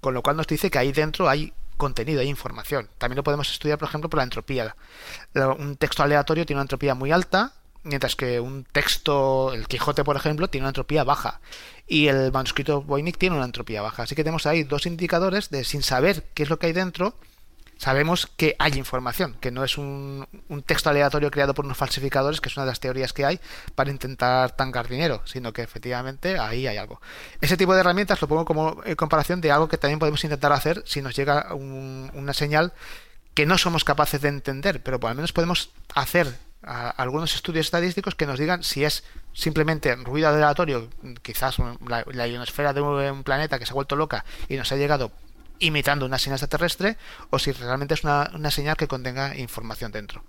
Con 0.00 0.14
lo 0.14 0.22
cual 0.22 0.36
nos 0.36 0.46
dice 0.46 0.70
que 0.70 0.78
ahí 0.78 0.92
dentro 0.92 1.28
hay 1.28 1.52
contenido, 1.76 2.20
hay 2.20 2.28
información. 2.28 2.88
También 2.98 3.16
lo 3.16 3.24
podemos 3.24 3.50
estudiar, 3.50 3.78
por 3.78 3.88
ejemplo, 3.88 4.08
por 4.08 4.18
la 4.18 4.24
entropía. 4.24 4.76
Un 5.34 5.76
texto 5.76 6.02
aleatorio 6.02 6.46
tiene 6.46 6.58
una 6.58 6.64
entropía 6.64 6.94
muy 6.94 7.12
alta, 7.12 7.52
mientras 7.82 8.16
que 8.16 8.40
un 8.40 8.64
texto, 8.64 9.52
el 9.52 9.66
Quijote, 9.66 10.04
por 10.04 10.16
ejemplo, 10.16 10.48
tiene 10.48 10.64
una 10.64 10.70
entropía 10.70 11.04
baja. 11.04 11.40
Y 11.86 12.08
el 12.08 12.32
manuscrito 12.32 12.82
Voynich 12.82 13.18
tiene 13.18 13.36
una 13.36 13.44
entropía 13.44 13.82
baja. 13.82 14.04
Así 14.04 14.14
que 14.14 14.24
tenemos 14.24 14.46
ahí 14.46 14.62
dos 14.62 14.86
indicadores 14.86 15.50
de, 15.50 15.64
sin 15.64 15.82
saber 15.82 16.24
qué 16.34 16.44
es 16.44 16.50
lo 16.50 16.58
que 16.58 16.66
hay 16.66 16.72
dentro, 16.72 17.18
sabemos 17.78 18.26
que 18.36 18.56
hay 18.58 18.72
información, 18.74 19.36
que 19.40 19.50
no 19.50 19.64
es 19.64 19.78
un, 19.78 20.26
texto 20.64 20.90
aleatorio 20.90 21.30
creado 21.30 21.54
por 21.54 21.64
unos 21.64 21.76
falsificadores, 21.76 22.40
que 22.40 22.48
es 22.48 22.56
una 22.56 22.64
de 22.64 22.70
las 22.70 22.80
teorías 22.80 23.12
que 23.12 23.24
hay 23.24 23.40
para 23.74 23.90
intentar 23.90 24.56
tancar 24.56 24.88
dinero, 24.88 25.22
sino 25.24 25.52
que 25.52 25.62
efectivamente 25.62 26.38
ahí 26.38 26.66
hay 26.66 26.76
algo. 26.76 27.00
Ese 27.40 27.56
tipo 27.56 27.74
de 27.74 27.80
herramientas 27.80 28.20
lo 28.20 28.28
pongo 28.28 28.44
como 28.44 28.82
en 28.84 28.96
comparación 28.96 29.40
de 29.40 29.52
algo 29.52 29.68
que 29.68 29.78
también 29.78 29.98
podemos 29.98 30.22
intentar 30.24 30.52
hacer 30.52 30.82
si 30.86 31.02
nos 31.02 31.14
llega 31.14 31.54
una 31.54 32.32
señal 32.32 32.72
que 33.34 33.46
no 33.46 33.58
somos 33.58 33.84
capaces 33.84 34.20
de 34.20 34.28
entender, 34.28 34.82
pero 34.82 34.98
por 34.98 35.10
lo 35.10 35.16
menos 35.16 35.32
podemos 35.32 35.70
hacer 35.94 36.34
algunos 36.62 37.34
estudios 37.34 37.66
estadísticos 37.66 38.14
que 38.14 38.26
nos 38.26 38.40
digan 38.40 38.62
si 38.64 38.84
es 38.84 39.04
simplemente 39.34 39.94
ruido 39.94 40.28
aleatorio, 40.28 40.88
quizás 41.22 41.58
la 41.80 42.26
ionosfera 42.26 42.72
de 42.72 42.80
un 42.80 43.22
planeta 43.22 43.58
que 43.58 43.66
se 43.66 43.72
ha 43.72 43.74
vuelto 43.74 43.94
loca 43.94 44.24
y 44.48 44.56
nos 44.56 44.72
ha 44.72 44.76
llegado 44.76 45.12
imitando 45.58 46.06
una 46.06 46.18
señal 46.18 46.36
extraterrestre 46.36 46.96
o 47.30 47.38
si 47.38 47.52
realmente 47.52 47.94
es 47.94 48.04
una, 48.04 48.30
una 48.34 48.50
señal 48.50 48.76
que 48.76 48.88
contenga 48.88 49.36
información 49.36 49.92
dentro. 49.92 50.22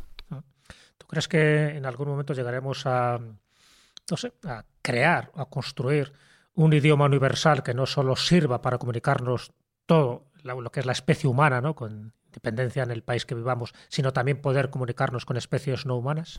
¿Tú 0.98 1.08
crees 1.08 1.28
que 1.28 1.70
en 1.70 1.86
algún 1.86 2.08
momento 2.08 2.34
llegaremos 2.34 2.86
a, 2.86 3.20
no 3.20 4.18
sé, 4.18 4.34
a 4.44 4.64
crear 4.82 5.32
o 5.36 5.42
a 5.42 5.50
construir 5.50 6.14
un 6.56 6.74
idioma 6.74 7.06
universal 7.06 7.62
que 7.64 7.74
no 7.74 7.86
solo 7.86 8.16
sirva 8.16 8.62
para 8.62 8.78
comunicarnos 8.78 9.52
todo 9.86 10.28
lo 10.44 10.72
que 10.72 10.80
es 10.80 10.86
la 10.86 10.92
especie 10.92 11.30
humana, 11.30 11.62
¿no? 11.62 11.76
Con 11.76 12.14
independencia 12.28 12.84
en 12.84 12.92
el 12.92 13.04
país 13.04 13.26
que 13.26 13.36
vivamos, 13.36 13.74
sino 13.90 14.14
también 14.14 14.42
poder 14.42 14.70
comunicarnos 14.70 15.26
con 15.26 15.38
especies 15.38 15.86
no 15.86 15.96
humanas? 15.96 16.38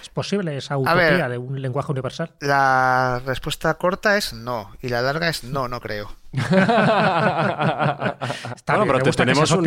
¿Es 0.00 0.08
posible 0.08 0.56
esa 0.56 0.76
utopía 0.76 1.28
de 1.28 1.38
un 1.38 1.60
lenguaje 1.60 1.92
universal? 1.92 2.32
La 2.40 3.22
respuesta 3.24 3.74
corta 3.74 4.16
es 4.16 4.32
no, 4.32 4.72
y 4.82 4.88
la 4.88 5.02
larga 5.02 5.28
es 5.28 5.44
no, 5.44 5.68
no 5.68 5.80
creo. 5.80 6.14
Está 8.54 8.84
pero 8.84 8.98
tenemos, 9.00 9.50
un, 9.50 9.64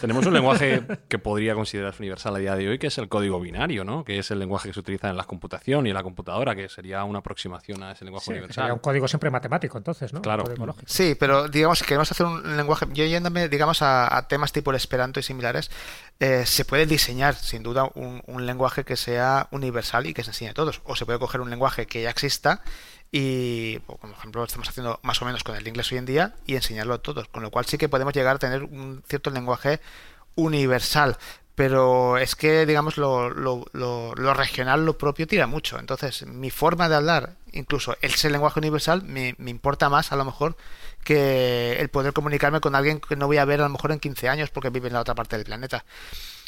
tenemos 0.00 0.24
un 0.24 0.32
lenguaje 0.32 0.84
que 1.08 1.18
podría 1.18 1.54
considerarse 1.54 2.00
universal 2.00 2.36
a 2.36 2.38
día 2.38 2.54
de 2.54 2.68
hoy, 2.68 2.78
que 2.78 2.86
es 2.86 2.98
el 2.98 3.08
código 3.08 3.40
binario, 3.40 3.82
¿no? 3.84 4.04
que 4.04 4.20
es 4.20 4.30
el 4.30 4.38
lenguaje 4.38 4.68
que 4.68 4.74
se 4.74 4.80
utiliza 4.80 5.08
en 5.10 5.16
la 5.16 5.24
computación 5.24 5.84
y 5.86 5.90
en 5.90 5.94
la 5.94 6.04
computadora, 6.04 6.54
que 6.54 6.68
sería 6.68 7.02
una 7.02 7.18
aproximación 7.18 7.82
a 7.82 7.90
ese 7.92 8.04
lenguaje 8.04 8.30
universal. 8.30 8.54
Sería 8.54 8.74
un 8.74 8.78
código 8.78 9.08
siempre 9.08 9.30
matemático, 9.30 9.78
entonces, 9.78 10.12
¿no? 10.12 10.22
Claro. 10.22 10.44
Sí, 10.86 11.16
pero 11.18 11.48
digamos, 11.48 11.80
si 11.80 11.84
queremos 11.84 12.10
hacer 12.12 12.24
un 12.24 12.56
lenguaje, 12.56 12.86
yo 12.92 13.04
yéndome, 13.04 13.48
digamos, 13.48 13.82
a, 13.82 14.24
temas 14.28 14.52
tipo 14.52 14.70
el 14.70 14.76
Esperanto 14.76 15.18
y 15.18 15.24
similares, 15.24 15.72
eh, 16.20 16.46
se 16.46 16.64
puede 16.64 16.86
diseñar, 16.86 17.34
sin 17.34 17.64
duda, 17.64 17.90
un, 17.94 18.22
un 18.26 18.46
lenguaje 18.46 18.84
que 18.84 18.96
sea 18.96 19.48
universal 19.50 20.06
y 20.06 20.14
que 20.14 20.22
se 20.22 20.30
enseñe 20.30 20.50
a 20.50 20.54
todos. 20.54 20.82
O 20.84 20.94
se 20.94 21.04
puede 21.04 21.18
coger 21.18 21.40
un 21.40 21.50
lenguaje 21.50 21.86
que 21.86 22.02
ya 22.02 22.10
exista 22.10 22.62
y, 23.12 23.78
por 23.80 23.98
ejemplo, 24.10 24.40
lo 24.40 24.46
estamos 24.46 24.68
haciendo 24.68 25.00
más 25.02 25.22
o 25.22 25.24
menos 25.24 25.44
con 25.44 25.56
el 25.56 25.66
inglés 25.66 25.90
hoy 25.92 25.98
en 25.98 26.06
día 26.06 26.34
y 26.46 26.56
enseñarlo 26.56 26.94
a 26.94 26.98
todos, 26.98 27.28
con 27.28 27.42
lo 27.42 27.50
cual 27.50 27.64
sí 27.66 27.78
que 27.78 27.88
podemos 27.88 28.14
llegar 28.14 28.36
a 28.36 28.38
tener 28.38 28.64
un 28.64 29.02
cierto 29.08 29.30
lenguaje 29.30 29.80
universal, 30.34 31.16
pero 31.56 32.18
es 32.18 32.36
que, 32.36 32.66
digamos, 32.66 32.98
lo, 32.98 33.30
lo, 33.30 33.64
lo, 33.72 34.34
regional, 34.34 34.84
lo 34.84 34.98
propio, 34.98 35.26
tira 35.26 35.46
mucho. 35.46 35.78
Entonces, 35.78 36.26
mi 36.26 36.50
forma 36.50 36.88
de 36.90 36.96
hablar, 36.96 37.36
incluso 37.52 37.96
ese 38.02 38.28
lenguaje 38.28 38.60
universal, 38.60 39.02
me, 39.02 39.34
me, 39.38 39.50
importa 39.50 39.88
más 39.88 40.12
a 40.12 40.16
lo 40.16 40.26
mejor 40.26 40.56
que 41.02 41.80
el 41.80 41.88
poder 41.88 42.12
comunicarme 42.12 42.60
con 42.60 42.74
alguien 42.74 43.00
que 43.00 43.16
no 43.16 43.26
voy 43.26 43.38
a 43.38 43.46
ver 43.46 43.60
a 43.60 43.64
lo 43.64 43.70
mejor 43.70 43.92
en 43.92 44.00
15 44.00 44.28
años 44.28 44.50
porque 44.50 44.68
vive 44.68 44.88
en 44.88 44.94
la 44.94 45.00
otra 45.00 45.14
parte 45.14 45.36
del 45.36 45.46
planeta. 45.46 45.86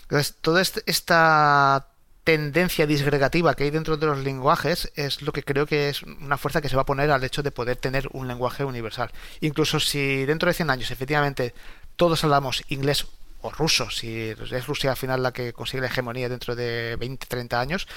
Entonces, 0.02 0.36
toda 0.42 0.60
esta 0.60 1.88
tendencia 2.24 2.86
disgregativa 2.86 3.54
que 3.54 3.64
hay 3.64 3.70
dentro 3.70 3.96
de 3.96 4.06
los 4.06 4.18
lenguajes 4.18 4.92
es 4.96 5.22
lo 5.22 5.32
que 5.32 5.42
creo 5.42 5.66
que 5.66 5.88
es 5.88 6.02
una 6.02 6.36
fuerza 6.36 6.60
que 6.60 6.68
se 6.68 6.76
va 6.76 6.82
a 6.82 6.86
poner 6.86 7.10
al 7.10 7.24
hecho 7.24 7.42
de 7.42 7.50
poder 7.50 7.76
tener 7.76 8.08
un 8.12 8.28
lenguaje 8.28 8.64
universal. 8.64 9.10
Incluso 9.40 9.80
si 9.80 10.26
dentro 10.26 10.48
de 10.48 10.54
100 10.54 10.70
años 10.70 10.90
efectivamente 10.90 11.54
todos 11.96 12.22
hablamos 12.24 12.62
inglés 12.68 13.06
o 13.40 13.50
ruso, 13.50 13.88
si 13.90 14.30
es 14.30 14.66
Rusia 14.66 14.90
al 14.90 14.96
final 14.96 15.22
la 15.22 15.32
que 15.32 15.52
consigue 15.52 15.80
la 15.80 15.86
hegemonía 15.86 16.28
dentro 16.28 16.56
de 16.56 16.96
20, 16.96 17.26
30 17.26 17.60
años, 17.60 17.88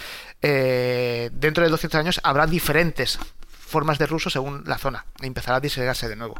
eh, 0.41 1.29
dentro 1.33 1.63
de 1.63 1.69
200 1.69 1.99
años 1.99 2.21
habrá 2.23 2.45
diferentes 2.45 3.19
formas 3.47 3.97
de 3.97 4.05
ruso 4.05 4.29
según 4.29 4.63
la 4.65 4.77
zona 4.77 5.05
y 5.21 5.27
empezará 5.27 5.57
a 5.57 5.59
disgregarse 5.59 6.07
de 6.07 6.15
nuevo. 6.15 6.35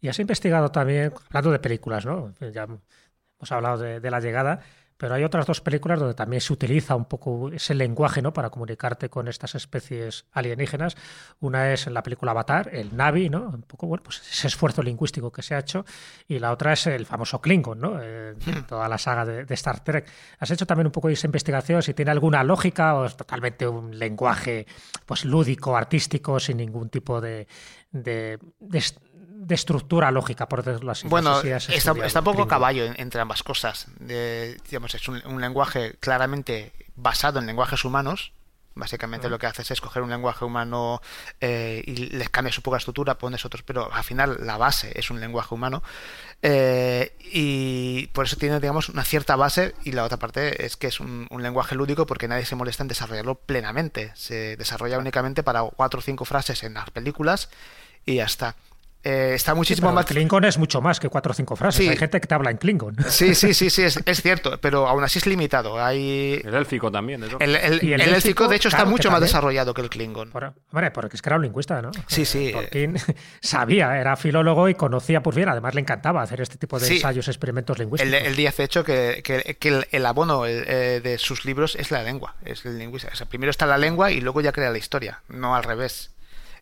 Y 0.00 0.08
has 0.08 0.18
investigado 0.18 0.70
también, 0.70 1.12
hablando 1.28 1.52
de 1.52 1.58
películas, 1.58 2.04
¿no? 2.04 2.34
Ya 2.52 2.64
hemos 2.64 3.52
hablado 3.52 3.78
de 3.78 4.10
la 4.10 4.20
llegada, 4.20 4.62
pero 5.04 5.16
hay 5.16 5.24
otras 5.24 5.44
dos 5.44 5.60
películas 5.60 5.98
donde 5.98 6.14
también 6.14 6.40
se 6.40 6.50
utiliza 6.50 6.96
un 6.96 7.04
poco 7.04 7.50
ese 7.52 7.74
lenguaje 7.74 8.22
¿no? 8.22 8.32
para 8.32 8.48
comunicarte 8.48 9.10
con 9.10 9.28
estas 9.28 9.54
especies 9.54 10.24
alienígenas. 10.32 10.96
Una 11.40 11.74
es 11.74 11.86
en 11.86 11.92
la 11.92 12.02
película 12.02 12.30
Avatar, 12.30 12.70
el 12.72 12.96
Navi, 12.96 13.28
¿no? 13.28 13.50
un 13.50 13.64
poco 13.64 13.86
bueno, 13.86 14.02
pues 14.02 14.22
ese 14.26 14.46
esfuerzo 14.46 14.82
lingüístico 14.82 15.30
que 15.30 15.42
se 15.42 15.54
ha 15.54 15.58
hecho, 15.58 15.84
y 16.26 16.38
la 16.38 16.52
otra 16.52 16.72
es 16.72 16.86
el 16.86 17.04
famoso 17.04 17.38
Klingon, 17.38 17.78
¿no? 17.78 17.98
Eh, 18.00 18.32
hmm. 18.32 18.62
toda 18.66 18.88
la 18.88 18.96
saga 18.96 19.26
de, 19.26 19.54
Star 19.54 19.84
Trek. 19.84 20.06
¿Has 20.38 20.50
hecho 20.50 20.64
también 20.64 20.86
un 20.86 20.92
poco 20.92 21.10
esa 21.10 21.26
investigación 21.26 21.82
si 21.82 21.92
tiene 21.92 22.10
alguna 22.10 22.42
lógica 22.42 22.94
o 22.94 23.04
es 23.04 23.14
totalmente 23.14 23.68
un 23.68 23.98
lenguaje 23.98 24.66
pues 25.04 25.26
lúdico, 25.26 25.76
artístico, 25.76 26.40
sin 26.40 26.56
ningún 26.56 26.88
tipo 26.88 27.20
de, 27.20 27.46
de 27.92 28.38
de 28.58 28.82
estructura 29.48 30.10
lógica, 30.10 30.48
por 30.48 30.62
decirlo 30.62 30.92
así. 30.92 31.08
Bueno, 31.08 31.40
está, 31.40 31.92
un 31.92 32.24
poco 32.24 32.46
caballo 32.46 32.84
entre 32.96 33.20
ambas 33.20 33.42
cosas. 33.42 33.86
digamos, 33.98 34.94
es 34.94 35.08
un, 35.08 35.40
lenguaje 35.40 35.96
claramente 36.00 36.72
basado 36.96 37.40
en 37.40 37.46
lenguajes 37.46 37.84
humanos. 37.84 38.32
Básicamente 38.76 39.28
lo 39.28 39.38
que 39.38 39.46
haces 39.46 39.70
es 39.70 39.80
coger 39.80 40.02
un 40.02 40.10
lenguaje 40.10 40.44
humano 40.44 41.00
eh, 41.40 41.80
y 41.86 41.94
le 41.94 42.26
cambias 42.26 42.58
un 42.58 42.62
poco 42.62 42.74
la 42.74 42.78
estructura, 42.78 43.18
pones 43.18 43.44
otros, 43.44 43.62
pero 43.62 43.92
al 43.92 44.02
final 44.02 44.38
la 44.40 44.56
base 44.56 44.92
es 44.98 45.10
un 45.10 45.20
lenguaje 45.20 45.54
humano. 45.54 45.80
Eh, 46.42 47.16
y 47.20 48.08
por 48.08 48.24
eso 48.24 48.36
tiene, 48.36 48.58
digamos, 48.58 48.88
una 48.88 49.04
cierta 49.04 49.36
base 49.36 49.76
y 49.84 49.92
la 49.92 50.02
otra 50.02 50.18
parte 50.18 50.66
es 50.66 50.76
que 50.76 50.88
es 50.88 50.98
un, 50.98 51.28
un, 51.30 51.42
lenguaje 51.42 51.76
lúdico 51.76 52.04
porque 52.04 52.26
nadie 52.26 52.46
se 52.46 52.56
molesta 52.56 52.82
en 52.82 52.88
desarrollarlo 52.88 53.36
plenamente. 53.36 54.10
Se 54.16 54.56
desarrolla 54.56 54.98
únicamente 54.98 55.44
para 55.44 55.62
cuatro 55.62 56.00
o 56.00 56.02
cinco 56.02 56.24
frases 56.24 56.64
en 56.64 56.74
las 56.74 56.90
películas 56.90 57.50
y 58.04 58.16
ya 58.16 58.24
está. 58.24 58.56
Eh, 59.04 59.32
está 59.34 59.54
muchísimo 59.54 59.92
más. 59.92 60.06
Klingon 60.06 60.44
es 60.44 60.56
mucho 60.56 60.80
más 60.80 60.98
que 60.98 61.10
cuatro 61.10 61.32
o 61.32 61.34
cinco 61.34 61.56
frases. 61.56 61.88
Hay 61.88 61.96
gente 61.96 62.20
que 62.20 62.26
te 62.26 62.34
habla 62.34 62.50
en 62.50 62.56
Klingon. 62.56 62.96
Sí, 63.08 63.34
sí, 63.34 63.52
sí, 63.52 63.68
sí, 63.68 63.82
es, 63.82 64.02
cierto, 64.22 64.58
pero 64.60 64.88
aún 64.88 65.04
así 65.04 65.18
es 65.18 65.26
limitado. 65.26 65.82
Hay... 65.82 66.40
El 66.42 66.54
élfico 66.54 66.90
también. 66.90 67.22
El, 67.22 67.56
el, 67.56 68.00
élfico, 68.00 68.48
de 68.48 68.56
hecho, 68.56 68.68
está 68.68 68.86
mucho 68.86 69.10
más 69.10 69.20
desarrollado 69.20 69.74
que 69.74 69.82
el 69.82 69.90
Klingon. 69.90 70.30
hombre, 70.32 70.90
porque 70.90 71.16
es 71.16 71.22
que 71.22 71.28
era 71.28 71.36
un 71.36 71.42
lingüista, 71.42 71.82
¿no? 71.82 71.90
Sí, 72.06 72.24
sí. 72.24 72.50
Tolkien 72.52 72.96
sabía, 73.40 74.00
era 74.00 74.16
filólogo 74.16 74.68
y 74.70 74.74
conocía 74.74 75.22
por 75.22 75.34
bien. 75.34 75.50
Además, 75.50 75.74
le 75.74 75.82
encantaba 75.82 76.22
hacer 76.22 76.40
este 76.40 76.56
tipo 76.56 76.78
de 76.78 76.88
ensayos, 76.88 77.28
experimentos 77.28 77.78
lingüísticos. 77.78 78.22
El, 78.26 78.36
día 78.36 78.54
de 78.56 78.64
hecho 78.64 78.84
que, 78.84 79.22
que, 79.22 79.86
el, 79.90 80.06
abono 80.06 80.46
eh, 80.46 81.00
de 81.02 81.18
sus 81.18 81.44
libros 81.44 81.76
es 81.76 81.90
la 81.90 82.02
lengua. 82.02 82.36
Es 82.44 82.64
el 82.64 82.78
lingüista. 82.78 83.10
primero 83.28 83.50
está 83.50 83.66
la 83.66 83.76
lengua 83.76 84.10
y 84.10 84.20
luego 84.20 84.40
ya 84.40 84.52
crea 84.52 84.70
la 84.70 84.78
historia, 84.78 85.20
no 85.28 85.54
al 85.54 85.62
revés. 85.62 86.13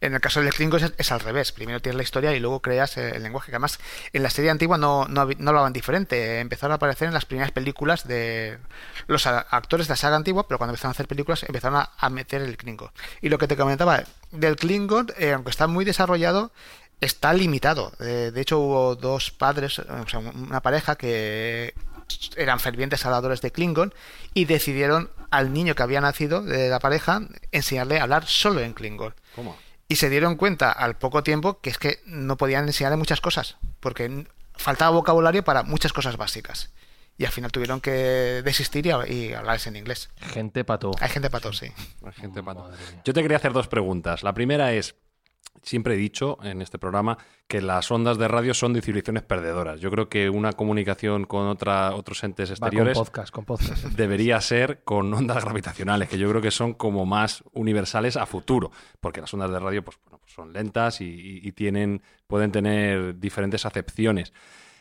En 0.03 0.15
el 0.15 0.21
caso 0.21 0.43
del 0.43 0.53
Klingon 0.53 0.93
es, 0.99 1.13
al 1.13 1.21
revés. 1.21 1.53
Primero 1.53 1.81
tienes 1.81 1.97
la 1.97 2.03
historia 2.03 2.35
y 2.35 2.41
luego 2.41 2.61
creas 2.61 2.97
el 2.97 3.23
lenguaje. 3.23 3.53
Que 3.53 3.57
además, 3.57 3.79
en 4.13 4.25
la 4.25 4.31
serie 4.31 4.51
antigua 4.51 4.77
no, 4.77 5.07
no, 5.07 5.21
hablaban 5.21 5.73
diferente. 5.73 6.41
Empezaron 6.41 6.73
a 6.73 6.75
aparecer 6.75 7.07
en 7.07 7.15
las 7.15 7.25
primeras 7.25 7.53
películas 7.53 8.09
de 8.09 8.59
los 9.07 9.29
actores 9.29 9.87
de 9.87 9.93
la 9.93 9.97
saga 9.97 10.17
antigua, 10.17 10.49
pero 10.49 10.59
cuando 10.59 10.73
empezaron 10.73 10.91
a 10.91 10.97
hacer 10.97 11.07
películas 11.07 11.45
empezaron 11.45 11.87
a, 11.97 12.11
meter 12.11 12.43
el 12.43 12.57
Klingon. 12.57 12.91
Y 13.21 13.29
lo 13.29 13.39
que 13.39 13.47
te 13.47 13.57
comentaba 13.57 14.03
del 14.33 14.57
Klingon, 14.57 15.07
eh, 15.19 15.35
aunque 15.35 15.51
está 15.51 15.69
muy 15.69 15.85
desarrollado, 15.85 16.51
está 17.01 17.33
limitado. 17.33 17.93
de 18.01 18.41
hecho, 18.41 18.59
hubo 18.59 18.97
dos 18.97 19.31
padres, 19.31 19.79
o 19.79 20.09
sea, 20.09 20.19
una 20.19 20.61
pareja 20.63 20.97
que 20.97 21.75
eran 22.37 22.59
fervientes 22.59 23.07
habladores 23.07 23.41
de 23.41 23.53
Klingon 23.53 23.95
y 24.35 24.47
decidieron 24.47 25.11
al 25.31 25.53
niño 25.53 25.77
que 25.77 25.85
había 25.85 26.01
nacido 26.01 26.43
de 26.43 26.69
la 26.69 26.81
pareja 26.81 27.23
enseñarle 27.53 28.01
a 28.01 28.03
hablar 28.03 28.27
solo 28.27 28.61
en 28.61 28.73
Klingon. 28.73 29.15
¿Cómo? 29.37 29.57
Y 29.93 29.97
se 29.97 30.09
dieron 30.09 30.37
cuenta 30.37 30.73
al 30.73 30.97
poco 30.97 31.23
tiempo 31.23 31.61
que 31.61 31.69
es 31.69 31.77
que 31.77 32.01
no 32.07 32.39
podían 32.39 32.67
enseñarle 32.67 32.97
muchas 32.97 33.21
cosas, 33.21 33.59
porque 33.79 34.25
faltaba 34.55 34.91
vocabulario 34.91 35.45
para 35.45 35.65
muchas 35.65 35.93
cosas 35.93 36.17
básicas. 36.17 36.73
Y 37.19 37.27
al 37.27 37.31
final 37.31 37.53
tuvieron 37.53 37.83
que 37.83 38.41
desistir 38.43 38.87
y, 38.87 38.91
y 39.13 39.35
hablarles 39.35 39.67
en 39.67 39.77
inglés. 39.77 40.09
Gente 40.17 40.65
pato. 40.65 40.93
Hay 40.99 41.11
gente 41.11 41.29
pato, 41.29 41.53
sí. 41.53 41.67
Hay 42.07 42.13
gente 42.15 42.43
pato. 42.43 42.71
Yo 43.05 43.13
te 43.13 43.21
quería 43.21 43.37
hacer 43.37 43.53
dos 43.53 43.69
preguntas. 43.69 44.23
La 44.23 44.33
primera 44.33 44.73
es, 44.73 44.95
siempre 45.63 45.95
he 45.95 45.97
dicho 45.97 46.39
en 46.43 46.61
este 46.61 46.79
programa 46.79 47.19
que 47.47 47.61
las 47.61 47.91
ondas 47.91 48.19
de 48.19 48.29
radio 48.29 48.55
son 48.55 48.73
de 48.73 48.83
civilizaciones 48.83 49.23
perdedoras. 49.23 49.81
Yo 49.81 49.91
creo 49.91 50.09
que 50.09 50.29
una 50.29 50.53
comunicación 50.53 51.25
con 51.25 51.47
otra, 51.47 51.95
otros 51.95 52.23
entes 52.25 52.51
exteriores 52.51 52.99
debería 53.97 54.41
ser 54.41 54.83
con 54.85 55.13
ondas 55.15 55.45
gravitacionales, 55.45 56.09
que 56.09 56.19
yo 56.19 56.29
creo 56.29 56.43
que 56.43 56.51
son 56.51 56.75
como 56.75 57.07
más 57.07 57.45
universales 57.53 58.17
a 58.17 58.27
futuro, 58.27 58.71
porque 59.01 59.21
las 59.21 59.33
ondas 59.35 59.51
de 59.51 59.59
radio 59.59 59.85
pues, 59.85 59.99
bueno, 60.05 60.19
pues 60.19 60.33
son 60.33 60.53
lentas 60.53 61.01
y, 61.01 61.53
tienen, 61.53 62.03
pueden 62.27 62.51
tener 62.51 63.19
diferentes 63.19 63.67
acepciones. 63.67 64.33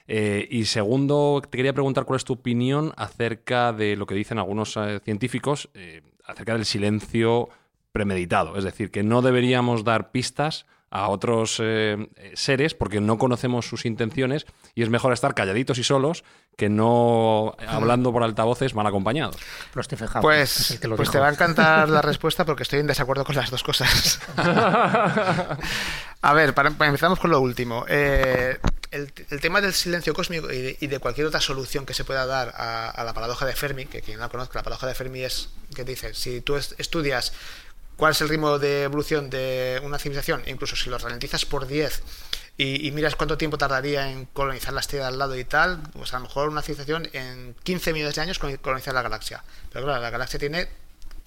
Eh, 0.08 0.48
y 0.50 0.66
segundo, 0.66 1.42
te 1.48 1.58
quería 1.58 1.74
preguntar 1.74 2.06
cuál 2.06 2.18
es 2.18 2.26
tu 2.26 2.34
opinión 2.34 2.92
acerca 2.98 3.72
de 3.72 3.96
lo 3.96 4.06
que 4.06 4.16
dicen 4.16 4.40
algunos 4.40 4.76
eh, 4.78 5.00
científicos 5.04 5.70
eh, 5.74 6.02
acerca 6.26 6.54
del 6.54 6.66
silencio 6.66 7.50
premeditado. 7.92 8.58
Es 8.58 8.64
decir, 8.64 8.92
que 8.92 9.04
no 9.04 9.22
deberíamos 9.22 9.84
dar 9.84 10.12
pistas 10.12 10.66
a 10.92 11.08
otros 11.08 11.58
eh, 11.62 12.10
seres 12.34 12.74
porque 12.74 13.00
no 13.00 13.18
conocemos 13.18 13.66
sus 13.66 13.86
intenciones 13.86 14.46
y 14.76 14.84
es 14.84 14.90
mejor 14.90 15.14
estar 15.14 15.34
calladitos 15.34 15.78
y 15.78 15.86
solos 15.86 16.26
que 16.58 16.68
no 16.68 17.56
hablando 17.66 18.12
por 18.12 18.24
altavoces 18.24 18.76
mal 18.76 18.86
acompañados. 18.86 19.38
Pues, 20.22 20.78
pues 20.98 21.10
te 21.10 21.18
va 21.18 21.30
a 21.30 21.32
encantar 21.32 21.88
la 21.88 22.02
respuesta 22.04 22.44
porque 22.44 22.64
estoy 22.64 22.80
en 22.82 22.88
desacuerdo 22.88 23.24
con 23.24 23.36
las 23.36 23.50
dos 23.50 23.64
cosas. 23.64 24.20
a 24.38 26.34
ver, 26.34 26.54
para, 26.54 26.70
empezamos 26.70 27.20
con 27.20 27.32
lo 27.32 27.40
último. 27.40 27.86
Eh, 27.88 28.60
el, 28.92 29.14
tema 29.40 29.62
del 29.62 29.74
silencio 29.74 30.14
cósmico 30.14 30.52
y 30.52 30.88
de, 30.88 31.00
cualquier 31.00 31.28
otra 31.28 31.40
solución 31.40 31.86
que 31.86 31.94
se 31.94 32.04
pueda 32.04 32.26
dar 32.26 32.54
a, 32.54 33.02
la 33.06 33.14
paradoja 33.14 33.46
de 33.46 33.56
Fermi, 33.56 33.86
que 33.86 34.02
quien 34.02 34.18
no 34.18 34.26
la 34.26 34.30
conozca, 34.30 34.60
la 34.60 34.64
paradoja 34.64 34.88
de 34.88 34.96
Fermi 34.96 35.22
es 35.22 35.50
que 35.74 35.86
dice, 35.86 36.14
si 36.14 36.42
tú 36.42 36.58
estudias 36.58 37.32
cuál 38.02 38.14
es 38.14 38.22
el 38.22 38.30
ritmo 38.30 38.58
de 38.58 38.82
evolución 38.82 39.30
de 39.30 39.80
una 39.84 40.00
civilización, 40.00 40.42
incluso 40.48 40.76
si 40.76 40.90
lo 40.90 40.98
ralentizas 40.98 41.46
por 41.46 41.68
10 41.68 42.02
y, 42.58 42.90
miras 42.90 43.16
cuánto 43.16 43.38
tiempo 43.38 43.60
tardaría 43.60 44.10
en 44.10 44.26
colonizar 44.26 44.74
la 44.74 44.80
estrella 44.80 45.08
al 45.08 45.20
lado 45.20 45.38
y 45.38 45.44
tal, 45.44 45.84
pues 45.94 46.12
a 46.16 46.18
lo 46.18 46.24
mejor 46.24 46.50
una 46.50 46.64
civilización 46.64 47.08
en 47.14 47.56
15 47.62 47.94
millones 47.94 48.16
de 48.16 48.22
años 48.22 48.40
colonizar 48.40 48.96
la 48.96 49.04
galaxia. 49.04 49.44
Pero 49.72 49.86
claro, 49.86 50.02
la 50.02 50.10
galaxia 50.10 50.40
tiene 50.40 50.68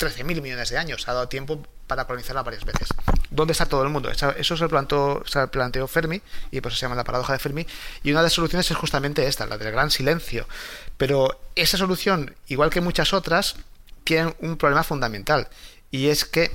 13.000 0.01 0.43
millones 0.43 0.69
de 0.69 0.77
años, 0.77 1.07
ha 1.07 1.13
dado 1.13 1.29
tiempo 1.29 1.65
para 1.87 2.09
colonizarla 2.09 2.43
varias 2.43 2.65
veces. 2.65 2.89
¿Dónde 3.31 3.53
está 3.53 3.67
todo 3.67 3.85
el 3.85 3.91
mundo? 3.91 4.11
Eso 4.11 4.57
se 4.57 4.69
planteó, 4.69 5.23
se 5.27 5.47
planteó 5.47 5.87
Fermi 5.87 6.21
y 6.51 6.61
por 6.61 6.73
eso 6.73 6.81
se 6.81 6.87
llama 6.87 6.97
la 6.97 7.05
paradoja 7.05 7.35
de 7.35 7.39
Fermi. 7.39 7.65
Y 8.03 8.11
una 8.11 8.19
de 8.19 8.25
las 8.25 8.33
soluciones 8.33 8.69
es 8.69 8.77
justamente 8.77 9.25
esta, 9.29 9.47
la 9.47 9.59
del 9.59 9.71
gran 9.71 9.93
silencio. 9.93 10.49
Pero 10.97 11.41
esa 11.55 11.79
solución, 11.79 12.35
igual 12.49 12.71
que 12.71 12.81
muchas 12.81 13.13
otras, 13.13 13.55
tiene 14.03 14.35
un 14.41 14.57
problema 14.57 14.83
fundamental 14.83 15.49
y 15.95 16.09
es 16.09 16.25
que 16.25 16.51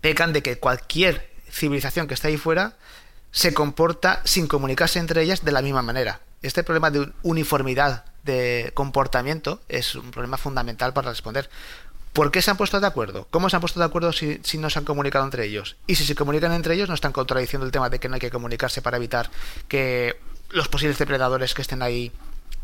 pecan 0.00 0.32
de 0.32 0.42
que 0.42 0.58
cualquier 0.58 1.28
civilización 1.50 2.08
que 2.08 2.14
está 2.14 2.28
ahí 2.28 2.38
fuera 2.38 2.78
se 3.30 3.52
comporta 3.52 4.22
sin 4.24 4.46
comunicarse 4.46 4.98
entre 4.98 5.20
ellas 5.20 5.44
de 5.44 5.52
la 5.52 5.60
misma 5.60 5.82
manera. 5.82 6.20
Este 6.40 6.64
problema 6.64 6.90
de 6.90 7.12
uniformidad 7.22 8.06
de 8.24 8.70
comportamiento 8.72 9.60
es 9.68 9.94
un 9.96 10.10
problema 10.12 10.38
fundamental 10.38 10.94
para 10.94 11.10
responder. 11.10 11.50
¿Por 12.14 12.30
qué 12.30 12.40
se 12.40 12.50
han 12.50 12.56
puesto 12.56 12.80
de 12.80 12.86
acuerdo? 12.86 13.26
¿Cómo 13.30 13.50
se 13.50 13.56
han 13.56 13.60
puesto 13.60 13.80
de 13.80 13.84
acuerdo 13.84 14.14
si, 14.14 14.40
si, 14.42 14.56
no 14.56 14.70
se 14.70 14.78
han 14.78 14.86
comunicado 14.86 15.26
entre 15.26 15.44
ellos? 15.44 15.76
Y 15.86 15.96
si 15.96 16.06
se 16.06 16.14
comunican 16.14 16.52
entre 16.52 16.72
ellos, 16.74 16.88
no 16.88 16.94
están 16.94 17.12
contradiciendo 17.12 17.66
el 17.66 17.72
tema 17.72 17.90
de 17.90 17.98
que 17.98 18.08
no 18.08 18.14
hay 18.14 18.20
que 18.20 18.30
comunicarse 18.30 18.80
para 18.80 18.96
evitar 18.96 19.30
que 19.68 20.18
los 20.48 20.68
posibles 20.68 20.96
depredadores 20.96 21.52
que 21.52 21.60
estén 21.60 21.82
ahí 21.82 22.12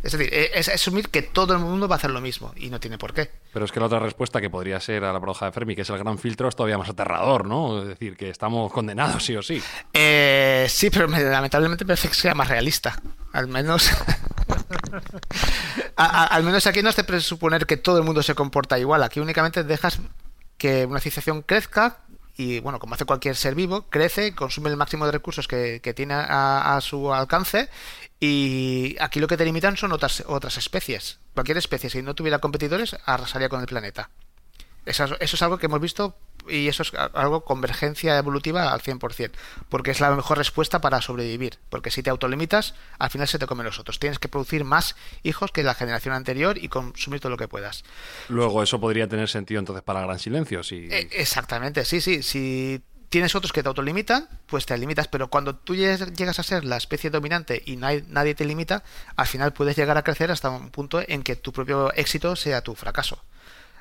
es 0.04 0.12
decir, 0.12 0.32
e-, 0.32 0.50
es 0.54 0.68
asumir 0.68 1.08
que 1.08 1.22
todo 1.22 1.54
el 1.54 1.60
mundo 1.60 1.88
va 1.88 1.96
a 1.96 1.98
hacer 1.98 2.10
lo 2.10 2.20
mismo 2.20 2.52
y 2.56 2.68
no 2.68 2.78
tiene 2.78 2.98
por 2.98 3.14
qué. 3.14 3.30
Pero 3.52 3.64
es 3.64 3.72
que 3.72 3.80
la 3.80 3.86
otra 3.86 3.98
respuesta 3.98 4.40
que 4.40 4.50
podría 4.50 4.78
ser 4.78 5.02
a 5.04 5.12
la 5.12 5.18
paradoja 5.18 5.46
de 5.46 5.52
Fermi, 5.52 5.74
que 5.74 5.82
es 5.82 5.90
el 5.90 5.98
gran 5.98 6.18
filtro, 6.18 6.48
es 6.48 6.54
todavía 6.54 6.76
más 6.76 6.90
aterrador, 6.90 7.46
¿no? 7.46 7.82
Es 7.82 7.88
decir, 7.88 8.16
que 8.16 8.28
estamos 8.28 8.70
condenados 8.70 9.24
sí 9.24 9.34
o 9.34 9.42
sí. 9.42 9.62
Eh, 9.94 10.66
sí, 10.68 10.90
pero 10.90 11.06
lamentablemente 11.08 11.86
parece 11.86 12.08
que 12.08 12.14
sea 12.14 12.34
más 12.34 12.48
realista. 12.48 13.00
Al 13.32 13.48
menos. 13.48 13.90
al 15.96 16.42
menos 16.42 16.66
aquí 16.66 16.82
no 16.82 16.90
es 16.90 16.96
de 16.96 17.04
presuponer 17.04 17.66
que 17.66 17.78
todo 17.78 17.98
el 17.98 18.04
mundo 18.04 18.22
se 18.22 18.34
comporta 18.34 18.78
igual. 18.78 19.02
Aquí 19.02 19.20
únicamente 19.20 19.64
dejas 19.64 20.00
que 20.58 20.84
una 20.84 21.00
civilización 21.00 21.42
crezca, 21.42 22.00
y 22.36 22.60
bueno, 22.60 22.78
como 22.78 22.94
hace 22.94 23.04
cualquier 23.04 23.36
ser 23.36 23.54
vivo, 23.54 23.86
crece, 23.88 24.34
consume 24.34 24.70
el 24.70 24.76
máximo 24.76 25.06
de 25.06 25.12
recursos 25.12 25.46
que, 25.46 25.80
tiene 25.94 26.14
a, 26.14 26.78
su 26.82 27.12
alcance 27.14 27.68
Y 28.18 28.96
aquí 29.00 29.20
lo 29.20 29.28
que 29.28 29.36
te 29.36 29.44
limitan 29.44 29.76
son 29.76 29.92
otras, 29.92 30.24
otras 30.26 30.56
especies. 30.56 31.20
Cualquier 31.34 31.58
especie, 31.58 31.90
si 31.90 32.02
no 32.02 32.14
tuviera 32.14 32.40
competidores, 32.40 32.96
arrasaría 33.04 33.48
con 33.48 33.60
el 33.60 33.66
planeta. 33.66 34.10
Eso 34.84 35.16
es 35.18 35.42
algo 35.42 35.58
que 35.58 35.66
hemos 35.66 35.80
visto 35.80 36.16
y 36.48 36.68
eso 36.68 36.82
es 36.82 36.92
algo 37.14 37.44
convergencia 37.44 38.16
evolutiva 38.18 38.72
al 38.72 38.80
100%, 38.80 39.30
porque 39.68 39.90
es 39.90 40.00
la 40.00 40.14
mejor 40.14 40.38
respuesta 40.38 40.80
para 40.80 41.00
sobrevivir, 41.00 41.58
porque 41.70 41.90
si 41.90 42.02
te 42.02 42.10
autolimitas, 42.10 42.74
al 42.98 43.10
final 43.10 43.28
se 43.28 43.38
te 43.38 43.46
comen 43.46 43.66
los 43.66 43.78
otros. 43.78 43.98
Tienes 43.98 44.18
que 44.18 44.28
producir 44.28 44.64
más 44.64 44.96
hijos 45.22 45.50
que 45.52 45.62
la 45.62 45.74
generación 45.74 46.14
anterior 46.14 46.58
y 46.58 46.68
consumir 46.68 47.20
todo 47.20 47.30
lo 47.30 47.36
que 47.36 47.48
puedas. 47.48 47.84
Luego 48.28 48.62
eso 48.62 48.80
podría 48.80 49.08
tener 49.08 49.28
sentido 49.28 49.60
entonces 49.60 49.82
para 49.82 50.02
Gran 50.02 50.18
Silencio, 50.18 50.62
si... 50.62 50.88
Eh, 50.90 51.08
exactamente, 51.12 51.84
sí, 51.84 52.00
sí, 52.00 52.22
si 52.22 52.82
tienes 53.14 53.34
otros 53.36 53.52
que 53.52 53.62
te 53.62 53.68
autolimitan, 53.68 54.28
pues 54.46 54.66
te 54.66 54.76
limitas, 54.76 55.06
pero 55.06 55.30
cuando 55.30 55.54
tú 55.54 55.76
llegas 55.76 56.38
a 56.38 56.42
ser 56.42 56.64
la 56.64 56.76
especie 56.76 57.10
dominante 57.10 57.62
y 57.64 57.76
nadie 57.76 58.34
te 58.34 58.44
limita, 58.44 58.82
al 59.14 59.26
final 59.28 59.52
puedes 59.52 59.76
llegar 59.76 59.96
a 59.96 60.02
crecer 60.02 60.32
hasta 60.32 60.50
un 60.50 60.70
punto 60.70 61.00
en 61.06 61.22
que 61.22 61.36
tu 61.36 61.52
propio 61.52 61.92
éxito 61.94 62.34
sea 62.34 62.62
tu 62.62 62.74
fracaso. 62.74 63.23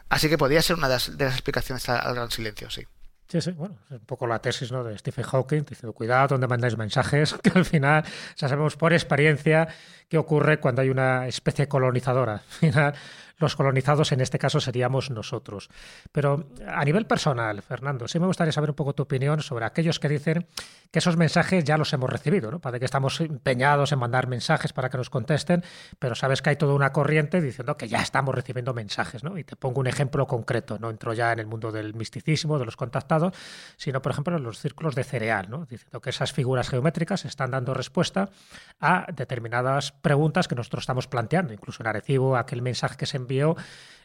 Así 0.10 0.30
que 0.30 0.38
podría 0.38 0.62
ser 0.62 0.76
una 0.76 0.88
de 0.88 0.95
las, 0.95 1.10
explicaciones 1.10 1.88
al 1.89 2.16
gran 2.16 2.30
silencio, 2.32 2.70
sí. 2.70 2.86
Sí, 3.28 3.41
sí, 3.41 3.51
bueno, 3.51 3.78
es 3.89 3.99
un 3.99 4.06
poco 4.06 4.28
la 4.28 4.39
tesis 4.39 4.72
¿no? 4.72 4.84
de 4.84 4.95
Stephen 4.97 5.24
Hawking, 5.24 5.64
diciendo 5.68 5.93
cuidado 5.93 6.28
donde 6.28 6.47
mandáis 6.47 6.78
mensajes, 6.78 7.34
que 7.43 7.49
al 7.56 7.66
final 7.66 8.04
ya 8.36 8.47
sabemos 8.47 8.76
por 8.76 8.93
experiencia 8.93 9.68
qué 10.08 10.18
ocurre 10.20 10.60
cuando 10.60 10.84
hay 10.84 10.89
una 10.89 11.28
especie 11.28 11.68
colonizadora. 11.68 12.34
Al 12.54 12.72
final 12.72 12.95
los 13.43 13.55
colonizados 13.55 14.11
en 14.11 14.21
este 14.21 14.39
caso 14.39 14.59
seríamos 14.59 15.11
nosotros. 15.11 15.69
Pero 16.11 16.47
a 16.67 16.83
nivel 16.83 17.05
personal, 17.05 17.61
Fernando, 17.61 18.07
sí 18.07 18.19
me 18.19 18.25
gustaría 18.25 18.51
saber 18.51 18.71
un 18.71 18.75
poco 18.75 18.93
tu 18.93 19.03
opinión 19.03 19.41
sobre 19.41 19.65
aquellos 19.65 19.99
que 19.99 20.09
dicen 20.09 20.47
que 20.91 20.99
esos 20.99 21.17
mensajes 21.17 21.63
ya 21.63 21.77
los 21.77 21.91
hemos 21.93 22.09
recibido, 22.09 22.51
¿no? 22.51 22.59
Para 22.59 22.79
que 22.79 22.85
estamos 22.85 23.19
empeñados 23.19 23.91
en 23.91 23.99
mandar 23.99 24.27
mensajes 24.27 24.73
para 24.73 24.89
que 24.89 24.97
nos 24.97 25.09
contesten, 25.09 25.63
pero 25.99 26.15
sabes 26.15 26.41
que 26.41 26.51
hay 26.51 26.55
toda 26.55 26.73
una 26.73 26.91
corriente 26.91 27.41
diciendo 27.41 27.77
que 27.77 27.87
ya 27.87 27.99
estamos 27.99 28.33
recibiendo 28.33 28.73
mensajes, 28.73 29.23
¿no? 29.23 29.37
Y 29.37 29.43
te 29.43 29.55
pongo 29.55 29.79
un 29.79 29.87
ejemplo 29.87 30.27
concreto, 30.27 30.77
no 30.79 30.89
entro 30.89 31.13
ya 31.13 31.31
en 31.31 31.39
el 31.39 31.47
mundo 31.47 31.71
del 31.71 31.93
misticismo, 31.93 32.59
de 32.59 32.65
los 32.65 32.75
contactados, 32.75 33.33
sino 33.77 34.01
por 34.01 34.11
ejemplo 34.11 34.37
en 34.37 34.43
los 34.43 34.59
círculos 34.59 34.95
de 34.95 35.03
cereal, 35.03 35.49
¿no? 35.49 35.65
Diciendo 35.65 35.99
que 35.99 36.09
esas 36.09 36.31
figuras 36.31 36.69
geométricas 36.69 37.25
están 37.25 37.51
dando 37.51 37.73
respuesta 37.73 38.29
a 38.79 39.07
determinadas 39.13 39.91
preguntas 39.91 40.47
que 40.47 40.55
nosotros 40.55 40.83
estamos 40.83 41.07
planteando, 41.07 41.53
incluso 41.53 41.83
en 41.83 41.87
Arecibo, 41.87 42.37
aquel 42.37 42.61
mensaje 42.61 42.97
que 42.97 43.05
se 43.05 43.17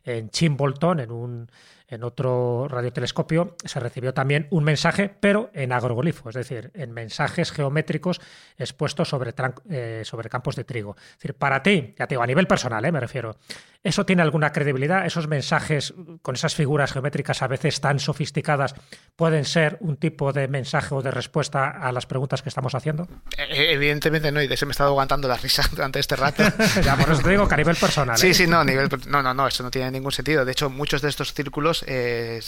en 0.05 0.31
Chimbolton, 0.31 1.01
en 1.01 1.11
un 1.11 1.51
en 1.89 2.05
otro 2.05 2.69
radiotelescopio, 2.69 3.57
se 3.65 3.81
recibió 3.81 4.13
también 4.13 4.47
un 4.51 4.63
mensaje, 4.63 5.11
pero 5.21 5.51
en 5.55 5.73
agroglifo, 5.73 6.29
es 6.29 6.35
decir, 6.35 6.71
en 6.75 6.93
mensajes 6.93 7.51
geométricos 7.51 8.21
expuestos 8.59 9.09
sobre, 9.09 9.35
eh, 9.71 10.03
sobre 10.05 10.29
campos 10.29 10.55
de 10.55 10.65
trigo. 10.65 10.97
Es 10.99 11.17
decir, 11.17 11.35
para 11.35 11.63
ti, 11.63 11.95
ya 11.99 12.07
te 12.07 12.15
digo, 12.15 12.23
a 12.23 12.27
nivel 12.27 12.47
personal, 12.47 12.85
eh, 12.85 12.93
me 12.93 13.01
refiero, 13.01 13.37
¿eso 13.83 14.05
tiene 14.05 14.21
alguna 14.21 14.53
credibilidad? 14.53 15.07
¿Esos 15.07 15.29
mensajes 15.29 15.95
con 16.21 16.35
esas 16.35 16.55
figuras 16.55 16.93
geométricas 16.93 17.41
a 17.41 17.49
veces 17.49 17.81
tan 17.81 17.99
sofisticadas 17.99 18.75
pueden 19.17 19.47
ser 19.47 19.79
un 19.81 19.97
tipo 19.97 20.35
de 20.35 20.47
mensaje 20.47 20.95
o 20.95 21.01
de 21.01 21.11
respuesta 21.11 21.71
a 21.71 21.91
las 21.91 22.05
preguntas 22.05 22.43
que 22.43 22.51
estamos 22.51 22.75
haciendo? 22.75 23.09
Eh, 23.39 23.73
evidentemente 23.73 24.31
no, 24.31 24.43
y 24.43 24.47
de 24.47 24.55
eso 24.55 24.67
me 24.67 24.71
he 24.71 24.73
estado 24.73 24.91
aguantando 24.91 25.27
la 25.27 25.39
risa 25.39 25.63
durante 25.71 26.01
este 26.01 26.17
rato. 26.17 26.43
ya, 26.85 26.97
por 26.97 27.11
eso 27.11 27.23
te 27.23 27.31
digo 27.31 27.49
que 27.49 27.55
a 27.55 27.59
nivel 27.59 27.77
personal. 27.77 28.19
Sí, 28.19 28.35
sí, 28.35 28.47
no, 28.47 28.59
a 28.59 28.65
nivel, 28.65 28.91
no, 29.07 29.23
no, 29.23 29.33
no, 29.33 29.49
eso 29.49 29.63
no 29.63 29.71
tiene 29.71 29.91
ningún 29.91 30.13
sentido. 30.13 30.45
De 30.45 30.53
hecho, 30.53 30.69
muchos 30.69 31.01
de 31.01 31.09
estos 31.09 31.33
círculos 31.33 31.78
eh, 31.87 32.41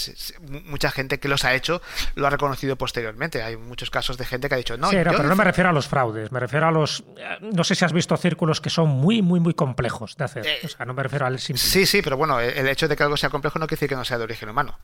mucha 0.64 0.90
gente 0.90 1.18
que 1.18 1.28
los 1.28 1.44
ha 1.44 1.54
hecho 1.54 1.82
lo 2.14 2.26
ha 2.26 2.30
reconocido 2.30 2.76
posteriormente. 2.76 3.42
Hay 3.42 3.56
muchos 3.56 3.90
casos 3.90 4.16
de 4.16 4.26
gente 4.26 4.48
que 4.48 4.54
ha 4.54 4.58
dicho, 4.58 4.76
no, 4.76 4.90
pero 4.90 5.22
no 5.22 5.36
me 5.36 5.44
refiero 5.44 5.70
a 5.70 5.72
los 5.72 5.88
fraudes, 5.88 6.32
me 6.32 6.40
refiero 6.40 6.66
a 6.66 6.70
los... 6.70 7.04
No 7.40 7.64
sé 7.64 7.74
si 7.74 7.84
has 7.84 7.92
visto 7.92 8.16
círculos 8.16 8.60
que 8.60 8.70
son 8.70 8.88
muy, 8.88 9.22
muy, 9.22 9.40
muy 9.40 9.54
complejos 9.54 10.16
de 10.16 10.24
hacer. 10.24 10.46
Eh, 10.46 10.60
o 10.64 10.68
sea, 10.68 10.86
no 10.86 10.94
me 10.94 11.02
refiero 11.02 11.26
al 11.26 11.38
simple. 11.38 11.62
Sí, 11.62 11.86
sí, 11.86 12.02
pero 12.02 12.16
bueno, 12.16 12.40
el 12.40 12.68
hecho 12.68 12.88
de 12.88 12.96
que 12.96 13.02
algo 13.02 13.16
sea 13.16 13.30
complejo 13.30 13.58
no 13.58 13.66
quiere 13.66 13.78
decir 13.78 13.88
que 13.88 13.96
no 13.96 14.04
sea 14.04 14.18
de 14.18 14.24
origen 14.24 14.48
humano. 14.48 14.78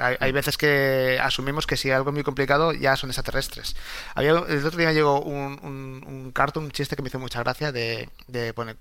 Hay, 0.00 0.30
veces 0.30 0.56
que 0.56 1.18
asumimos 1.20 1.66
que 1.66 1.76
si 1.76 1.90
algo 1.90 2.10
es 2.10 2.14
muy 2.14 2.22
complicado 2.22 2.72
ya 2.72 2.94
son 2.96 3.10
extraterrestres. 3.10 3.74
Había, 4.14 4.30
el 4.30 4.64
otro 4.64 4.78
día 4.78 4.92
llegó 4.92 5.20
un, 5.20 5.58
un, 5.62 6.04
un 6.06 6.32
cartoon, 6.32 6.66
un 6.66 6.70
chiste 6.70 6.94
que 6.94 7.02
me 7.02 7.08
hizo 7.08 7.18
mucha 7.18 7.40
gracia 7.40 7.72
de, 7.72 8.08
de 8.28 8.54
poner 8.54 8.76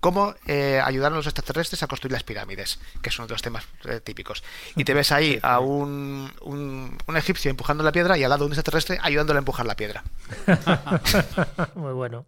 cómo 0.00 0.34
eh, 0.46 0.80
ayudar 0.82 1.12
a 1.12 1.16
los 1.16 1.26
extraterrestres 1.26 1.82
a 1.82 1.86
construir 1.86 2.12
las 2.12 2.22
pirámides, 2.22 2.78
que 3.02 3.10
son 3.10 3.24
otros 3.24 3.42
temas 3.42 3.66
eh, 3.84 4.00
típicos. 4.00 4.42
Y 4.76 4.84
te 4.84 4.94
ves 4.94 5.12
ahí 5.12 5.38
a 5.42 5.60
un, 5.60 6.30
un, 6.42 7.16
egipcio 7.16 7.50
empujando 7.50 7.82
la 7.82 7.92
piedra 7.92 8.16
y 8.16 8.22
al 8.22 8.30
lado 8.30 8.46
un 8.46 8.52
extraterrestre 8.52 8.98
ayudándole 9.02 9.38
a 9.38 9.40
empujar 9.40 9.66
la 9.66 9.76
piedra. 9.76 10.04
Muy 11.74 11.92
bueno. 11.92 12.26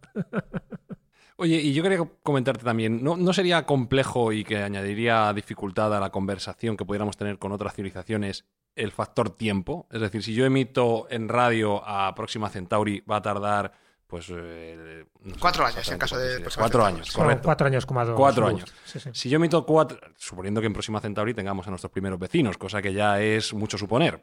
Oye, 1.36 1.56
y 1.56 1.72
yo 1.72 1.82
quería 1.82 2.04
comentarte 2.22 2.64
también, 2.64 3.02
¿no, 3.02 3.16
¿no, 3.16 3.32
sería 3.32 3.64
complejo 3.64 4.32
y 4.32 4.44
que 4.44 4.58
añadiría 4.58 5.32
dificultad 5.32 5.96
a 5.96 6.00
la 6.00 6.10
conversación 6.10 6.76
que 6.76 6.84
pudiéramos 6.84 7.16
tener 7.16 7.38
con 7.38 7.52
otras 7.52 7.74
civilizaciones 7.74 8.44
el 8.76 8.92
factor 8.92 9.30
tiempo? 9.30 9.86
Es 9.90 10.02
decir, 10.02 10.22
si 10.22 10.34
yo 10.34 10.44
emito 10.44 11.06
en 11.08 11.28
radio 11.28 11.82
a 11.86 12.14
Próxima 12.14 12.50
Centauri, 12.50 13.00
va 13.10 13.16
a 13.16 13.22
tardar 13.22 13.72
pues... 14.10 14.26
Eh, 14.30 15.06
cuatro 15.38 15.64
años 15.64 15.88
en 15.88 15.98
caso 15.98 16.18
de... 16.18 16.44
cuatro 16.56 16.84
años, 16.84 17.12
correcto. 17.12 17.44
Cuatro 17.44 17.66
años, 17.68 17.86
como 17.86 18.14
Cuatro 18.16 18.46
años. 18.46 18.74
Si 19.12 19.30
yo 19.30 19.36
emito 19.36 19.64
cuatro, 19.64 19.98
suponiendo 20.16 20.60
que 20.60 20.66
en 20.66 20.72
Próxima 20.72 21.00
Centauri 21.00 21.32
tengamos 21.32 21.66
a 21.66 21.70
nuestros 21.70 21.92
primeros 21.92 22.18
vecinos, 22.18 22.58
cosa 22.58 22.82
que 22.82 22.92
ya 22.92 23.20
es 23.20 23.54
mucho 23.54 23.78
suponer. 23.78 24.22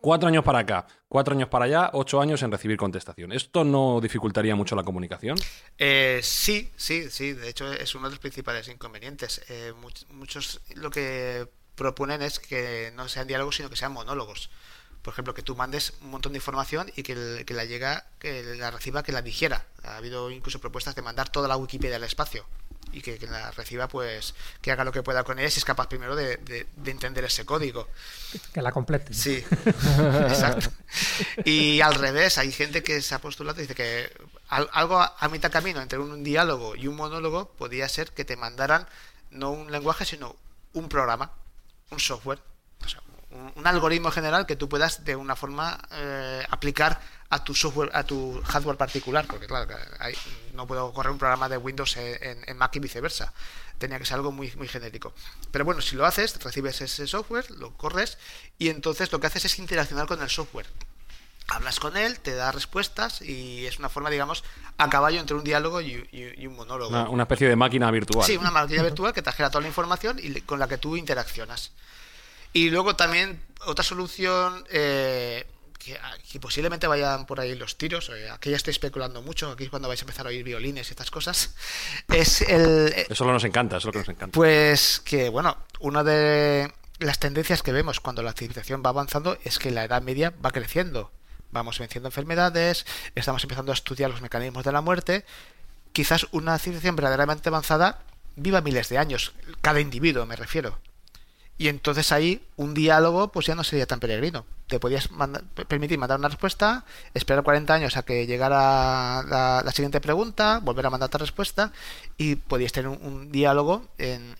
Cuatro 0.00 0.28
años 0.28 0.42
para 0.44 0.60
acá, 0.60 0.86
cuatro 1.08 1.34
años 1.34 1.48
para 1.48 1.66
allá, 1.66 1.90
ocho 1.92 2.20
años 2.20 2.42
en 2.42 2.50
recibir 2.50 2.78
contestación. 2.78 3.32
¿Esto 3.32 3.64
no 3.64 4.00
dificultaría 4.00 4.56
mucho 4.56 4.74
la 4.74 4.82
comunicación? 4.82 5.36
Eh, 5.76 6.20
sí, 6.22 6.72
sí, 6.76 7.10
sí. 7.10 7.34
De 7.34 7.50
hecho, 7.50 7.70
es 7.70 7.94
uno 7.94 8.08
de 8.08 8.12
los 8.12 8.18
principales 8.18 8.68
inconvenientes. 8.68 9.42
Eh, 9.50 9.74
muchos 10.08 10.62
lo 10.74 10.90
que 10.90 11.46
proponen 11.74 12.22
es 12.22 12.38
que 12.38 12.92
no 12.96 13.08
sean 13.08 13.26
diálogos, 13.26 13.56
sino 13.56 13.68
que 13.68 13.76
sean 13.76 13.92
monólogos 13.92 14.50
por 15.02 15.12
ejemplo, 15.12 15.34
que 15.34 15.42
tú 15.42 15.56
mandes 15.56 15.94
un 16.02 16.10
montón 16.10 16.32
de 16.32 16.38
información 16.38 16.90
y 16.96 17.02
que, 17.02 17.44
que 17.46 17.54
la 17.54 17.64
llega, 17.64 18.06
que 18.18 18.42
la 18.56 18.70
reciba, 18.70 19.02
que 19.02 19.12
la 19.12 19.22
digiera. 19.22 19.66
Ha 19.82 19.96
habido 19.96 20.30
incluso 20.30 20.60
propuestas 20.60 20.94
de 20.94 21.02
mandar 21.02 21.28
toda 21.28 21.48
la 21.48 21.56
Wikipedia 21.56 21.96
al 21.96 22.04
espacio 22.04 22.46
y 22.92 23.02
que, 23.02 23.18
la 23.26 23.50
reciba, 23.52 23.88
pues, 23.88 24.34
que 24.60 24.72
haga 24.72 24.84
lo 24.84 24.92
que 24.92 25.02
pueda 25.02 25.24
con 25.24 25.38
ella 25.38 25.50
si 25.50 25.58
es 25.58 25.64
capaz 25.64 25.88
primero 25.88 26.16
de, 26.16 26.36
de, 26.36 26.90
entender 26.90 27.24
ese 27.24 27.44
código. 27.44 27.88
Que 28.52 28.62
la 28.62 28.72
complete. 28.72 29.14
Sí, 29.14 29.44
exacto. 29.64 30.70
Y 31.44 31.80
al 31.80 31.94
revés, 31.94 32.38
hay 32.38 32.52
gente 32.52 32.82
que 32.82 33.00
se 33.02 33.14
ha 33.14 33.20
postulado 33.20 33.58
y 33.60 33.62
dice 33.62 33.74
que 33.74 34.12
algo 34.48 35.00
a, 35.00 35.28
mitad 35.30 35.52
camino 35.52 35.80
entre 35.80 35.98
un 35.98 36.24
diálogo 36.24 36.74
y 36.74 36.88
un 36.88 36.96
monólogo 36.96 37.50
podría 37.52 37.88
ser 37.88 38.12
que 38.12 38.24
te 38.24 38.36
mandaran 38.36 38.86
no 39.30 39.50
un 39.50 39.70
lenguaje, 39.70 40.04
sino 40.04 40.36
un 40.72 40.88
programa, 40.88 41.32
un 41.90 42.00
software 42.00 42.40
un, 43.30 43.66
algoritmo 43.66 44.10
general 44.10 44.46
que 44.46 44.56
tú 44.56 44.68
puedas 44.68 45.04
de 45.04 45.16
una 45.16 45.36
forma 45.36 45.78
eh, 45.92 46.44
aplicar 46.50 47.00
a 47.28 47.44
tu 47.44 47.54
software, 47.54 47.90
a 47.94 48.02
tu 48.02 48.40
hardware 48.42 48.76
particular, 48.76 49.26
porque 49.26 49.46
claro, 49.46 49.72
no 50.54 50.66
puedo 50.66 50.92
correr 50.92 51.12
un 51.12 51.18
programa 51.18 51.48
de 51.48 51.56
Windows 51.56 51.96
en, 51.96 52.56
Mac 52.56 52.74
y 52.74 52.80
viceversa. 52.80 53.32
Tenía 53.78 53.98
que 53.98 54.04
ser 54.04 54.16
algo 54.16 54.32
muy, 54.32 54.52
muy 54.56 54.66
genérico. 54.66 55.14
Pero 55.52 55.64
bueno, 55.64 55.80
si 55.80 55.96
lo 55.96 56.04
haces, 56.04 56.42
recibes 56.42 56.80
ese 56.80 57.06
software, 57.06 57.50
lo 57.52 57.72
corres 57.74 58.18
y 58.58 58.68
entonces 58.68 59.12
lo 59.12 59.20
que 59.20 59.28
haces 59.28 59.44
es 59.44 59.58
interaccionar 59.58 60.06
con 60.06 60.20
el 60.20 60.28
software. 60.28 60.66
Hablas 61.48 61.80
con 61.80 61.96
él, 61.96 62.20
te 62.20 62.34
da 62.34 62.52
respuestas 62.52 63.22
y 63.22 63.66
es 63.66 63.78
una 63.78 63.88
forma, 63.88 64.10
digamos, 64.10 64.44
a 64.78 64.88
caballo 64.88 65.20
entre 65.20 65.36
un 65.36 65.44
diálogo 65.44 65.80
y, 65.80 65.96
un 66.46 66.56
monólogo. 66.56 67.10
Una, 67.10 67.22
especie 67.22 67.48
de 67.48 67.56
máquina 67.56 67.90
virtual. 67.90 68.24
Sí, 68.26 68.36
una 68.36 68.50
máquina 68.50 68.82
virtual 68.82 69.12
que 69.12 69.22
te 69.22 69.32
genera 69.32 69.50
toda 69.50 69.62
la 69.62 69.68
información 69.68 70.18
y 70.22 70.40
con 70.42 70.58
la 70.58 70.68
que 70.68 70.78
tú 70.78 70.96
interaccionas. 70.96 71.72
Y 72.52 72.70
luego 72.70 72.96
también 72.96 73.40
otra 73.66 73.84
solución 73.84 74.64
eh, 74.70 75.46
que, 75.78 76.40
posiblemente 76.40 76.86
vayan 76.86 77.26
por 77.26 77.40
ahí 77.40 77.54
los 77.54 77.76
tiros, 77.76 78.10
eh, 78.10 78.30
aquí 78.30 78.50
ya 78.50 78.56
estoy 78.56 78.72
especulando 78.72 79.22
mucho, 79.22 79.50
aquí 79.50 79.64
es 79.64 79.70
cuando 79.70 79.88
vais 79.88 80.00
a 80.00 80.04
empezar 80.04 80.26
a 80.26 80.30
oír 80.30 80.44
violines 80.44 80.88
y 80.88 80.90
estas 80.90 81.10
cosas, 81.10 81.54
es 82.08 82.42
el... 82.42 82.92
Eh, 82.94 83.06
eso 83.08 83.24
nos 83.24 83.44
encanta, 83.44 83.76
eso 83.76 83.82
es 83.82 83.86
lo 83.86 83.92
que 83.92 83.98
nos 83.98 84.08
encanta. 84.08 84.34
Pues 84.34 85.00
que, 85.04 85.28
bueno, 85.28 85.56
una 85.78 86.04
de 86.04 86.72
las 86.98 87.18
tendencias 87.18 87.62
que 87.62 87.72
vemos 87.72 88.00
cuando 88.00 88.22
la 88.22 88.32
civilización 88.32 88.82
va 88.84 88.90
avanzando 88.90 89.38
es 89.44 89.58
que 89.58 89.70
la 89.70 89.84
Edad 89.84 90.02
Media 90.02 90.34
va 90.44 90.50
creciendo. 90.50 91.10
Vamos 91.52 91.78
venciendo 91.78 92.08
enfermedades, 92.08 92.86
estamos 93.14 93.42
empezando 93.42 93.72
a 93.72 93.74
estudiar 93.74 94.10
los 94.10 94.20
mecanismos 94.20 94.64
de 94.64 94.72
la 94.72 94.82
muerte. 94.82 95.24
Quizás 95.92 96.28
una 96.30 96.58
civilización 96.58 96.94
verdaderamente 96.94 97.48
avanzada 97.48 98.02
viva 98.36 98.60
miles 98.60 98.88
de 98.88 98.98
años, 98.98 99.32
cada 99.60 99.80
individuo 99.80 100.26
me 100.26 100.36
refiero. 100.36 100.78
Y 101.60 101.68
entonces 101.68 102.10
ahí 102.10 102.40
un 102.56 102.72
diálogo 102.72 103.28
pues 103.28 103.44
ya 103.44 103.54
no 103.54 103.64
sería 103.64 103.84
tan 103.84 104.00
peregrino. 104.00 104.46
Te 104.66 104.80
podías 104.80 105.10
permitir 105.68 105.98
mandar 105.98 106.18
una 106.18 106.28
respuesta, 106.28 106.86
esperar 107.12 107.44
40 107.44 107.74
años 107.74 107.98
a 107.98 108.02
que 108.02 108.26
llegara 108.26 109.22
la, 109.62 109.70
siguiente 109.70 110.00
pregunta, 110.00 110.60
volver 110.62 110.86
a 110.86 110.90
mandar 110.90 111.08
otra 111.08 111.18
respuesta 111.18 111.70
y 112.16 112.36
podías 112.36 112.72
tener 112.72 112.88
un, 112.88 113.30
diálogo 113.30 113.86
en, 113.98 114.34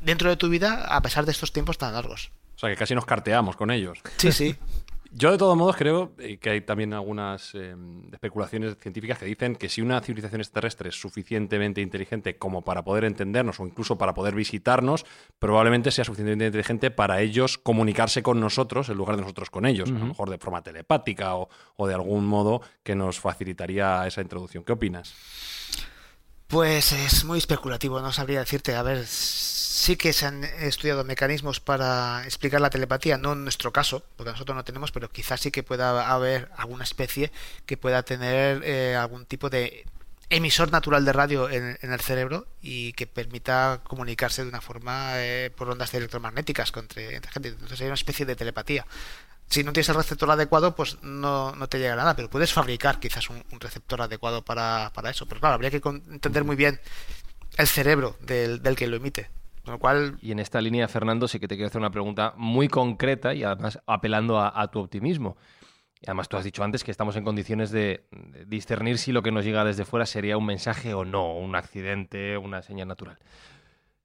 dentro 0.00 0.28
de 0.28 0.36
tu 0.36 0.48
vida 0.48 0.86
a 0.88 1.00
pesar 1.02 1.24
de 1.24 1.30
estos 1.30 1.52
tiempos 1.52 1.78
tan 1.78 1.94
largos. 1.94 2.32
O 2.56 2.58
sea 2.58 2.68
que 2.68 2.74
casi 2.74 2.96
nos 2.96 3.06
carteamos 3.06 3.54
con 3.54 3.70
ellos. 3.70 4.00
Sí, 4.16 4.32
sí. 4.32 4.56
Yo, 5.18 5.30
de 5.30 5.38
todos 5.38 5.56
modos, 5.56 5.76
creo 5.76 6.12
eh, 6.18 6.36
que 6.36 6.50
hay 6.50 6.60
también 6.60 6.92
algunas 6.92 7.54
eh, 7.54 7.74
especulaciones 8.12 8.76
científicas 8.78 9.18
que 9.18 9.24
dicen 9.24 9.56
que 9.56 9.70
si 9.70 9.80
una 9.80 9.98
civilización 10.02 10.42
extraterrestre 10.42 10.90
es 10.90 11.00
suficientemente 11.00 11.80
inteligente 11.80 12.36
como 12.36 12.60
para 12.60 12.84
poder 12.84 13.04
entendernos 13.04 13.58
o 13.58 13.66
incluso 13.66 13.96
para 13.96 14.12
poder 14.12 14.34
visitarnos, 14.34 15.06
probablemente 15.38 15.90
sea 15.90 16.04
suficientemente 16.04 16.44
inteligente 16.44 16.90
para 16.90 17.22
ellos 17.22 17.56
comunicarse 17.56 18.22
con 18.22 18.40
nosotros 18.40 18.90
en 18.90 18.98
lugar 18.98 19.16
de 19.16 19.22
nosotros 19.22 19.48
con 19.48 19.64
ellos, 19.64 19.88
a 19.88 19.92
lo 19.94 20.04
mejor 20.04 20.28
de 20.28 20.36
forma 20.36 20.62
telepática 20.62 21.34
o, 21.36 21.48
o 21.76 21.86
de 21.86 21.94
algún 21.94 22.26
modo 22.26 22.60
que 22.82 22.94
nos 22.94 23.18
facilitaría 23.18 24.06
esa 24.06 24.20
introducción. 24.20 24.64
¿Qué 24.64 24.72
opinas? 24.72 25.14
Pues 26.46 26.92
es 26.92 27.24
muy 27.24 27.38
especulativo, 27.38 28.00
no 28.00 28.12
sabría 28.12 28.40
decirte. 28.40 28.76
A 28.76 28.82
ver, 28.82 29.06
sí 29.76 29.96
que 29.96 30.14
se 30.14 30.24
han 30.24 30.42
estudiado 30.44 31.04
mecanismos 31.04 31.60
para 31.60 32.24
explicar 32.24 32.62
la 32.62 32.70
telepatía, 32.70 33.18
no 33.18 33.34
en 33.34 33.44
nuestro 33.44 33.72
caso, 33.72 34.02
porque 34.16 34.32
nosotros 34.32 34.56
no 34.56 34.64
tenemos, 34.64 34.90
pero 34.90 35.10
quizás 35.10 35.40
sí 35.40 35.50
que 35.50 35.62
pueda 35.62 36.10
haber 36.10 36.50
alguna 36.56 36.84
especie 36.84 37.30
que 37.66 37.76
pueda 37.76 38.02
tener 38.02 38.62
eh, 38.64 38.96
algún 38.96 39.26
tipo 39.26 39.50
de 39.50 39.84
emisor 40.30 40.72
natural 40.72 41.04
de 41.04 41.12
radio 41.12 41.50
en, 41.50 41.78
en, 41.82 41.92
el 41.92 42.00
cerebro 42.00 42.46
y 42.62 42.94
que 42.94 43.06
permita 43.06 43.82
comunicarse 43.84 44.42
de 44.42 44.48
una 44.48 44.62
forma 44.62 45.12
eh, 45.16 45.52
por 45.54 45.68
ondas 45.68 45.92
electromagnéticas 45.92 46.72
con, 46.72 46.84
entre, 46.84 47.20
gente. 47.30 47.48
Entonces 47.50 47.80
hay 47.82 47.86
una 47.86 47.94
especie 47.94 48.24
de 48.24 48.34
telepatía 48.34 48.86
si 49.48 49.62
no 49.62 49.72
tienes 49.72 49.88
el 49.90 49.94
receptor 49.94 50.28
adecuado, 50.30 50.74
pues 50.74 50.98
no, 51.02 51.54
no, 51.54 51.68
te 51.68 51.78
llega 51.78 51.94
nada, 51.94 52.16
pero 52.16 52.28
puedes 52.28 52.52
fabricar 52.52 52.98
quizás 52.98 53.30
un, 53.30 53.44
un 53.52 53.60
receptor 53.60 54.02
adecuado 54.02 54.42
para, 54.42 54.90
para, 54.92 55.10
eso. 55.10 55.26
Pero 55.26 55.40
claro, 55.40 55.54
habría 55.54 55.70
que 55.70 55.80
entender 56.10 56.42
muy 56.42 56.56
bien 56.56 56.80
el 57.56 57.68
cerebro 57.68 58.16
del, 58.20 58.60
del, 58.60 58.74
que 58.74 58.88
lo 58.88 58.96
emite. 58.96 59.30
Y 60.20 60.32
en 60.32 60.38
esta 60.38 60.60
línea, 60.60 60.88
Fernando, 60.88 61.28
sí 61.28 61.40
que 61.40 61.48
te 61.48 61.56
quiero 61.56 61.68
hacer 61.68 61.80
una 61.80 61.90
pregunta 61.90 62.34
muy 62.36 62.68
concreta 62.68 63.34
y 63.34 63.42
además 63.42 63.80
apelando 63.86 64.40
a, 64.40 64.70
tu 64.70 64.80
optimismo. 64.80 65.36
Además 66.06 66.28
tú 66.28 66.36
has 66.36 66.44
dicho 66.44 66.62
antes 66.62 66.84
que 66.84 66.90
estamos 66.90 67.16
en 67.16 67.24
condiciones 67.24 67.70
de 67.70 68.06
discernir 68.46 68.98
si 68.98 69.12
lo 69.12 69.22
que 69.22 69.32
nos 69.32 69.44
llega 69.44 69.64
desde 69.64 69.84
fuera 69.84 70.06
sería 70.06 70.36
un 70.36 70.46
mensaje 70.46 70.94
o 70.94 71.04
no, 71.04 71.36
un 71.36 71.56
accidente, 71.56 72.36
una 72.38 72.62
señal 72.62 72.88
natural. 72.88 73.18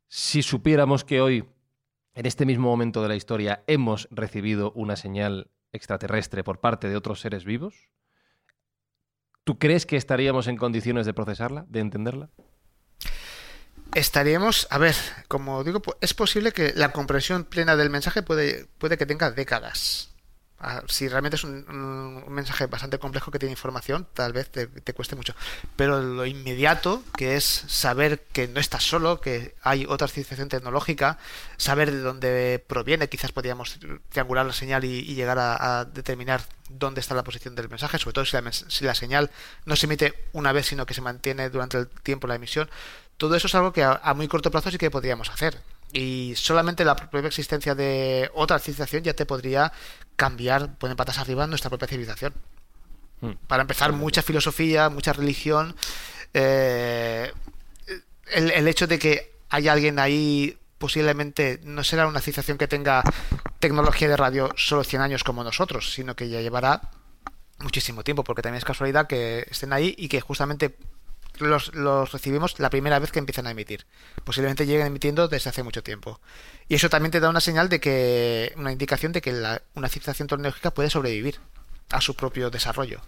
Si 0.08 0.42
supiéramos 0.42 1.04
que 1.04 1.22
hoy 1.22 1.46
en 2.14 2.26
este 2.26 2.46
mismo 2.46 2.70
momento 2.70 3.02
de 3.02 3.10
la 3.10 3.16
historia 3.16 3.64
hemos 3.68 4.08
recibido 4.12 4.72
una 4.74 4.96
señal 4.96 5.52
extraterrestre 5.72 6.44
por 6.44 6.60
parte 6.60 6.90
de 6.90 6.96
otros 6.96 7.22
seres 7.22 7.46
vivos? 7.46 7.90
¿Tú 9.44 9.58
crees 9.58 9.86
que 9.86 9.98
estaríamos 9.98 10.48
en 10.48 10.58
condiciones 10.58 11.06
de 11.06 11.14
procesarla, 11.14 11.66
de 11.68 11.80
entenderla? 11.80 12.30
Estaríamos, 13.94 14.68
a 14.70 14.78
ver, 14.78 14.96
como 15.28 15.64
digo, 15.64 15.82
es 16.00 16.14
posible 16.14 16.54
que 16.54 16.72
la 16.76 16.94
comprensión 16.94 17.44
plena 17.44 17.76
del 17.76 17.90
mensaje 17.90 18.22
puede, 18.22 18.66
puede 18.78 18.98
que 18.98 19.06
tenga 19.06 19.32
décadas. 19.32 20.12
Si 20.88 21.08
realmente 21.08 21.38
es 21.38 21.44
un, 21.44 22.24
mensaje 22.30 22.68
bastante 22.68 23.00
complejo 23.00 23.32
que 23.32 23.40
tiene 23.40 23.52
información, 23.52 24.08
tal 24.14 24.32
vez 24.32 24.50
te, 24.50 24.68
te, 24.68 24.94
cueste 24.94 25.16
mucho. 25.16 25.34
Pero 25.76 26.02
lo 26.02 26.26
inmediato, 26.26 27.04
que 27.18 27.36
es 27.36 27.44
saber 27.68 28.24
que 28.32 28.48
no 28.48 28.60
estás 28.60 28.84
solo, 28.84 29.20
que 29.22 29.56
hay 29.64 29.86
otra 29.90 30.08
civilización 30.08 30.50
tecnológica, 30.50 31.18
saber 31.58 31.92
de 31.92 32.00
dónde 32.00 32.64
proviene, 32.68 33.10
quizás 33.10 33.32
podríamos 33.32 33.80
triangular 34.10 34.46
la 34.46 34.54
señal 34.54 34.86
y, 34.86 35.02
llegar 35.16 35.40
a, 35.40 35.86
determinar 35.86 36.44
dónde 36.70 37.02
está 37.02 37.16
la 37.16 37.24
posición 37.24 37.56
del 37.56 37.68
mensaje, 37.68 37.98
sobre 37.98 38.14
todo 38.14 38.26
si 38.26 38.86
la, 38.86 38.96
señal 38.96 39.32
no 39.66 39.76
se 39.76 39.88
emite 39.88 40.14
una 40.32 40.52
vez, 40.52 40.68
sino 40.68 40.86
que 40.86 40.94
se 40.94 41.02
mantiene 41.02 41.50
durante 41.50 41.80
el 41.80 41.88
tiempo 41.88 42.28
la 42.28 42.36
emisión. 42.36 42.70
Todo 43.18 43.36
eso 43.36 43.48
es 43.48 43.56
algo 43.56 43.72
que 43.72 43.84
a, 43.84 44.00
a 44.04 44.14
muy 44.14 44.28
corto 44.28 44.52
plazo 44.52 44.72
sí 44.72 44.78
que 44.78 44.90
podríamos 44.90 45.30
hacer 45.30 45.62
y 45.94 46.34
solamente 46.36 46.86
la 46.86 46.96
propia 46.96 47.28
existencia 47.28 47.76
de 47.76 48.30
otra 48.34 48.60
civilización 48.60 49.04
ya 49.04 49.14
te 49.14 49.26
podría 49.26 49.72
cambiar, 50.16 50.78
poner 50.78 50.96
patas 50.96 51.18
arriba 51.18 51.48
nuestra 51.48 51.70
propia 51.70 51.88
civilización. 51.88 52.34
Hmm. 53.22 53.34
Para 53.48 53.62
empezar, 53.62 53.92
mucha 53.92 54.22
filosofía, 54.22 54.90
mucha 54.90 55.14
religión, 55.14 55.76
eh, 56.34 57.32
el, 58.28 58.52
el, 58.52 58.68
hecho 58.68 58.88
de 58.88 58.98
que 58.98 59.34
haya 59.50 59.74
alguien 59.74 60.00
ahí 60.00 60.58
posiblemente 60.78 61.60
no 61.64 61.84
será 61.84 62.08
una 62.08 62.22
civilización 62.22 62.58
que 62.58 62.68
tenga 62.68 63.04
tecnología 63.60 64.08
de 64.08 64.18
radio 64.18 64.50
solo 64.56 64.84
100 64.84 65.02
años 65.02 65.24
como 65.24 65.44
nosotros, 65.44 65.94
sino 65.94 66.16
que 66.16 66.30
ya 66.30 66.42
llevará 66.42 66.82
muchísimo 67.60 68.04
tiempo, 68.04 68.24
porque 68.24 68.42
también 68.42 68.58
es 68.58 68.66
casualidad 68.66 69.08
que 69.08 69.46
estén 69.50 69.74
ahí 69.74 69.94
y 69.98 70.08
que 70.08 70.22
justamente 70.22 70.76
los, 71.40 71.74
los, 71.74 72.12
recibimos 72.12 72.60
la 72.60 72.70
primera 72.70 73.00
vez 73.00 73.12
que 73.12 73.20
empiezan 73.20 73.48
a 73.48 73.52
emitir. 73.52 73.86
Posiblemente 74.24 74.66
lleguen 74.66 74.88
emitiendo 74.88 75.28
desde 75.28 75.50
hace 75.50 75.64
mucho 75.64 75.84
tiempo. 75.84 76.20
Y 76.68 76.76
eso 76.76 76.90
también 76.90 77.12
te 77.12 77.20
da 77.20 77.30
una 77.30 77.42
señal 77.42 77.70
de 77.70 77.80
que, 77.80 78.54
una 78.58 78.72
indicación 78.72 79.12
de 79.12 79.22
que 79.22 79.32
la, 79.32 79.62
una 79.76 79.90
civilización 79.90 80.28
tecnológica 80.28 80.72
puede 80.72 80.90
sobrevivir 80.90 81.40
a 81.90 82.02
su 82.02 82.16
propio 82.16 82.50
desarrollo. 82.50 83.02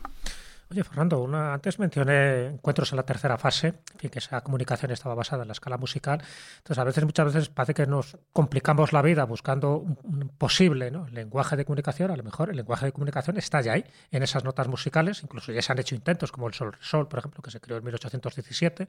Oye, 0.74 0.84
Fernando, 0.84 1.20
una, 1.20 1.54
antes 1.54 1.78
mencioné 1.78 2.48
encuentros 2.48 2.92
en 2.94 2.96
la 2.96 3.04
tercera 3.04 3.38
fase, 3.38 3.68
en 3.68 4.00
fin, 4.00 4.10
que 4.10 4.18
esa 4.18 4.42
comunicación 4.42 4.90
estaba 4.90 5.14
basada 5.14 5.44
en 5.44 5.50
la 5.50 5.52
escala 5.52 5.78
musical. 5.78 6.20
Entonces, 6.58 6.80
a 6.80 6.84
veces, 6.84 7.06
muchas 7.06 7.28
veces 7.28 7.50
parece 7.50 7.76
que 7.76 7.86
nos 7.86 8.18
complicamos 8.32 8.92
la 8.92 9.04
vida 9.04 9.24
buscando 9.26 9.78
un, 9.78 10.32
posible 10.36 10.90
¿no? 10.90 11.08
lenguaje 11.10 11.56
de 11.56 11.64
comunicación. 11.64 12.10
A 12.10 12.16
lo 12.16 12.24
mejor 12.24 12.50
el 12.50 12.56
lenguaje 12.56 12.88
de 12.88 12.92
comunicación 12.92 13.38
está 13.38 13.62
ya 13.62 13.74
ahí, 13.74 13.86
en 14.10 14.24
esas 14.24 14.44
notas 14.44 14.68
musicales. 14.68 15.22
Incluso 15.22 15.52
ya 15.52 15.62
se 15.62 15.72
han 15.72 15.78
hecho 15.78 15.94
intentos, 15.94 16.32
como 16.32 16.48
el 16.48 16.56
Sol 16.56 16.76
Sol, 16.80 17.08
por 17.08 17.20
ejemplo, 17.20 17.44
que 17.44 17.52
se 17.52 17.62
creó 17.62 17.78
en 17.78 17.84
1817 17.84 18.88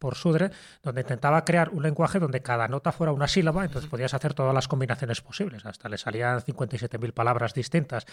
por 0.00 0.16
Sudre, 0.16 0.50
donde 0.82 1.02
intentaba 1.02 1.44
crear 1.44 1.68
un 1.68 1.84
lenguaje 1.84 2.18
donde 2.18 2.42
cada 2.42 2.66
nota 2.66 2.90
fuera 2.90 3.12
una 3.12 3.28
sílaba, 3.28 3.64
entonces 3.64 3.88
podías 3.88 4.14
hacer 4.14 4.34
todas 4.34 4.52
las 4.52 4.66
combinaciones 4.66 5.20
posibles. 5.20 5.64
Hasta 5.64 5.88
le 5.88 5.96
salían 5.96 6.40
57.000 6.40 7.12
palabras 7.12 7.54
distintas. 7.54 8.04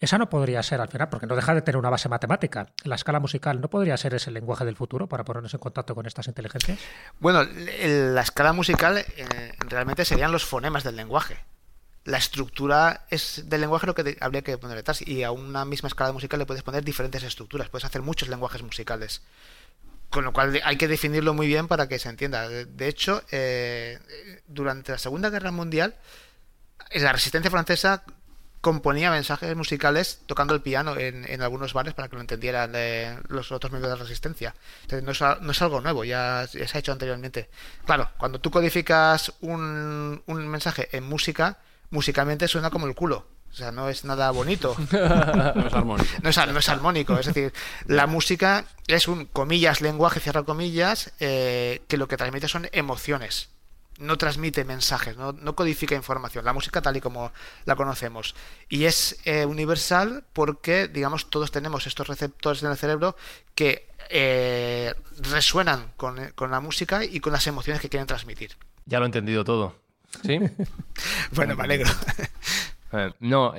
Esa 0.00 0.16
no 0.16 0.30
podría 0.30 0.62
ser 0.62 0.80
al 0.80 0.88
final, 0.88 1.10
porque 1.10 1.26
no 1.26 1.36
deja 1.36 1.54
de 1.54 1.60
tener 1.60 1.76
una 1.76 1.90
base 1.90 2.08
matemática 2.08 2.61
la 2.84 2.94
escala 2.94 3.20
musical 3.20 3.60
no 3.60 3.68
podría 3.68 3.96
ser 3.96 4.14
ese 4.14 4.30
lenguaje 4.30 4.64
del 4.64 4.76
futuro 4.76 5.08
para 5.08 5.24
ponernos 5.24 5.52
en 5.54 5.60
contacto 5.60 5.94
con 5.94 6.06
estas 6.06 6.28
inteligencias? 6.28 6.78
Bueno, 7.20 7.44
la 7.44 8.20
escala 8.20 8.52
musical 8.52 8.98
eh, 8.98 9.52
realmente 9.58 10.04
serían 10.04 10.32
los 10.32 10.44
fonemas 10.44 10.84
del 10.84 10.96
lenguaje. 10.96 11.38
La 12.04 12.18
estructura 12.18 13.06
es 13.10 13.44
del 13.46 13.60
lenguaje 13.60 13.86
lo 13.86 13.94
que 13.94 14.16
habría 14.20 14.42
que 14.42 14.58
poner 14.58 14.76
detrás 14.76 15.06
y 15.06 15.22
a 15.22 15.30
una 15.30 15.64
misma 15.64 15.86
escala 15.86 16.12
musical 16.12 16.38
le 16.38 16.46
puedes 16.46 16.62
poner 16.62 16.82
diferentes 16.82 17.22
estructuras, 17.22 17.68
puedes 17.68 17.84
hacer 17.84 18.02
muchos 18.02 18.28
lenguajes 18.28 18.62
musicales. 18.62 19.22
Con 20.10 20.24
lo 20.24 20.32
cual 20.32 20.60
hay 20.64 20.76
que 20.76 20.88
definirlo 20.88 21.32
muy 21.32 21.46
bien 21.46 21.68
para 21.68 21.88
que 21.88 21.98
se 21.98 22.08
entienda. 22.08 22.48
De 22.48 22.88
hecho, 22.88 23.22
eh, 23.30 23.98
durante 24.46 24.92
la 24.92 24.98
Segunda 24.98 25.30
Guerra 25.30 25.52
Mundial, 25.52 25.94
la 26.94 27.12
resistencia 27.12 27.50
francesa 27.50 28.04
componía 28.62 29.10
mensajes 29.10 29.54
musicales 29.56 30.20
tocando 30.26 30.54
el 30.54 30.62
piano 30.62 30.96
en, 30.96 31.28
en 31.28 31.42
algunos 31.42 31.74
bares 31.74 31.94
para 31.94 32.08
que 32.08 32.14
lo 32.14 32.22
entendieran 32.22 32.70
eh, 32.74 33.18
los 33.28 33.50
otros 33.50 33.72
miembros 33.72 33.90
de 33.90 33.98
la 33.98 34.02
resistencia. 34.04 34.54
Entonces, 34.82 35.04
no 35.04 35.10
es, 35.10 35.40
no 35.42 35.50
es 35.50 35.60
algo 35.60 35.80
nuevo, 35.80 36.04
ya, 36.04 36.46
ya, 36.50 36.66
se 36.66 36.78
ha 36.78 36.80
hecho 36.80 36.92
anteriormente. 36.92 37.50
Claro, 37.84 38.08
cuando 38.16 38.40
tú 38.40 38.52
codificas 38.52 39.32
un, 39.40 40.22
un 40.24 40.48
mensaje 40.48 40.88
en 40.96 41.02
música, 41.04 41.58
musicalmente 41.90 42.46
suena 42.46 42.70
como 42.70 42.86
el 42.86 42.94
culo. 42.94 43.26
O 43.50 43.54
sea, 43.54 43.72
no 43.72 43.88
es 43.88 44.04
nada 44.04 44.30
bonito. 44.30 44.76
no 44.92 45.66
es 45.66 45.74
armónico. 45.74 46.10
No 46.22 46.30
es, 46.30 46.36
no 46.36 46.58
es, 46.58 46.68
armónico. 46.68 47.18
Es 47.18 47.26
decir, 47.26 47.52
la 47.86 48.06
música 48.06 48.64
es 48.86 49.08
un, 49.08 49.26
comillas, 49.26 49.80
lenguaje, 49.80 50.20
cierra 50.20 50.44
comillas, 50.44 51.12
eh, 51.18 51.82
que 51.88 51.96
lo 51.96 52.06
que 52.06 52.16
transmite 52.16 52.46
son 52.46 52.68
emociones 52.72 53.50
no 53.98 54.18
transmite 54.18 54.64
mensajes, 54.64 55.16
no, 55.16 55.32
no, 55.32 55.54
codifica 55.54 55.94
información, 55.94 56.44
la 56.44 56.52
música 56.52 56.82
tal 56.82 56.96
y 56.96 57.00
como 57.00 57.32
la 57.64 57.76
conocemos. 57.76 58.34
Y 58.68 58.84
es 58.84 59.20
eh, 59.24 59.44
universal 59.44 60.24
porque, 60.32 60.88
digamos, 60.88 61.30
todos 61.30 61.50
tenemos 61.50 61.86
estos 61.86 62.08
receptores 62.08 62.62
en 62.62 62.70
el 62.70 62.76
cerebro 62.76 63.16
que 63.54 63.88
eh, 64.10 64.94
resuenan 65.30 65.92
con, 65.96 66.32
con, 66.34 66.50
la 66.50 66.60
música 66.60 67.04
y 67.04 67.20
con 67.20 67.32
las 67.32 67.46
emociones 67.46 67.80
que 67.80 67.88
quieren 67.88 68.06
transmitir. 68.06 68.56
Ya 68.86 68.98
lo 68.98 69.04
he 69.04 69.06
entendido 69.06 69.44
todo. 69.44 69.76
¿Sí? 70.24 70.38
bueno, 71.32 71.56
me 71.56 71.64
alegro. 71.64 71.90
Eh, 72.94 73.10
no, 73.20 73.54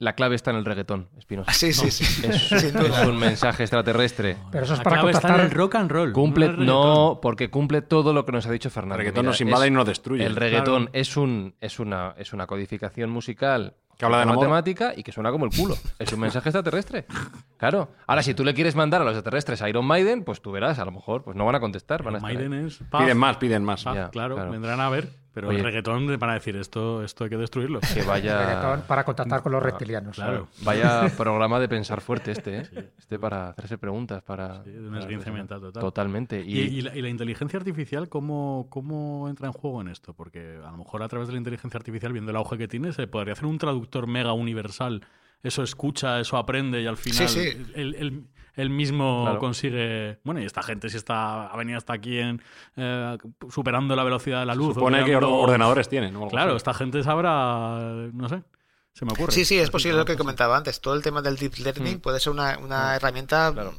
la 0.00 0.14
clave 0.14 0.34
está 0.34 0.50
en 0.50 0.56
el 0.56 0.64
reggaetón, 0.64 1.08
Espinosa. 1.18 1.50
Ah, 1.50 1.54
sí, 1.54 1.72
sí, 1.74 1.90
sí. 1.90 2.26
Es, 2.26 2.50
es, 2.52 3.06
un 3.06 3.18
mensaje 3.18 3.62
extraterrestre. 3.62 4.36
Pero 4.50 4.64
eso 4.64 4.72
es 4.72 4.78
la 4.78 4.82
para 4.82 4.96
clave 4.96 5.12
contactar 5.12 5.30
está 5.32 5.42
en 5.44 5.50
el 5.50 5.54
rock 5.56 5.74
and 5.76 5.90
roll. 5.92 6.12
Cumple, 6.12 6.48
no, 6.48 6.64
no, 6.64 7.18
porque 7.20 7.50
cumple 7.50 7.82
todo 7.82 8.12
lo 8.14 8.24
que 8.24 8.32
nos 8.32 8.46
ha 8.46 8.50
dicho 8.50 8.70
Fernando. 8.70 8.94
El 8.94 8.98
reggaetón 9.00 9.22
Mira, 9.24 9.30
nos 9.30 9.40
invade 9.42 9.66
es- 9.66 9.70
y 9.70 9.74
nos 9.74 9.86
destruye. 9.86 10.24
El 10.24 10.36
reggaetón 10.36 10.90
es, 10.94 11.16
un, 11.16 11.54
es, 11.60 11.78
una, 11.78 12.14
es 12.16 12.32
una 12.32 12.46
codificación 12.46 13.10
musical 13.10 13.74
Que 13.98 14.06
habla 14.06 14.16
de 14.16 14.22
amor. 14.22 14.36
matemática 14.36 14.94
y 14.96 15.02
que 15.02 15.12
suena 15.12 15.30
como 15.30 15.44
el 15.44 15.50
culo. 15.54 15.76
Es 15.98 16.10
un 16.14 16.20
mensaje 16.20 16.48
extraterrestre. 16.48 17.04
Claro. 17.58 17.90
Ahora, 18.06 18.22
si 18.22 18.32
tú 18.32 18.42
le 18.42 18.54
quieres 18.54 18.74
mandar 18.74 19.02
a 19.02 19.04
los 19.04 19.12
extraterrestres 19.12 19.60
a 19.60 19.68
Iron 19.68 19.84
Maiden, 19.84 20.24
pues 20.24 20.40
tú 20.40 20.50
verás, 20.50 20.78
a 20.78 20.86
lo 20.86 20.92
mejor 20.92 21.22
pues 21.24 21.36
no 21.36 21.44
van 21.44 21.56
a 21.56 21.60
contestar. 21.60 22.02
Van 22.02 22.14
a 22.14 22.18
estar 22.18 22.30
ahí. 22.30 22.36
Maiden 22.38 22.66
es. 22.66 22.80
Piden 22.90 23.18
más, 23.18 23.36
piden 23.36 23.62
más. 23.64 23.84
paf, 23.84 23.94
Ya, 23.94 24.08
claro, 24.08 24.36
claro. 24.36 24.50
vendrán 24.50 24.80
a 24.80 24.88
ver. 24.88 25.10
Pero 25.32 25.48
Oye. 25.48 25.58
el 25.58 25.64
reggaetón 25.64 26.18
van 26.18 26.30
a 26.30 26.34
decir 26.34 26.56
esto, 26.56 27.04
esto 27.04 27.24
hay 27.24 27.30
que 27.30 27.36
destruirlo. 27.36 27.80
Que 27.80 28.02
vaya. 28.02 28.38
reggaetón 28.46 28.82
para 28.86 29.04
contactar 29.04 29.42
con 29.42 29.52
los 29.52 29.62
reptilianos. 29.62 30.16
Claro. 30.16 30.48
Vaya 30.62 31.06
programa 31.16 31.60
de 31.60 31.68
pensar 31.68 32.00
fuerte 32.00 32.32
este, 32.32 32.58
¿eh? 32.58 32.90
Este 32.98 33.18
para 33.18 33.50
hacerse 33.50 33.78
preguntas, 33.78 34.22
para... 34.22 34.64
Sí, 34.64 34.70
de 34.70 34.80
un 34.80 34.88
para 34.88 35.00
esguince 35.00 35.24
pensar. 35.26 35.32
mental 35.34 35.60
total. 35.60 35.80
Totalmente. 35.80 36.40
¿Y, 36.40 36.58
y 36.58 36.82
la, 36.82 36.96
y 36.96 37.02
la 37.02 37.08
inteligencia 37.08 37.58
artificial 37.58 38.08
¿cómo, 38.08 38.66
cómo 38.70 39.28
entra 39.28 39.46
en 39.46 39.52
juego 39.52 39.80
en 39.80 39.88
esto? 39.88 40.14
Porque 40.14 40.58
a 40.64 40.70
lo 40.70 40.78
mejor 40.78 41.02
a 41.02 41.08
través 41.08 41.28
de 41.28 41.32
la 41.34 41.38
inteligencia 41.38 41.78
artificial, 41.78 42.12
viendo 42.12 42.30
el 42.30 42.36
auge 42.36 42.58
que 42.58 42.68
tiene, 42.68 42.92
se 42.92 43.06
podría 43.06 43.34
hacer 43.34 43.46
un 43.46 43.58
traductor 43.58 44.06
mega 44.06 44.32
universal 44.32 45.02
eso 45.42 45.62
escucha, 45.62 46.20
eso 46.20 46.36
aprende 46.36 46.82
y 46.82 46.86
al 46.86 46.96
final 46.96 47.28
Sí, 47.28 47.40
sí. 47.50 47.66
Él, 47.74 48.24
él- 48.60 48.70
mismo 48.70 49.22
Claro. 49.24 49.38
consigue... 49.40 50.18
Bueno, 50.24 50.40
y 50.40 50.44
esta 50.44 50.62
gente 50.62 50.88
si 50.88 50.96
está, 50.96 51.46
ha 51.46 51.56
venido 51.56 51.78
hasta 51.78 51.92
aquí 51.92 52.18
en, 52.18 52.42
eh, 52.76 53.16
superando 53.50 53.94
la 53.96 54.04
velocidad 54.04 54.40
de 54.40 54.46
la 54.46 54.54
luz. 54.54 54.74
Supone 54.74 55.04
que 55.04 55.16
ordenadores 55.16 55.88
tienen. 55.88 56.14
Claro, 56.28 56.56
esta 56.56 56.72
gente 56.74 57.02
sabrá, 57.02 57.78
no 58.12 58.28
sé, 58.28 58.42
se 58.92 59.04
me 59.04 59.12
ocurre. 59.12 59.32
Sí, 59.32 59.44
sí, 59.44 59.58
es 59.58 59.70
posible 59.70 59.98
lo 59.98 60.04
que 60.04 60.16
comentaba 60.16 60.56
antes. 60.56 60.80
Todo 60.80 60.94
el 60.94 61.02
tema 61.02 61.22
del 61.22 61.36
deep 61.36 61.54
learning 61.58 61.96
Mm. 61.96 62.00
puede 62.00 62.20
ser 62.20 62.32
una, 62.32 62.58
una 62.58 62.96
herramienta 62.96 63.50
Claro. 63.52 63.74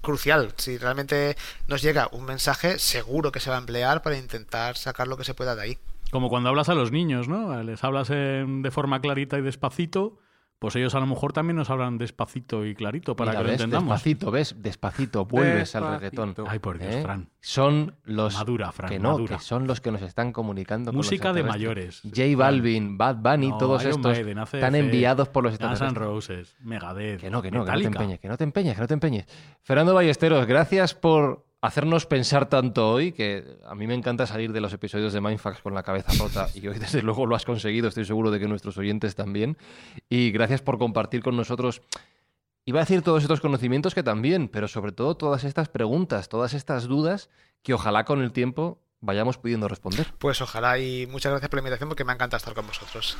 crucial. 0.00 0.52
Si 0.56 0.76
realmente 0.78 1.36
nos 1.68 1.82
llega 1.82 2.08
un 2.12 2.24
mensaje, 2.24 2.78
seguro 2.78 3.32
que 3.32 3.40
se 3.40 3.50
va 3.50 3.56
a 3.56 3.60
emplear 3.60 4.02
para 4.02 4.16
intentar 4.18 4.76
sacar 4.76 5.08
lo 5.08 5.16
que 5.16 5.24
se 5.24 5.34
pueda 5.34 5.54
de 5.56 5.62
ahí. 5.62 5.78
Como 6.10 6.28
cuando 6.28 6.48
hablas 6.50 6.68
a 6.68 6.74
los 6.74 6.92
niños, 6.92 7.26
¿no? 7.28 7.60
Les 7.62 7.82
hablas 7.82 8.10
en- 8.10 8.62
de 8.62 8.70
forma 8.70 9.00
clarita 9.00 9.38
y 9.38 9.42
despacito, 9.42 10.18
pues 10.64 10.76
ellos 10.76 10.94
a 10.94 11.00
lo 11.00 11.06
mejor 11.06 11.34
también 11.34 11.56
nos 11.56 11.68
hablan 11.68 11.98
despacito 11.98 12.64
y 12.64 12.74
clarito 12.74 13.14
para 13.14 13.32
Mira, 13.32 13.40
que 13.40 13.44
lo 13.44 13.50
¿ves? 13.50 13.60
entendamos. 13.60 13.90
Despacito, 13.90 14.30
¿ves? 14.30 14.56
Despacito, 14.62 15.24
vuelves 15.26 15.76
al 15.76 15.90
reggaetón. 16.00 16.34
Ay, 16.48 16.58
por 16.58 16.78
Dios, 16.78 16.94
¿Eh? 16.94 17.02
Fran. 17.02 17.28
Son 17.40 17.96
los 18.04 18.32
Madura, 18.34 18.72
Fran, 18.72 18.88
que 18.90 18.98
no, 18.98 19.10
madura. 19.10 19.36
que 19.36 19.42
son 19.42 19.66
los 19.66 19.82
que 19.82 19.90
nos 19.90 20.00
están 20.00 20.32
comunicando 20.32 20.90
con 20.90 20.96
los 20.96 21.06
Música 21.06 21.34
de 21.34 21.42
mayores. 21.42 22.00
J 22.02 22.22
Balvin, 22.34 22.96
Bad 22.96 23.16
Bunny, 23.16 23.50
No, 23.50 23.58
todos 23.58 23.82
Iron 23.82 23.96
estos 23.96 24.12
Maiden, 24.16 24.38
están 24.38 24.74
enviados 24.74 25.28
por 25.28 25.42
los 25.44 25.50
N' 25.52 25.54
extraterrestres. 25.56 25.94
Roses, 26.02 26.56
Megadeth, 26.60 27.20
Que 27.20 27.28
no, 27.28 27.42
que 27.42 27.50
no, 27.50 27.64
que 27.66 27.70
no 27.72 27.78
te 27.78 27.84
empeñes, 27.84 28.18
que 28.20 28.28
no 28.28 28.36
te 28.38 28.44
empeñes, 28.44 28.74
que 28.74 28.80
no 28.80 28.86
te 28.88 28.94
empeñes. 28.94 29.26
Fernando 29.62 29.92
Ballesteros, 29.92 30.46
gracias 30.46 30.94
por 30.94 31.44
hacernos 31.64 32.04
pensar 32.04 32.50
tanto 32.50 32.90
hoy, 32.90 33.12
que 33.12 33.56
a 33.64 33.74
mí 33.74 33.86
me 33.86 33.94
encanta 33.94 34.26
salir 34.26 34.52
de 34.52 34.60
los 34.60 34.72
episodios 34.74 35.14
de 35.14 35.22
Mindfax 35.22 35.62
con 35.62 35.72
la 35.72 35.82
cabeza 35.82 36.12
rota 36.18 36.48
y 36.54 36.68
hoy 36.68 36.78
desde 36.78 37.00
luego 37.00 37.24
lo 37.24 37.34
has 37.34 37.46
conseguido, 37.46 37.88
estoy 37.88 38.04
seguro 38.04 38.30
de 38.30 38.38
que 38.38 38.46
nuestros 38.46 38.76
oyentes 38.76 39.14
también. 39.14 39.56
Y 40.10 40.30
gracias 40.30 40.60
por 40.60 40.78
compartir 40.78 41.22
con 41.22 41.36
nosotros, 41.36 41.80
iba 42.66 42.80
a 42.80 42.84
decir 42.84 43.00
todos 43.00 43.22
estos 43.22 43.40
conocimientos 43.40 43.94
que 43.94 44.02
también, 44.02 44.48
pero 44.48 44.68
sobre 44.68 44.92
todo 44.92 45.16
todas 45.16 45.44
estas 45.44 45.70
preguntas, 45.70 46.28
todas 46.28 46.52
estas 46.52 46.84
dudas 46.84 47.30
que 47.62 47.72
ojalá 47.72 48.04
con 48.04 48.20
el 48.20 48.32
tiempo 48.32 48.78
vayamos 49.00 49.38
pudiendo 49.38 49.66
responder. 49.66 50.12
Pues 50.18 50.42
ojalá 50.42 50.78
y 50.78 51.06
muchas 51.06 51.30
gracias 51.30 51.48
por 51.48 51.56
la 51.56 51.62
invitación 51.62 51.88
porque 51.88 52.04
me 52.04 52.12
encanta 52.12 52.36
estar 52.36 52.52
con 52.52 52.66
vosotros. 52.66 53.16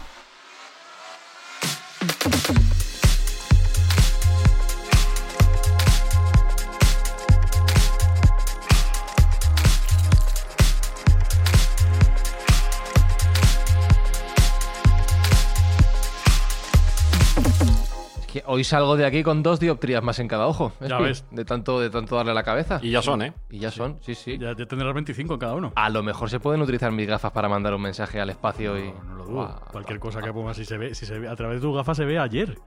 Que 18.34 18.42
hoy 18.46 18.64
salgo 18.64 18.96
de 18.96 19.06
aquí 19.06 19.22
con 19.22 19.44
dos 19.44 19.60
dioptrías 19.60 20.02
más 20.02 20.18
en 20.18 20.26
cada 20.26 20.48
ojo. 20.48 20.72
Ya 20.80 20.98
ves. 20.98 21.24
De 21.30 21.44
tanto, 21.44 21.78
de 21.78 21.88
tanto 21.88 22.16
darle 22.16 22.32
a 22.32 22.34
la 22.34 22.42
cabeza. 22.42 22.80
Y 22.82 22.90
ya 22.90 23.00
son, 23.00 23.22
¿eh? 23.22 23.32
Y 23.48 23.60
ya 23.60 23.70
son, 23.70 23.98
sí, 24.00 24.16
sí. 24.16 24.38
Ya, 24.38 24.56
ya 24.56 24.66
tendrás 24.66 24.92
25 24.92 25.34
en 25.34 25.38
cada 25.38 25.54
uno. 25.54 25.72
A 25.76 25.88
lo 25.88 26.02
mejor 26.02 26.28
se 26.28 26.40
pueden 26.40 26.60
utilizar 26.60 26.90
mis 26.90 27.06
gafas 27.06 27.30
para 27.30 27.48
mandar 27.48 27.72
un 27.74 27.82
mensaje 27.82 28.20
al 28.20 28.30
espacio 28.30 28.76
y. 28.76 28.90
No, 28.90 29.14
lo 29.14 29.24
dudo. 29.24 29.62
Cualquier 29.70 30.00
cosa 30.00 30.20
que 30.20 30.32
pongas, 30.32 30.56
si 30.56 30.64
se 30.64 30.76
ve, 30.76 30.96
si 30.96 31.06
se 31.06 31.16
ve, 31.16 31.28
a 31.28 31.36
través 31.36 31.60
de 31.60 31.68
tu 31.68 31.72
gafa 31.72 31.94
se 31.94 32.04
ve 32.04 32.18
ayer. 32.18 32.58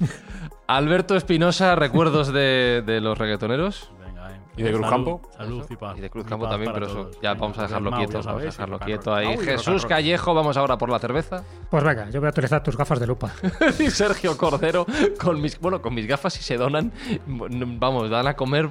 Alberto 0.66 1.16
Espinosa, 1.16 1.76
recuerdos 1.76 2.32
de, 2.32 2.82
de 2.86 3.02
los 3.02 3.18
reggaetoneros. 3.18 3.90
¿Y 4.60 4.62
de 4.64 4.70
Salud, 4.70 4.80
Cruzcampo? 4.80 5.20
Salud 5.36 5.66
y 5.68 5.76
paz. 5.76 5.98
Y 5.98 6.00
de 6.00 6.06
Y 6.06 6.10
Cruzcampo 6.10 6.44
paz 6.44 6.52
también, 6.52 6.72
pero 6.72 6.86
eso 6.86 6.94
todos. 6.94 7.20
ya 7.20 7.32
Venga, 7.32 7.40
vamos 7.40 7.58
a 7.58 7.62
dejarlo 7.62 7.90
quieto. 7.90 8.12
Vamos 8.12 8.26
a 8.26 8.30
sabéis, 8.30 8.56
dejarlo 8.56 8.78
quieto 8.78 9.14
ahí. 9.14 9.38
Jesús. 9.38 9.86
Callejo, 9.86 10.34
vamos 10.34 10.56
ahora 10.56 10.78
por 10.78 10.90
la 10.90 10.98
cerveza. 10.98 11.44
Pues 11.70 11.82
venga, 11.82 12.10
yo 12.10 12.20
voy 12.20 12.26
a 12.28 12.30
utilizar 12.30 12.62
tus 12.62 12.76
gafas 12.76 13.00
de 13.00 13.06
lupa. 13.06 13.32
y 13.78 13.90
Sergio 13.90 14.36
Cordero, 14.36 14.86
con 15.20 15.40
mis, 15.40 15.58
bueno, 15.58 15.80
con 15.80 15.94
mis 15.94 16.06
gafas 16.06 16.34
si 16.34 16.42
se 16.42 16.56
donan, 16.56 16.92
vamos, 17.26 18.10
dan 18.10 18.26
a 18.26 18.34
comer 18.34 18.70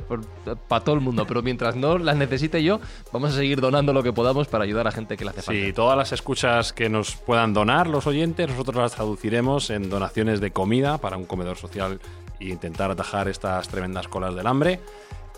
para 0.67 0.83
todo 0.83 0.95
el 0.95 1.01
mundo, 1.01 1.25
pero 1.25 1.41
mientras 1.41 1.75
no 1.75 1.97
las 1.97 2.15
necesite 2.15 2.63
yo, 2.63 2.79
vamos 3.11 3.31
a 3.31 3.33
seguir 3.33 3.61
donando 3.61 3.93
lo 3.93 4.03
que 4.03 4.13
podamos 4.13 4.47
para 4.47 4.63
ayudar 4.63 4.87
a 4.87 4.91
gente 4.91 5.17
que 5.17 5.23
le 5.23 5.31
hace 5.31 5.41
falta. 5.41 5.61
Sí, 5.61 5.73
todas 5.73 5.97
las 5.97 6.11
escuchas 6.11 6.73
que 6.73 6.89
nos 6.89 7.15
puedan 7.15 7.53
donar 7.53 7.87
los 7.87 8.07
oyentes, 8.07 8.47
nosotros 8.49 8.75
las 8.77 8.93
traduciremos 8.93 9.69
en 9.69 9.89
donaciones 9.89 10.41
de 10.41 10.51
comida 10.51 10.97
para 10.97 11.17
un 11.17 11.25
comedor 11.25 11.57
social 11.57 11.99
e 12.39 12.45
intentar 12.45 12.91
atajar 12.91 13.27
estas 13.27 13.67
tremendas 13.67 14.07
colas 14.07 14.35
del 14.35 14.47
hambre. 14.47 14.79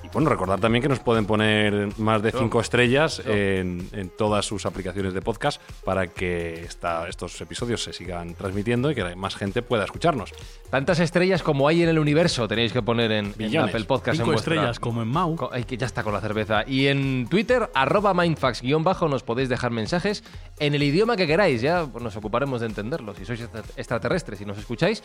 Y 0.03 0.07
bueno, 0.13 0.29
recordar 0.29 0.59
también 0.59 0.81
que 0.81 0.89
nos 0.89 0.99
pueden 0.99 1.25
poner 1.25 1.89
más 1.99 2.21
de 2.23 2.31
cinco 2.31 2.59
estrellas 2.59 3.21
en, 3.25 3.87
en 3.91 4.09
todas 4.09 4.45
sus 4.45 4.65
aplicaciones 4.65 5.13
de 5.13 5.21
podcast 5.21 5.61
para 5.85 6.07
que 6.07 6.63
esta- 6.63 7.07
estos 7.07 7.39
episodios 7.39 7.83
se 7.83 7.93
sigan 7.93 8.33
transmitiendo 8.33 8.89
y 8.89 8.95
que 8.95 9.15
más 9.15 9.35
gente 9.35 9.61
pueda 9.61 9.83
escucharnos. 9.85 10.31
Tantas 10.69 10.99
estrellas 10.99 11.43
como 11.43 11.67
hay 11.67 11.83
en 11.83 11.89
el 11.89 11.99
universo 11.99 12.47
tenéis 12.47 12.73
que 12.73 12.81
poner 12.81 13.11
en, 13.11 13.33
en. 13.37 13.57
Apple 13.59 13.83
Podcast. 13.85 14.15
en 14.15 14.25
Cinco 14.25 14.31
vuestra- 14.31 14.55
estrellas, 14.55 14.79
como 14.79 15.01
en 15.03 15.07
Mau. 15.07 15.35
Co- 15.35 15.49
ay, 15.53 15.65
que 15.65 15.77
ya 15.77 15.85
está 15.85 16.03
con 16.03 16.13
la 16.13 16.21
cerveza. 16.21 16.63
Y 16.67 16.87
en 16.87 17.27
Twitter, 17.29 17.69
arroba 17.73 18.13
mindfax-bajo, 18.13 19.07
nos 19.07 19.23
podéis 19.23 19.49
dejar 19.49 19.71
mensajes 19.71 20.23
en 20.59 20.73
el 20.73 20.81
idioma 20.83 21.15
que 21.15 21.27
queráis. 21.27 21.61
Ya 21.61 21.87
nos 21.99 22.15
ocuparemos 22.15 22.61
de 22.61 22.67
entenderlo. 22.67 23.13
Si 23.13 23.23
sois 23.25 23.41
extra- 23.41 23.61
extraterrestres 23.77 24.41
y 24.41 24.45
nos 24.45 24.57
escucháis, 24.57 25.03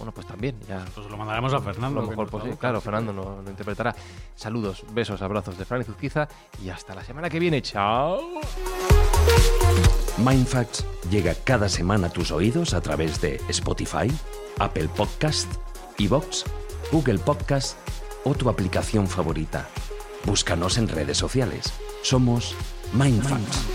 bueno, 0.00 0.12
pues 0.12 0.26
también, 0.26 0.56
ya. 0.66 0.82
Pues 0.94 1.06
lo 1.10 1.16
mandaremos 1.18 1.52
a 1.52 1.60
Fernando. 1.60 2.00
lo 2.00 2.08
mejor, 2.08 2.30
traduzca. 2.30 2.56
claro, 2.56 2.80
Fernando 2.80 3.12
lo, 3.12 3.42
lo 3.42 3.50
interpretará. 3.50 3.94
Saludos, 4.34 4.82
besos, 4.92 5.20
abrazos 5.20 5.58
de 5.58 5.66
Fran 5.66 5.82
y 5.82 5.84
Zuzquiza 5.84 6.26
y 6.64 6.70
hasta 6.70 6.94
la 6.94 7.04
semana 7.04 7.28
que 7.28 7.38
viene. 7.38 7.60
¡Chao! 7.60 8.18
Mindfacts 10.16 10.86
llega 11.10 11.34
cada 11.44 11.68
semana 11.68 12.06
a 12.06 12.10
tus 12.10 12.30
oídos 12.30 12.72
a 12.72 12.80
través 12.80 13.20
de 13.20 13.40
Spotify, 13.48 14.10
Apple 14.58 14.88
Podcast, 14.88 15.52
Evox, 15.98 16.44
Google 16.90 17.18
Podcast 17.18 17.76
o 18.24 18.34
tu 18.34 18.48
aplicación 18.48 19.06
favorita. 19.06 19.68
Búscanos 20.24 20.78
en 20.78 20.88
redes 20.88 21.18
sociales. 21.18 21.72
Somos 22.02 22.54
Mindfacts. 22.94 23.66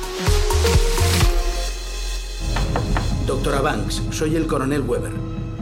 Doctora 3.27 3.61
Banks, 3.61 4.01
soy 4.09 4.35
el 4.35 4.47
coronel 4.47 4.81
Weber. 4.81 5.34